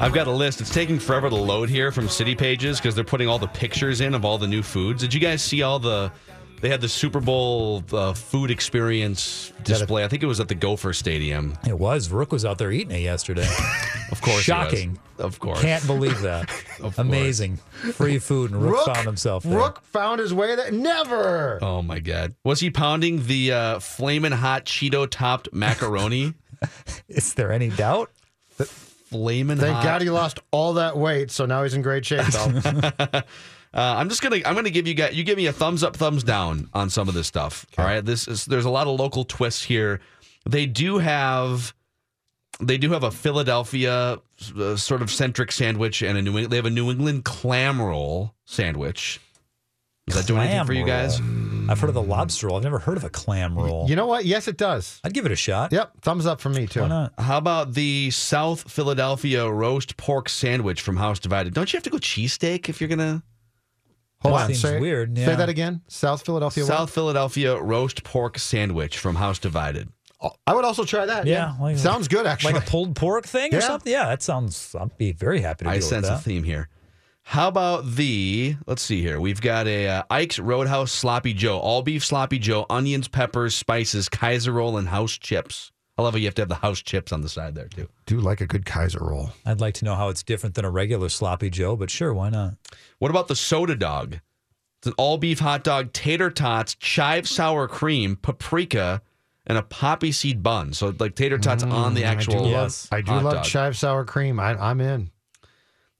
I've 0.00 0.14
got 0.14 0.26
a 0.26 0.32
list. 0.32 0.62
It's 0.62 0.70
taking 0.70 0.98
forever 0.98 1.28
to 1.28 1.36
load 1.36 1.68
here 1.68 1.92
from 1.92 2.08
City 2.08 2.34
Pages 2.34 2.78
because 2.78 2.94
they're 2.94 3.04
putting 3.04 3.28
all 3.28 3.38
the 3.38 3.48
pictures 3.48 4.00
in 4.00 4.14
of 4.14 4.24
all 4.24 4.38
the 4.38 4.46
new 4.46 4.62
foods. 4.62 5.02
Did 5.02 5.12
you 5.12 5.20
guys 5.20 5.42
see 5.42 5.62
all 5.62 5.78
the? 5.78 6.10
They 6.60 6.68
had 6.68 6.80
the 6.80 6.88
Super 6.88 7.20
Bowl 7.20 7.84
uh, 7.92 8.12
food 8.14 8.50
experience 8.50 9.52
display. 9.62 10.04
I 10.04 10.08
think 10.08 10.22
it 10.22 10.26
was 10.26 10.40
at 10.40 10.48
the 10.48 10.54
Gopher 10.54 10.92
Stadium. 10.92 11.56
It 11.66 11.78
was. 11.78 12.10
Rook 12.10 12.32
was 12.32 12.44
out 12.44 12.58
there 12.58 12.72
eating 12.72 12.96
it 12.96 13.00
yesterday. 13.02 13.46
Of 14.10 14.22
course, 14.22 14.46
he 14.46 14.52
was. 14.52 14.62
Shocking. 14.70 14.98
Of 15.18 15.38
course. 15.38 15.60
Can't 15.60 15.86
believe 15.86 16.22
that. 16.22 16.48
Of 16.78 16.94
course. 16.94 16.98
Amazing. 16.98 17.56
Free 17.92 18.18
food, 18.18 18.52
and 18.52 18.62
Rook, 18.62 18.76
Rook- 18.76 18.94
found 18.94 19.06
himself 19.06 19.42
there. 19.42 19.58
Rook 19.58 19.82
found 19.84 20.18
his 20.20 20.32
way 20.32 20.54
there. 20.56 20.70
Never. 20.70 21.58
Oh 21.60 21.82
my 21.82 21.98
God! 21.98 22.34
Was 22.44 22.60
he 22.60 22.70
pounding 22.70 23.26
the 23.26 23.52
uh, 23.52 23.78
flaming 23.80 24.32
hot 24.32 24.64
Cheeto 24.64 25.06
topped 25.10 25.52
macaroni? 25.52 26.34
Is 27.08 27.34
there 27.34 27.52
any 27.52 27.68
doubt? 27.68 28.10
Flaming 29.10 29.58
Thank 29.58 29.74
hot. 29.74 29.84
God 29.84 30.02
he 30.02 30.10
lost 30.10 30.40
all 30.50 30.74
that 30.74 30.96
weight, 30.96 31.30
so 31.30 31.46
now 31.46 31.62
he's 31.62 31.74
in 31.74 31.82
great 31.82 32.04
shape, 32.04 32.26
though. 32.26 33.22
Uh, 33.74 33.96
I'm 33.98 34.08
just 34.08 34.22
gonna 34.22 34.38
I'm 34.46 34.54
gonna 34.54 34.70
give 34.70 34.86
you 34.86 34.94
guys 34.94 35.14
you 35.14 35.24
give 35.24 35.36
me 35.36 35.44
a 35.46 35.52
thumbs 35.52 35.82
up, 35.82 35.94
thumbs 35.94 36.24
down 36.24 36.70
on 36.72 36.88
some 36.88 37.06
of 37.06 37.14
this 37.14 37.26
stuff. 37.26 37.66
All 37.76 37.84
right, 37.84 38.02
this 38.02 38.26
is 38.26 38.46
there's 38.46 38.64
a 38.64 38.70
lot 38.70 38.86
of 38.86 38.98
local 38.98 39.24
twists 39.24 39.62
here. 39.62 40.00
They 40.48 40.64
do 40.64 40.98
have 40.98 41.74
they 42.60 42.78
do 42.78 42.92
have 42.92 43.04
a 43.04 43.10
Philadelphia 43.10 44.18
uh, 44.58 44.76
sort 44.76 45.02
of 45.02 45.10
centric 45.10 45.52
sandwich 45.52 46.02
and 46.02 46.16
a 46.16 46.22
New 46.22 46.30
England, 46.30 46.50
they 46.50 46.56
have 46.56 46.66
a 46.66 46.70
New 46.70 46.90
England 46.90 47.24
clam 47.24 47.80
roll 47.80 48.34
sandwich. 48.46 49.20
Is 50.08 50.14
that 50.14 50.26
doing 50.26 50.40
anything 50.40 50.56
Clam 50.56 50.66
for 50.66 50.72
you 50.72 50.84
guys? 50.84 51.20
roll. 51.20 51.70
I've 51.70 51.78
heard 51.80 51.88
of 51.88 51.94
the 51.94 52.02
lobster 52.02 52.46
roll. 52.46 52.56
I've 52.56 52.62
never 52.62 52.78
heard 52.78 52.96
of 52.96 53.04
a 53.04 53.10
clam 53.10 53.54
roll. 53.54 53.86
you 53.90 53.94
know 53.96 54.06
what? 54.06 54.24
Yes, 54.24 54.48
it 54.48 54.56
does. 54.56 55.00
I'd 55.04 55.12
give 55.12 55.26
it 55.26 55.32
a 55.32 55.36
shot. 55.36 55.70
Yep, 55.70 56.00
thumbs 56.00 56.24
up 56.24 56.40
for 56.40 56.48
me 56.48 56.66
too. 56.66 56.80
Why 56.80 56.88
not? 56.88 57.12
How 57.18 57.36
about 57.36 57.74
the 57.74 58.10
South 58.10 58.70
Philadelphia 58.70 59.48
roast 59.50 59.96
pork 59.98 60.28
sandwich 60.30 60.80
from 60.80 60.96
House 60.96 61.18
Divided? 61.18 61.52
Don't 61.52 61.70
you 61.72 61.76
have 61.76 61.84
to 61.84 61.90
go 61.90 61.98
cheesesteak 61.98 62.68
if 62.70 62.80
you're 62.80 62.88
gonna 62.88 63.22
Hold 64.22 64.34
That 64.34 64.40
on, 64.40 64.46
seems 64.48 64.60
say, 64.62 64.80
weird, 64.80 65.16
Say 65.16 65.36
that 65.36 65.48
again. 65.48 65.82
South 65.86 66.24
Philadelphia. 66.24 66.64
what? 66.64 66.68
South 66.72 66.90
Philadelphia 66.90 67.56
roast 67.60 68.02
pork 68.02 68.36
sandwich 68.38 68.98
from 68.98 69.14
House 69.14 69.38
Divided? 69.38 69.90
Oh, 70.20 70.30
I 70.44 70.54
would 70.54 70.64
also 70.64 70.82
try 70.84 71.06
that. 71.06 71.26
Yeah, 71.26 71.54
like- 71.60 71.76
sounds 71.78 72.08
good 72.08 72.26
actually. 72.26 72.54
Like 72.54 72.66
a 72.66 72.66
pulled 72.70 72.96
pork 72.96 73.26
thing 73.26 73.54
or 73.54 73.60
something? 73.60 73.92
Yeah, 73.92 74.06
that 74.08 74.22
sounds. 74.22 74.74
I'd 74.74 74.96
be 74.98 75.12
very 75.12 75.40
happy 75.40 75.66
to 75.66 75.70
I 75.70 75.74
deal 75.74 75.80
with 75.80 75.88
sense 75.88 76.06
a 76.08 76.10
that. 76.12 76.22
theme 76.24 76.42
here. 76.42 76.68
How 77.28 77.48
about 77.48 77.84
the? 77.84 78.56
Let's 78.66 78.80
see 78.80 79.02
here. 79.02 79.20
We've 79.20 79.40
got 79.40 79.66
a 79.66 79.86
uh, 79.86 80.02
Ike's 80.08 80.38
Roadhouse 80.38 80.90
Sloppy 80.90 81.34
Joe, 81.34 81.58
all 81.58 81.82
beef 81.82 82.02
Sloppy 82.02 82.38
Joe, 82.38 82.64
onions, 82.70 83.06
peppers, 83.06 83.54
spices, 83.54 84.08
Kaiser 84.08 84.50
roll, 84.52 84.78
and 84.78 84.88
house 84.88 85.12
chips. 85.18 85.70
I 85.98 86.02
love 86.02 86.14
how 86.14 86.18
you 86.18 86.24
have 86.26 86.34
to 86.36 86.42
have 86.42 86.48
the 86.48 86.54
house 86.54 86.80
chips 86.80 87.12
on 87.12 87.20
the 87.20 87.28
side 87.28 87.54
there 87.54 87.68
too. 87.68 87.88
Do 88.06 88.18
like 88.20 88.40
a 88.40 88.46
good 88.46 88.64
Kaiser 88.64 89.00
roll. 89.00 89.30
I'd 89.44 89.60
like 89.60 89.74
to 89.74 89.84
know 89.84 89.94
how 89.94 90.08
it's 90.08 90.22
different 90.22 90.54
than 90.54 90.64
a 90.64 90.70
regular 90.70 91.10
sloppy 91.10 91.50
Joe, 91.50 91.76
but 91.76 91.90
sure, 91.90 92.14
why 92.14 92.30
not? 92.30 92.54
What 92.98 93.10
about 93.10 93.28
the 93.28 93.36
soda 93.36 93.74
dog? 93.76 94.20
It's 94.80 94.86
an 94.86 94.94
all 94.96 95.18
beef 95.18 95.40
hot 95.40 95.64
dog, 95.64 95.92
tater 95.92 96.30
tots, 96.30 96.76
chive 96.76 97.28
sour 97.28 97.68
cream, 97.68 98.16
paprika, 98.16 99.02
and 99.46 99.58
a 99.58 99.62
poppy 99.62 100.12
seed 100.12 100.42
bun. 100.42 100.72
So 100.72 100.94
like 100.98 101.14
tater 101.14 101.36
tots 101.36 101.62
on 101.62 101.92
the 101.94 102.02
Mm, 102.02 102.06
I 102.06 102.08
actual. 102.12 102.32
do 102.32 102.38
love, 102.40 102.50
Yes. 102.52 102.88
I 102.90 103.00
do 103.02 103.12
hot 103.12 103.24
love 103.24 103.34
dog. 103.34 103.44
chive 103.44 103.76
sour 103.76 104.04
cream. 104.06 104.40
I, 104.40 104.54
I'm 104.54 104.80
in. 104.80 105.10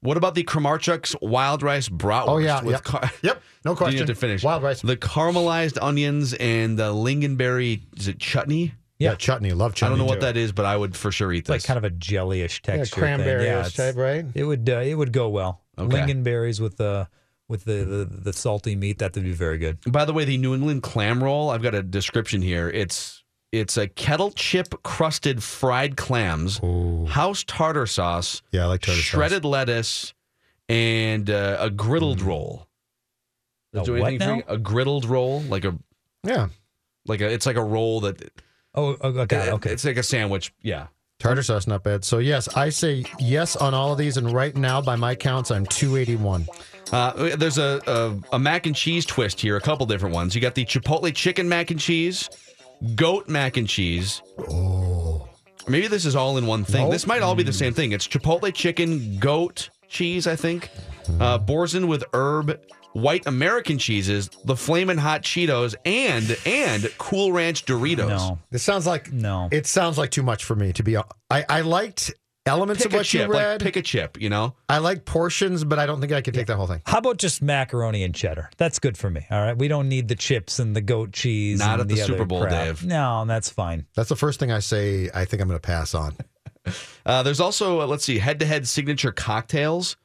What 0.01 0.15
about 0.15 0.33
the 0.35 0.43
Kramarczuk's 0.43 1.15
wild 1.21 1.61
rice 1.61 1.89
bratwurst? 1.89 2.25
Oh 2.27 2.37
yeah, 2.37 2.61
with 2.63 2.71
yep. 2.73 2.83
car- 2.83 3.11
yep. 3.21 3.41
No 3.65 3.71
You 3.71 3.77
question. 3.77 3.99
need 3.99 4.07
to 4.07 4.15
finish. 4.15 4.43
Wild 4.43 4.63
rice. 4.63 4.81
The 4.81 4.95
caramelized 4.95 5.77
onions 5.81 6.33
and 6.33 6.77
the 6.79 6.93
lingonberry. 6.93 7.81
Is 7.97 8.07
it 8.07 8.19
chutney? 8.19 8.73
Yeah, 8.97 9.11
Yeah. 9.11 9.15
chutney. 9.15 9.51
Love 9.51 9.75
chutney. 9.75 9.95
I 9.95 9.97
don't 9.97 10.05
know 10.05 10.09
what 10.09 10.21
too. 10.21 10.25
that 10.27 10.37
is, 10.37 10.51
but 10.53 10.65
I 10.65 10.75
would 10.77 10.95
for 10.95 11.11
sure 11.11 11.31
eat 11.33 11.39
It's 11.39 11.49
like 11.49 11.63
kind 11.63 11.77
of 11.77 11.83
a 11.83 11.89
jellyish 11.89 12.61
Yeah, 12.67 12.77
texture. 12.77 12.99
cranberry 13.01 13.43
thing. 13.45 13.53
Yeah, 13.53 13.63
type, 13.63 13.95
right? 13.97 14.25
It 14.33 14.43
would 14.45 14.69
uh, 14.69 14.79
it 14.79 14.95
would 14.95 15.11
go 15.11 15.29
well. 15.29 15.61
Okay. 15.77 15.97
Lingonberries 15.97 16.59
with 16.61 16.77
the 16.77 17.07
with 17.49 17.65
the, 17.65 17.83
the 17.85 18.05
the 18.09 18.33
salty 18.33 18.75
meat 18.75 18.99
that 18.99 19.15
would 19.15 19.23
be 19.23 19.31
very 19.33 19.57
good. 19.57 19.79
By 19.91 20.05
the 20.05 20.13
way, 20.13 20.23
the 20.23 20.37
New 20.37 20.53
England 20.53 20.83
clam 20.83 21.21
roll. 21.23 21.49
I've 21.49 21.61
got 21.63 21.73
a 21.75 21.83
description 21.83 22.41
here. 22.41 22.69
It's 22.69 23.23
it's 23.51 23.77
a 23.77 23.87
kettle 23.87 24.31
chip 24.31 24.81
crusted 24.83 25.41
fried 25.43 25.97
clams, 25.97 26.59
house 27.09 27.43
tartar 27.47 27.85
sauce, 27.85 28.41
Yeah, 28.51 28.63
I 28.63 28.65
like 28.67 28.81
tartar 28.81 28.97
sauce. 29.01 29.05
shredded 29.05 29.45
lettuce, 29.45 30.13
and 30.67 31.29
uh, 31.29 31.57
a 31.59 31.69
griddled 31.69 32.17
Mm. 32.19 32.25
roll. 32.25 32.67
Does 33.73 33.83
A 33.83 33.85
do 33.85 33.95
anything 33.97 34.41
for 34.43 34.51
you? 34.53 34.55
A 34.55 34.57
griddled 34.59 35.07
roll, 35.09 35.41
like 35.43 35.65
a 35.65 35.75
Yeah. 36.23 36.47
like 37.07 37.21
a 37.21 37.31
it's 37.31 37.45
like 37.45 37.55
a 37.55 37.63
roll 37.63 38.01
that 38.01 38.21
Oh, 38.75 38.95
oh, 39.01 39.09
okay, 39.21 39.51
okay. 39.51 39.71
it's 39.71 39.83
like 39.83 39.97
a 39.97 40.03
sandwich. 40.03 40.53
Yeah. 40.61 40.87
Tartar 41.19 41.43
sauce, 41.43 41.67
not 41.67 41.83
bad. 41.83 42.05
So 42.05 42.19
yes, 42.19 42.47
I 42.55 42.69
say 42.69 43.03
yes 43.19 43.55
on 43.57 43.73
all 43.73 43.91
of 43.91 43.97
these, 43.97 44.15
and 44.15 44.31
right 44.31 44.55
now, 44.55 44.79
by 44.79 44.95
my 44.95 45.15
counts, 45.15 45.51
I'm 45.51 45.65
281. 45.65 46.47
Uh, 46.93 47.35
there's 47.35 47.57
a, 47.57 47.81
a 47.87 48.35
a 48.35 48.39
mac 48.39 48.65
and 48.67 48.75
cheese 48.75 49.05
twist 49.05 49.41
here. 49.41 49.57
A 49.57 49.61
couple 49.61 49.85
different 49.85 50.15
ones. 50.15 50.33
You 50.33 50.39
got 50.39 50.55
the 50.55 50.63
chipotle 50.65 51.13
chicken 51.13 51.49
mac 51.49 51.71
and 51.71 51.79
cheese, 51.79 52.29
goat 52.95 53.27
mac 53.27 53.57
and 53.57 53.67
cheese. 53.67 54.21
Oh. 54.49 55.27
Maybe 55.67 55.87
this 55.87 56.05
is 56.05 56.15
all 56.15 56.37
in 56.37 56.47
one 56.47 56.63
thing. 56.63 56.83
Nope. 56.83 56.91
This 56.91 57.05
might 57.05 57.21
all 57.21 57.35
be 57.35 57.43
the 57.43 57.53
same 57.53 57.73
thing. 57.73 57.91
It's 57.91 58.07
chipotle 58.07 58.53
chicken, 58.53 59.19
goat 59.19 59.69
cheese, 59.87 60.25
I 60.27 60.35
think. 60.35 60.69
Uh, 61.19 61.37
Boursin 61.37 61.87
with 61.87 62.03
herb, 62.13 62.59
white 62.93 63.25
American 63.27 63.77
cheeses, 63.77 64.29
the 64.45 64.55
flamin' 64.55 64.97
hot 64.97 65.21
Cheetos, 65.21 65.75
and 65.85 66.37
and 66.45 66.89
Cool 66.97 67.31
Ranch 67.31 67.65
Doritos. 67.65 68.07
No, 68.09 68.39
This 68.51 68.63
sounds 68.63 68.87
like 68.87 69.11
no. 69.11 69.47
it 69.51 69.67
sounds 69.67 69.97
like 69.97 70.11
too 70.11 70.23
much 70.23 70.43
for 70.43 70.55
me 70.55 70.73
to 70.73 70.83
be. 70.83 70.97
I 70.97 71.03
I 71.29 71.61
liked 71.61 72.13
elements 72.49 72.83
Pick 72.83 72.91
of 72.91 72.97
what 72.97 73.05
chip, 73.05 73.27
you 73.27 73.33
like 73.33 73.43
read. 73.43 73.61
pick 73.61 73.75
a 73.77 73.81
chip. 73.81 74.19
You 74.19 74.29
know. 74.29 74.55
I 74.67 74.79
like 74.79 75.05
portions, 75.05 75.63
but 75.63 75.79
I 75.79 75.85
don't 75.85 76.01
think 76.01 76.11
I 76.11 76.21
could 76.21 76.33
take 76.33 76.47
the 76.47 76.55
whole 76.55 76.67
thing. 76.67 76.81
How 76.85 76.97
about 76.97 77.17
just 77.17 77.41
macaroni 77.41 78.03
and 78.03 78.13
cheddar? 78.13 78.49
That's 78.57 78.79
good 78.79 78.97
for 78.97 79.09
me. 79.09 79.25
All 79.31 79.39
right. 79.41 79.57
We 79.57 79.67
don't 79.67 79.87
need 79.87 80.07
the 80.07 80.15
chips 80.15 80.59
and 80.59 80.75
the 80.75 80.81
goat 80.81 81.13
cheese. 81.13 81.59
Not 81.59 81.79
and 81.79 81.81
at 81.89 81.95
the 81.95 82.01
other 82.01 82.13
Super 82.13 82.25
Bowl, 82.25 82.41
crap. 82.41 82.51
Dave. 82.51 82.85
No, 82.85 83.23
that's 83.25 83.49
fine. 83.49 83.85
That's 83.95 84.09
the 84.09 84.15
first 84.15 84.39
thing 84.39 84.51
I 84.51 84.59
say. 84.59 85.09
I 85.13 85.25
think 85.25 85.41
I'm 85.41 85.47
going 85.47 85.59
to 85.59 85.65
pass 85.65 85.93
on. 85.93 86.15
Uh, 87.05 87.23
there's 87.23 87.39
also 87.39 87.81
uh, 87.81 87.87
let's 87.87 88.03
see, 88.03 88.19
head-to-head 88.19 88.67
signature 88.67 89.11
cocktails. 89.11 89.97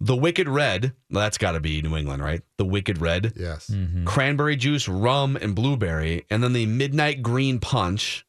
The 0.00 0.16
Wicked 0.16 0.48
Red. 0.48 0.92
Well, 1.10 1.22
that's 1.22 1.38
got 1.38 1.52
to 1.52 1.60
be 1.60 1.80
New 1.80 1.96
England, 1.96 2.22
right? 2.22 2.42
The 2.56 2.64
Wicked 2.64 3.00
Red. 3.00 3.34
Yes. 3.36 3.70
Mm-hmm. 3.72 4.04
Cranberry 4.04 4.56
juice, 4.56 4.88
rum, 4.88 5.36
and 5.36 5.54
blueberry, 5.54 6.26
and 6.28 6.42
then 6.42 6.52
the 6.52 6.66
Midnight 6.66 7.22
Green 7.22 7.60
Punch 7.60 8.26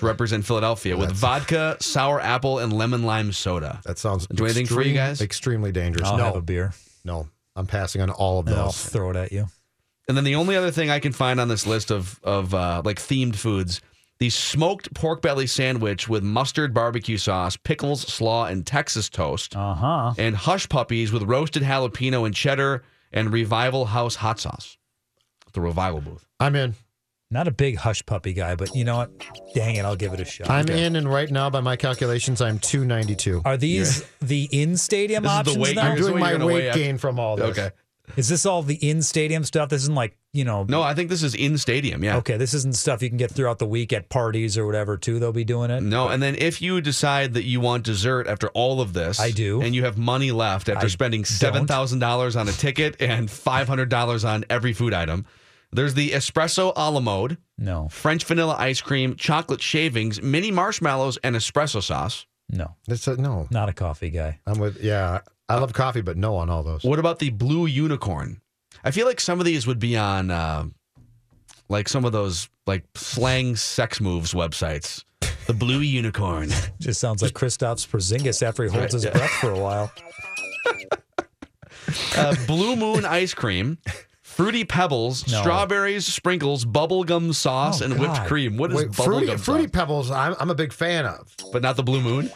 to 0.00 0.06
represent 0.06 0.44
Philadelphia 0.44 0.96
with 0.96 1.12
vodka, 1.12 1.76
sour 1.80 2.20
apple, 2.20 2.58
and 2.58 2.72
lemon 2.72 3.04
lime 3.04 3.32
soda. 3.32 3.80
That 3.84 3.98
sounds. 3.98 4.26
Do 4.26 4.44
anything 4.44 4.66
for 4.66 4.74
you 4.74 4.80
extreme- 4.80 4.94
guys? 4.96 5.20
Extremely 5.20 5.72
dangerous. 5.72 6.06
I'll 6.08 6.16
no, 6.18 6.24
have 6.24 6.36
a 6.36 6.42
beer. 6.42 6.72
no, 7.04 7.28
I'm 7.56 7.66
passing 7.66 8.02
on 8.02 8.10
all 8.10 8.40
of 8.40 8.46
And 8.48 8.56
I'll 8.56 8.66
those. 8.66 8.84
throw 8.86 9.10
it 9.10 9.16
at 9.16 9.32
you. 9.32 9.46
And 10.08 10.16
then 10.16 10.24
the 10.24 10.34
only 10.34 10.56
other 10.56 10.70
thing 10.72 10.90
I 10.90 10.98
can 10.98 11.12
find 11.12 11.38
on 11.40 11.48
this 11.48 11.66
list 11.66 11.90
of 11.92 12.18
of 12.24 12.52
uh, 12.54 12.82
like 12.84 12.98
themed 12.98 13.36
foods, 13.36 13.80
the 14.18 14.28
smoked 14.30 14.92
pork 14.94 15.22
belly 15.22 15.46
sandwich 15.46 16.08
with 16.08 16.22
mustard 16.24 16.74
barbecue 16.74 17.16
sauce, 17.16 17.56
pickles, 17.56 18.02
slaw, 18.02 18.46
and 18.46 18.66
Texas 18.66 19.08
toast, 19.08 19.54
Uh 19.56 19.74
huh. 19.74 20.14
and 20.18 20.34
hush 20.34 20.68
puppies 20.68 21.12
with 21.12 21.22
roasted 21.22 21.62
jalapeno 21.62 22.26
and 22.26 22.34
cheddar, 22.34 22.82
and 23.12 23.32
Revival 23.32 23.84
House 23.86 24.16
hot 24.16 24.40
sauce. 24.40 24.76
The 25.52 25.60
Revival 25.60 26.00
booth. 26.00 26.26
I'm 26.40 26.56
in. 26.56 26.74
Not 27.32 27.46
a 27.46 27.52
big 27.52 27.76
hush 27.76 28.04
puppy 28.06 28.32
guy, 28.32 28.56
but 28.56 28.74
you 28.74 28.84
know 28.84 28.96
what? 28.96 29.10
Dang 29.54 29.76
it, 29.76 29.84
I'll 29.84 29.94
give 29.94 30.12
it 30.12 30.20
a 30.20 30.24
shot. 30.24 30.50
I'm 30.50 30.68
in, 30.68 30.96
and 30.96 31.08
right 31.08 31.30
now, 31.30 31.48
by 31.48 31.60
my 31.60 31.76
calculations, 31.76 32.40
I'm 32.42 32.58
292. 32.58 33.42
Are 33.44 33.56
these 33.56 34.04
the 34.20 34.48
in 34.50 34.76
stadium 34.76 35.22
This 35.22 35.30
is 35.30 35.36
the 35.36 35.40
options 35.50 35.58
weight 35.58 35.76
now? 35.76 35.82
I'm 35.92 35.96
doing 35.96 36.12
what 36.14 36.20
my 36.20 36.30
you're 36.30 36.38
gonna 36.38 36.46
weigh 36.46 36.54
weight 36.54 36.68
after- 36.68 36.80
gain 36.80 36.98
from 36.98 37.20
all 37.20 37.36
this. 37.36 37.56
Okay. 37.56 37.70
Is 38.16 38.28
this 38.28 38.44
all 38.44 38.64
the 38.64 38.74
in 38.74 39.02
stadium 39.02 39.44
stuff? 39.44 39.68
This 39.68 39.82
isn't 39.82 39.94
like, 39.94 40.16
you 40.32 40.44
know, 40.44 40.64
No, 40.68 40.82
I 40.82 40.94
think 40.94 41.10
this 41.10 41.22
is 41.22 41.36
in 41.36 41.56
stadium. 41.56 42.02
Yeah. 42.02 42.16
okay, 42.16 42.36
this 42.36 42.52
isn't 42.54 42.74
stuff 42.74 43.02
you 43.02 43.08
can 43.08 43.18
get 43.18 43.30
throughout 43.30 43.60
the 43.60 43.66
week 43.66 43.92
at 43.92 44.08
parties 44.08 44.58
or 44.58 44.66
whatever, 44.66 44.96
too. 44.96 45.20
They'll 45.20 45.30
be 45.30 45.44
doing 45.44 45.70
it. 45.70 45.80
No, 45.84 46.08
and 46.08 46.20
then 46.20 46.34
if 46.34 46.60
you 46.60 46.80
decide 46.80 47.34
that 47.34 47.44
you 47.44 47.60
want 47.60 47.84
dessert 47.84 48.26
after 48.26 48.48
all 48.48 48.80
of 48.80 48.92
this, 48.94 49.20
I 49.20 49.30
do. 49.30 49.60
and 49.62 49.76
you 49.76 49.84
have 49.84 49.96
money 49.96 50.32
left 50.32 50.68
after 50.68 50.86
I 50.86 50.88
spending 50.88 51.24
seven 51.24 51.68
thousand 51.68 52.00
dollars 52.00 52.34
on 52.34 52.48
a 52.48 52.52
ticket 52.52 52.96
and 53.00 53.30
five 53.30 53.68
hundred 53.68 53.90
dollars 53.90 54.24
on 54.24 54.44
every 54.50 54.72
food 54.72 54.92
item, 54.92 55.24
there's 55.72 55.94
the 55.94 56.10
espresso 56.10 56.72
a 56.76 56.90
la 56.90 57.00
mode, 57.00 57.38
No, 57.58 57.88
French 57.90 58.24
vanilla 58.24 58.56
ice 58.58 58.80
cream, 58.80 59.16
chocolate 59.16 59.62
shavings, 59.62 60.22
mini 60.22 60.50
marshmallows, 60.50 61.18
and 61.22 61.36
espresso 61.36 61.82
sauce. 61.82 62.26
no, 62.48 62.76
It's 62.88 63.06
a, 63.06 63.16
no. 63.16 63.46
not 63.50 63.68
a 63.68 63.72
coffee 63.72 64.10
guy. 64.10 64.40
I'm 64.46 64.58
with. 64.58 64.82
Yeah, 64.82 65.20
I 65.48 65.56
love 65.56 65.72
coffee, 65.72 66.00
but 66.00 66.16
no 66.16 66.36
on 66.36 66.50
all 66.50 66.62
those. 66.62 66.84
What 66.84 66.98
about 66.98 67.18
the 67.18 67.30
blue 67.30 67.66
unicorn? 67.66 68.40
I 68.84 68.90
feel 68.92 69.06
like 69.06 69.20
some 69.20 69.40
of 69.40 69.46
these 69.46 69.66
would 69.66 69.78
be 69.78 69.96
on 69.96 70.30
uh, 70.30 70.64
like 71.68 71.88
some 71.88 72.04
of 72.04 72.12
those 72.12 72.48
like 72.66 72.84
slang 72.94 73.56
sex 73.56 74.00
moves 74.00 74.32
websites. 74.32 75.04
The 75.46 75.54
blue 75.54 75.80
unicorn. 75.80 76.50
Just 76.80 77.00
sounds 77.00 77.22
like 77.22 77.32
Kristaps 77.32 77.86
Porzingis 77.88 78.42
after 78.42 78.64
he 78.64 78.70
holds 78.70 78.92
his 78.92 79.04
yeah. 79.04 79.10
breath 79.10 79.30
for 79.30 79.50
a 79.50 79.58
while. 79.58 79.92
uh, 82.16 82.36
Blue 82.46 82.76
Moon 82.76 83.04
ice 83.04 83.34
cream, 83.34 83.78
fruity 84.42 84.64
pebbles, 84.64 85.26
No. 85.30 85.40
strawberries, 85.40 86.06
sprinkles, 86.06 86.64
bubblegum 86.64 87.34
sauce, 87.34 87.80
Oh, 87.80 87.84
and 87.84 87.98
whipped 87.98 88.14
God. 88.14 88.26
cream. 88.28 88.56
What 88.56 88.70
is 88.70 88.76
Wait, 88.76 88.88
bubblegum 88.88 89.04
fruity, 89.04 89.26
sauce? 89.28 89.44
fruity 89.44 89.66
pebbles. 89.68 90.10
I'm, 90.10 90.34
I'm 90.40 90.50
a 90.50 90.54
big 90.54 90.72
fan 90.72 91.06
of. 91.06 91.34
But 91.52 91.62
not 91.62 91.76
the 91.76 91.82
Blue 91.82 92.00
Moon. 92.00 92.30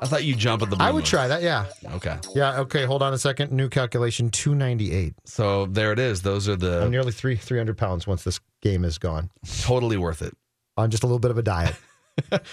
I 0.00 0.06
thought 0.06 0.22
you 0.24 0.34
jump 0.36 0.62
at 0.62 0.70
the. 0.70 0.76
Blue 0.76 0.84
I 0.86 0.90
would 0.90 0.98
Moon. 1.00 1.04
try 1.06 1.28
that. 1.28 1.42
Yeah. 1.42 1.66
Okay, 1.94 2.16
Yeah. 2.34 2.60
Okay. 2.60 2.84
Hold 2.84 3.02
on 3.02 3.12
a 3.12 3.18
second. 3.18 3.50
New 3.52 3.68
calculation: 3.68 4.30
298. 4.30 5.14
so 5.24 5.66
there 5.66 5.92
it 5.92 5.98
is. 5.98 6.22
Those 6.22 6.48
are 6.48 6.52
I'm 6.52 6.58
the 6.60 6.88
nearly 6.88 7.10
three 7.12 7.34
300 7.36 7.76
pounds 7.76 8.06
once 8.06 8.22
this 8.22 8.38
game 8.62 8.84
is 8.84 8.98
gone. 8.98 9.30
totally 9.62 9.96
worth 9.96 10.22
it. 10.22 10.34
On 10.76 10.90
just 10.90 11.02
a 11.02 11.06
little 11.06 11.18
bit 11.18 11.30
of 11.32 11.38
a 11.38 11.42
diet. 11.42 11.74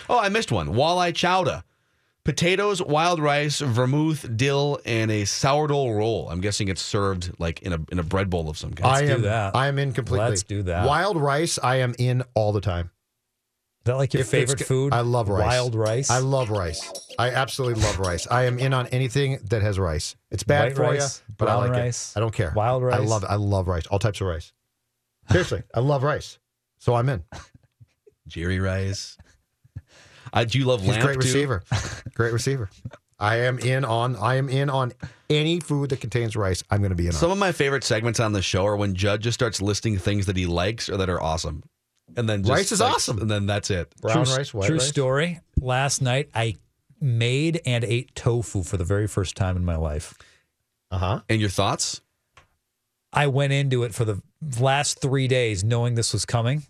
Oh, 0.09 0.19
I 0.19 0.29
missed 0.29 0.51
one. 0.51 0.69
Walleye 0.75 1.15
chowder. 1.15 1.63
Potatoes, 2.25 2.81
wild 2.81 3.19
rice, 3.19 3.59
vermouth, 3.59 4.25
dill, 4.35 4.79
and 4.83 5.11
a 5.11 5.25
sourdough 5.25 5.91
roll. 5.91 6.27
I'm 6.27 6.41
guessing 6.41 6.69
it's 6.69 6.81
served 6.81 7.31
like 7.39 7.61
in 7.61 7.71
a 7.71 7.79
in 7.91 7.99
a 7.99 8.03
bread 8.03 8.31
bowl 8.31 8.49
of 8.49 8.57
some 8.57 8.73
kind. 8.73 8.91
I 8.91 9.05
do 9.05 9.13
am. 9.13 9.21
that. 9.21 9.55
I 9.55 9.67
am 9.67 9.77
in 9.77 9.93
completely. 9.93 10.29
Let's 10.29 10.41
do 10.41 10.63
that. 10.63 10.87
Wild 10.87 11.17
rice. 11.17 11.59
I 11.61 11.77
am 11.77 11.93
in 11.99 12.23
all 12.33 12.51
the 12.51 12.61
time. 12.61 12.87
Is 12.87 13.85
that 13.85 13.97
like 13.97 14.15
your 14.15 14.21
If 14.21 14.29
favorite 14.29 14.61
food? 14.61 14.91
I 14.91 15.01
love 15.01 15.29
rice. 15.29 15.45
Wild 15.45 15.75
rice. 15.75 16.09
I 16.09 16.17
love 16.17 16.49
rice. 16.49 16.91
I 17.19 17.29
absolutely 17.29 17.83
love 17.83 17.99
rice. 17.99 18.25
I 18.31 18.45
am 18.45 18.57
in 18.57 18.73
on 18.73 18.87
anything 18.87 19.37
that 19.51 19.61
has 19.61 19.77
rice. 19.77 20.15
It's 20.31 20.41
bad 20.41 20.69
White 20.69 20.75
for 20.75 20.81
rice, 20.81 21.21
you, 21.29 21.35
but 21.37 21.47
I 21.47 21.55
like 21.57 21.69
rice, 21.69 22.15
it. 22.15 22.17
I 22.17 22.21
don't 22.21 22.33
care. 22.33 22.51
wild 22.55 22.81
rice. 22.81 22.95
I 22.95 22.99
rice. 23.01 23.09
love. 23.09 23.25
I 23.29 23.35
love 23.35 23.67
rice. 23.67 23.85
All 23.85 23.99
types 23.99 24.19
of 24.19 24.25
rice. 24.25 24.51
Seriously, 25.29 25.61
I 25.75 25.79
love 25.79 26.01
rice. 26.01 26.39
So 26.79 26.95
I'm 26.95 27.07
in. 27.07 27.23
Jerry 28.27 28.59
Rice. 28.59 29.17
I 30.35 30.43
do 30.45 30.63
love 30.65 30.81
He's 30.81 30.89
a 30.89 30.93
lamb 30.93 31.01
great 31.01 31.13
too. 31.13 31.19
receiver. 31.27 31.63
Great 32.13 32.33
receiver. 32.33 32.69
I 33.17 33.37
am 33.37 33.57
in 33.59 33.85
on. 33.85 34.15
I 34.17 34.35
am 34.35 34.49
in 34.49 34.69
on 34.69 34.91
any 35.29 35.59
food 35.61 35.89
that 35.91 36.01
contains 36.01 36.35
rice. 36.35 36.61
I'm 36.69 36.79
going 36.79 36.89
to 36.89 36.95
be 36.95 37.05
in 37.05 37.13
on 37.13 37.13
Some 37.13 37.31
on. 37.31 37.37
of 37.37 37.39
my 37.39 37.53
favorite 37.53 37.83
segments 37.85 38.19
on 38.19 38.33
the 38.33 38.41
show 38.41 38.65
are 38.67 38.75
when 38.75 38.93
Judd 38.93 39.21
just 39.21 39.35
starts 39.35 39.61
listing 39.61 39.97
things 39.97 40.25
that 40.25 40.35
he 40.35 40.45
likes 40.45 40.89
or 40.89 40.97
that 40.97 41.09
are 41.09 41.21
awesome, 41.21 41.63
and 42.17 42.27
then 42.27 42.41
just, 42.43 42.51
Rice 42.51 42.71
is 42.73 42.81
like, 42.81 42.93
awesome. 42.93 43.19
and 43.19 43.31
then 43.31 43.45
that's 43.45 43.71
it. 43.71 43.93
Brown 44.01 44.25
true, 44.25 44.35
rice, 44.35 44.53
white 44.53 44.67
true 44.67 44.77
rice. 44.77 44.87
story. 44.87 45.39
Last 45.61 46.01
night 46.01 46.29
I 46.35 46.57
made 46.99 47.61
and 47.65 47.83
ate 47.85 48.13
tofu 48.15 48.63
for 48.63 48.75
the 48.77 48.83
very 48.83 49.07
first 49.07 49.35
time 49.37 49.55
in 49.55 49.63
my 49.63 49.75
life. 49.77 50.13
Uh 50.91 50.97
huh. 50.97 51.21
And 51.29 51.39
your 51.39 51.49
thoughts? 51.49 52.01
I 53.13 53.27
went 53.27 53.53
into 53.53 53.83
it 53.83 53.93
for 53.93 54.03
the 54.03 54.21
last 54.59 54.99
three 54.99 55.27
days 55.29 55.63
knowing 55.63 55.95
this 55.95 56.11
was 56.11 56.25
coming. 56.25 56.63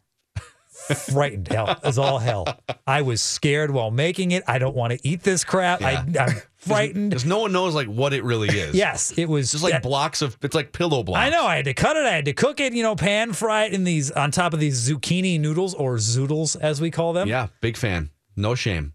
Frightened 0.76 1.48
hell. 1.48 1.70
It 1.70 1.84
was 1.84 1.98
all 1.98 2.20
hell. 2.20 2.46
I 2.86 3.02
was 3.02 3.22
scared 3.22 3.72
while 3.72 3.92
making 3.92 4.32
it. 4.32 4.44
I 4.48 4.60
don't 4.60 4.76
want 4.76 4.94
to 4.94 5.08
eat 5.08 5.24
this 5.24 5.44
crap. 5.44 5.82
I, 5.82 5.94
I'm 6.20 6.36
frightened. 6.58 7.10
Because 7.12 7.26
no 7.26 7.40
one 7.40 7.52
knows 7.52 7.74
like 7.74 7.88
what 7.88 8.14
it 8.14 8.24
really 8.24 8.50
is. 8.50 8.76
Yes, 8.76 9.12
it 9.18 9.26
was 9.30 9.52
just 9.52 9.64
like 9.64 9.82
blocks 9.82 10.22
of. 10.22 10.38
It's 10.42 10.56
like 10.56 10.72
pillow 10.74 11.02
blocks. 11.04 11.20
I 11.22 11.30
know. 11.30 11.46
I 11.46 11.56
had 11.56 11.66
to 11.66 11.74
cut 11.74 11.96
it. 11.98 12.06
I 12.06 12.12
had 12.12 12.26
to 12.26 12.34
cook 12.34 12.60
it. 12.60 12.74
You 12.74 12.84
know, 12.84 12.96
pan 12.96 13.34
fry 13.34 13.66
it 13.66 13.74
in 13.74 13.84
these 13.84 14.12
on 14.12 14.32
top 14.32 14.54
of 14.54 14.60
these 14.60 14.88
zucchini 14.90 15.40
noodles 15.40 15.74
or 15.74 15.96
zoodles 15.96 16.60
as 16.60 16.82
we 16.82 16.92
call 16.92 17.14
them. 17.14 17.28
Yeah, 17.28 17.48
big 17.62 17.78
fan. 17.78 18.10
No 18.36 18.54
shame. 18.56 18.94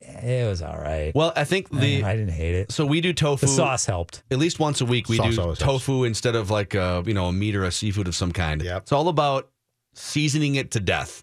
It 0.00 0.46
was 0.46 0.60
all 0.62 0.76
right. 0.76 1.12
Well, 1.14 1.32
I 1.34 1.44
think 1.44 1.70
the 1.70 2.04
I 2.04 2.14
didn't 2.14 2.34
hate 2.34 2.54
it. 2.54 2.70
so 2.70 2.84
we 2.86 3.00
do 3.00 3.12
tofu. 3.12 3.46
The 3.46 3.52
sauce 3.52 3.86
helped. 3.86 4.22
At 4.30 4.38
least 4.38 4.60
once 4.60 4.80
a 4.80 4.84
week, 4.84 5.08
we 5.08 5.16
Sauce 5.16 5.34
do 5.34 5.40
always 5.42 5.58
helps. 5.60 5.84
tofu 5.84 6.04
instead 6.04 6.36
of 6.36 6.50
like 6.50 6.74
a 6.74 7.02
you 7.06 7.14
know 7.14 7.26
a 7.26 7.32
meat 7.32 7.56
or 7.56 7.64
a 7.64 7.72
seafood 7.72 8.06
of 8.06 8.14
some 8.14 8.30
kind. 8.30 8.62
Yep. 8.62 8.82
It's 8.82 8.92
all 8.92 9.08
about 9.08 9.48
seasoning 9.96 10.54
it 10.56 10.70
to 10.72 10.80
death 10.80 11.22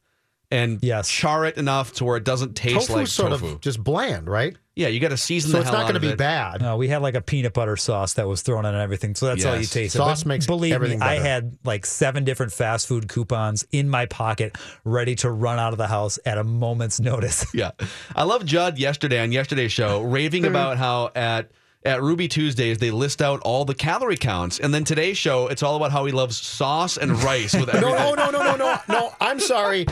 and 0.51 0.79
Yes. 0.83 1.09
char 1.09 1.45
it 1.45 1.57
enough 1.57 1.93
to 1.93 2.05
where 2.05 2.17
it 2.17 2.23
doesn't 2.23 2.55
taste 2.55 2.75
Tofu's 2.87 2.89
like 2.95 3.07
sort 3.07 3.31
tofu. 3.31 3.47
of 3.55 3.61
just 3.61 3.83
bland, 3.83 4.27
right? 4.29 4.55
yeah, 4.75 4.87
you 4.87 4.99
got 4.99 5.09
to 5.09 5.17
season 5.17 5.49
it. 5.49 5.51
So 5.51 5.57
the 5.57 5.61
it's 5.61 5.69
hell 5.69 5.77
not 5.79 5.83
out 5.85 5.91
going 5.91 6.01
to 6.01 6.07
be 6.07 6.13
it. 6.13 6.17
bad. 6.17 6.59
No, 6.61 6.77
we 6.77 6.87
had 6.87 7.03
like 7.03 7.13
a 7.13 7.21
peanut 7.21 7.53
butter 7.53 7.77
sauce 7.77 8.13
that 8.13 8.27
was 8.27 8.41
thrown 8.41 8.65
on 8.65 8.73
everything, 8.73 9.13
so 9.13 9.27
that's 9.27 9.45
all 9.45 9.53
you 9.53 9.59
Yes. 9.61 9.69
taste. 9.69 9.95
Sauce 9.95 10.25
makes 10.25 10.47
believe 10.47 10.73
everything 10.73 10.97
me, 10.99 11.05
I 11.05 11.19
had 11.19 11.57
like 11.63 11.85
seven 11.85 12.23
different 12.23 12.51
fast 12.51 12.87
food 12.87 13.07
coupons 13.07 13.65
in 13.71 13.87
my 13.87 14.07
pocket, 14.07 14.55
ready 14.83 15.13
to 15.17 15.29
run 15.29 15.59
out 15.59 15.73
of 15.73 15.77
the 15.77 15.85
house 15.87 16.17
at 16.25 16.39
a 16.39 16.43
moment's 16.43 16.99
notice. 17.11 17.45
Yeah. 17.53 17.71
I 18.15 18.23
love 18.23 18.45
Judd 18.45 18.79
yesterday 18.79 19.19
on 19.21 19.31
yesterday's 19.31 19.71
show 19.71 20.01
raving 20.01 20.45
about 20.45 20.77
how 20.77 21.11
at 21.15 21.51
at 21.85 22.01
Ruby 22.01 22.27
Tuesdays 22.27 22.77
they 22.77 22.91
list 22.91 23.21
out 23.21 23.39
all 23.41 23.65
the 23.65 23.75
calorie 23.75 24.17
counts. 24.17 24.59
And 24.59 24.73
then 24.73 24.83
today's 24.83 25.17
show, 25.17 25.47
it's 25.47 25.63
all 25.63 25.75
about 25.75 25.91
how 25.91 26.05
he 26.05 26.11
loves 26.11 26.37
sauce 26.37 26.97
and 26.97 27.21
rice 27.23 27.53
with 27.53 27.69
everything. 27.73 27.91
No, 27.91 28.13
no, 28.13 28.29
no, 28.29 28.31
no, 28.31 28.55
no, 28.55 28.55
no, 28.55 28.79
no. 28.87 29.13
I'm 29.19 29.39
sorry. 29.39 29.85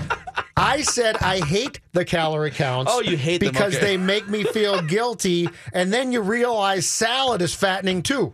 I 0.56 0.82
said 0.82 1.18
I 1.18 1.40
hate 1.40 1.80
the 1.94 2.06
calorie 2.06 2.52
counts. 2.52 2.92
Oh, 2.94 3.02
you 3.02 3.18
hate 3.18 3.42
them, 3.42 3.52
because 3.52 3.76
okay. 3.76 3.86
they 3.86 3.98
make 3.98 4.28
me 4.28 4.44
feel 4.44 4.82
guilty, 4.82 5.50
and 5.74 5.92
then 5.92 6.12
you 6.12 6.22
realize 6.22 6.88
salad 6.88 7.42
is 7.42 7.54
fattening 7.54 8.04
too. 8.04 8.34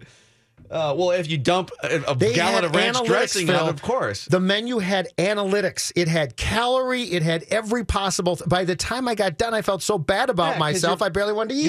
Uh, 0.70 0.94
well, 0.98 1.12
if 1.12 1.30
you 1.30 1.38
dump 1.38 1.72
a, 1.82 2.16
gallon 2.16 2.66
of 2.66 2.76
ranch 2.76 3.02
dressing 3.06 3.50
on, 3.50 3.56
Phil. 3.56 3.70
of 3.70 3.82
course. 3.82 4.26
The 4.26 4.40
menu 4.40 4.80
had 4.80 5.08
analytics. 5.18 5.94
It 5.96 6.10
had 6.10 6.36
calorie. 6.36 7.04
It 7.04 7.24
had 7.24 7.46
every 7.50 7.86
possible. 7.86 8.38
By 8.46 8.66
the 8.66 8.76
time 8.76 9.08
I 9.08 9.16
got 9.16 9.38
done, 9.38 9.54
I 9.54 9.62
felt 9.62 9.82
so 9.82 9.98
bad 9.98 10.30
about 10.30 10.54
Yeah, 10.54 10.60
myself. 10.60 11.02
I 11.02 11.10
barely 11.10 11.32
wanted 11.32 11.54
to 11.54 11.60
eat. 11.60 11.68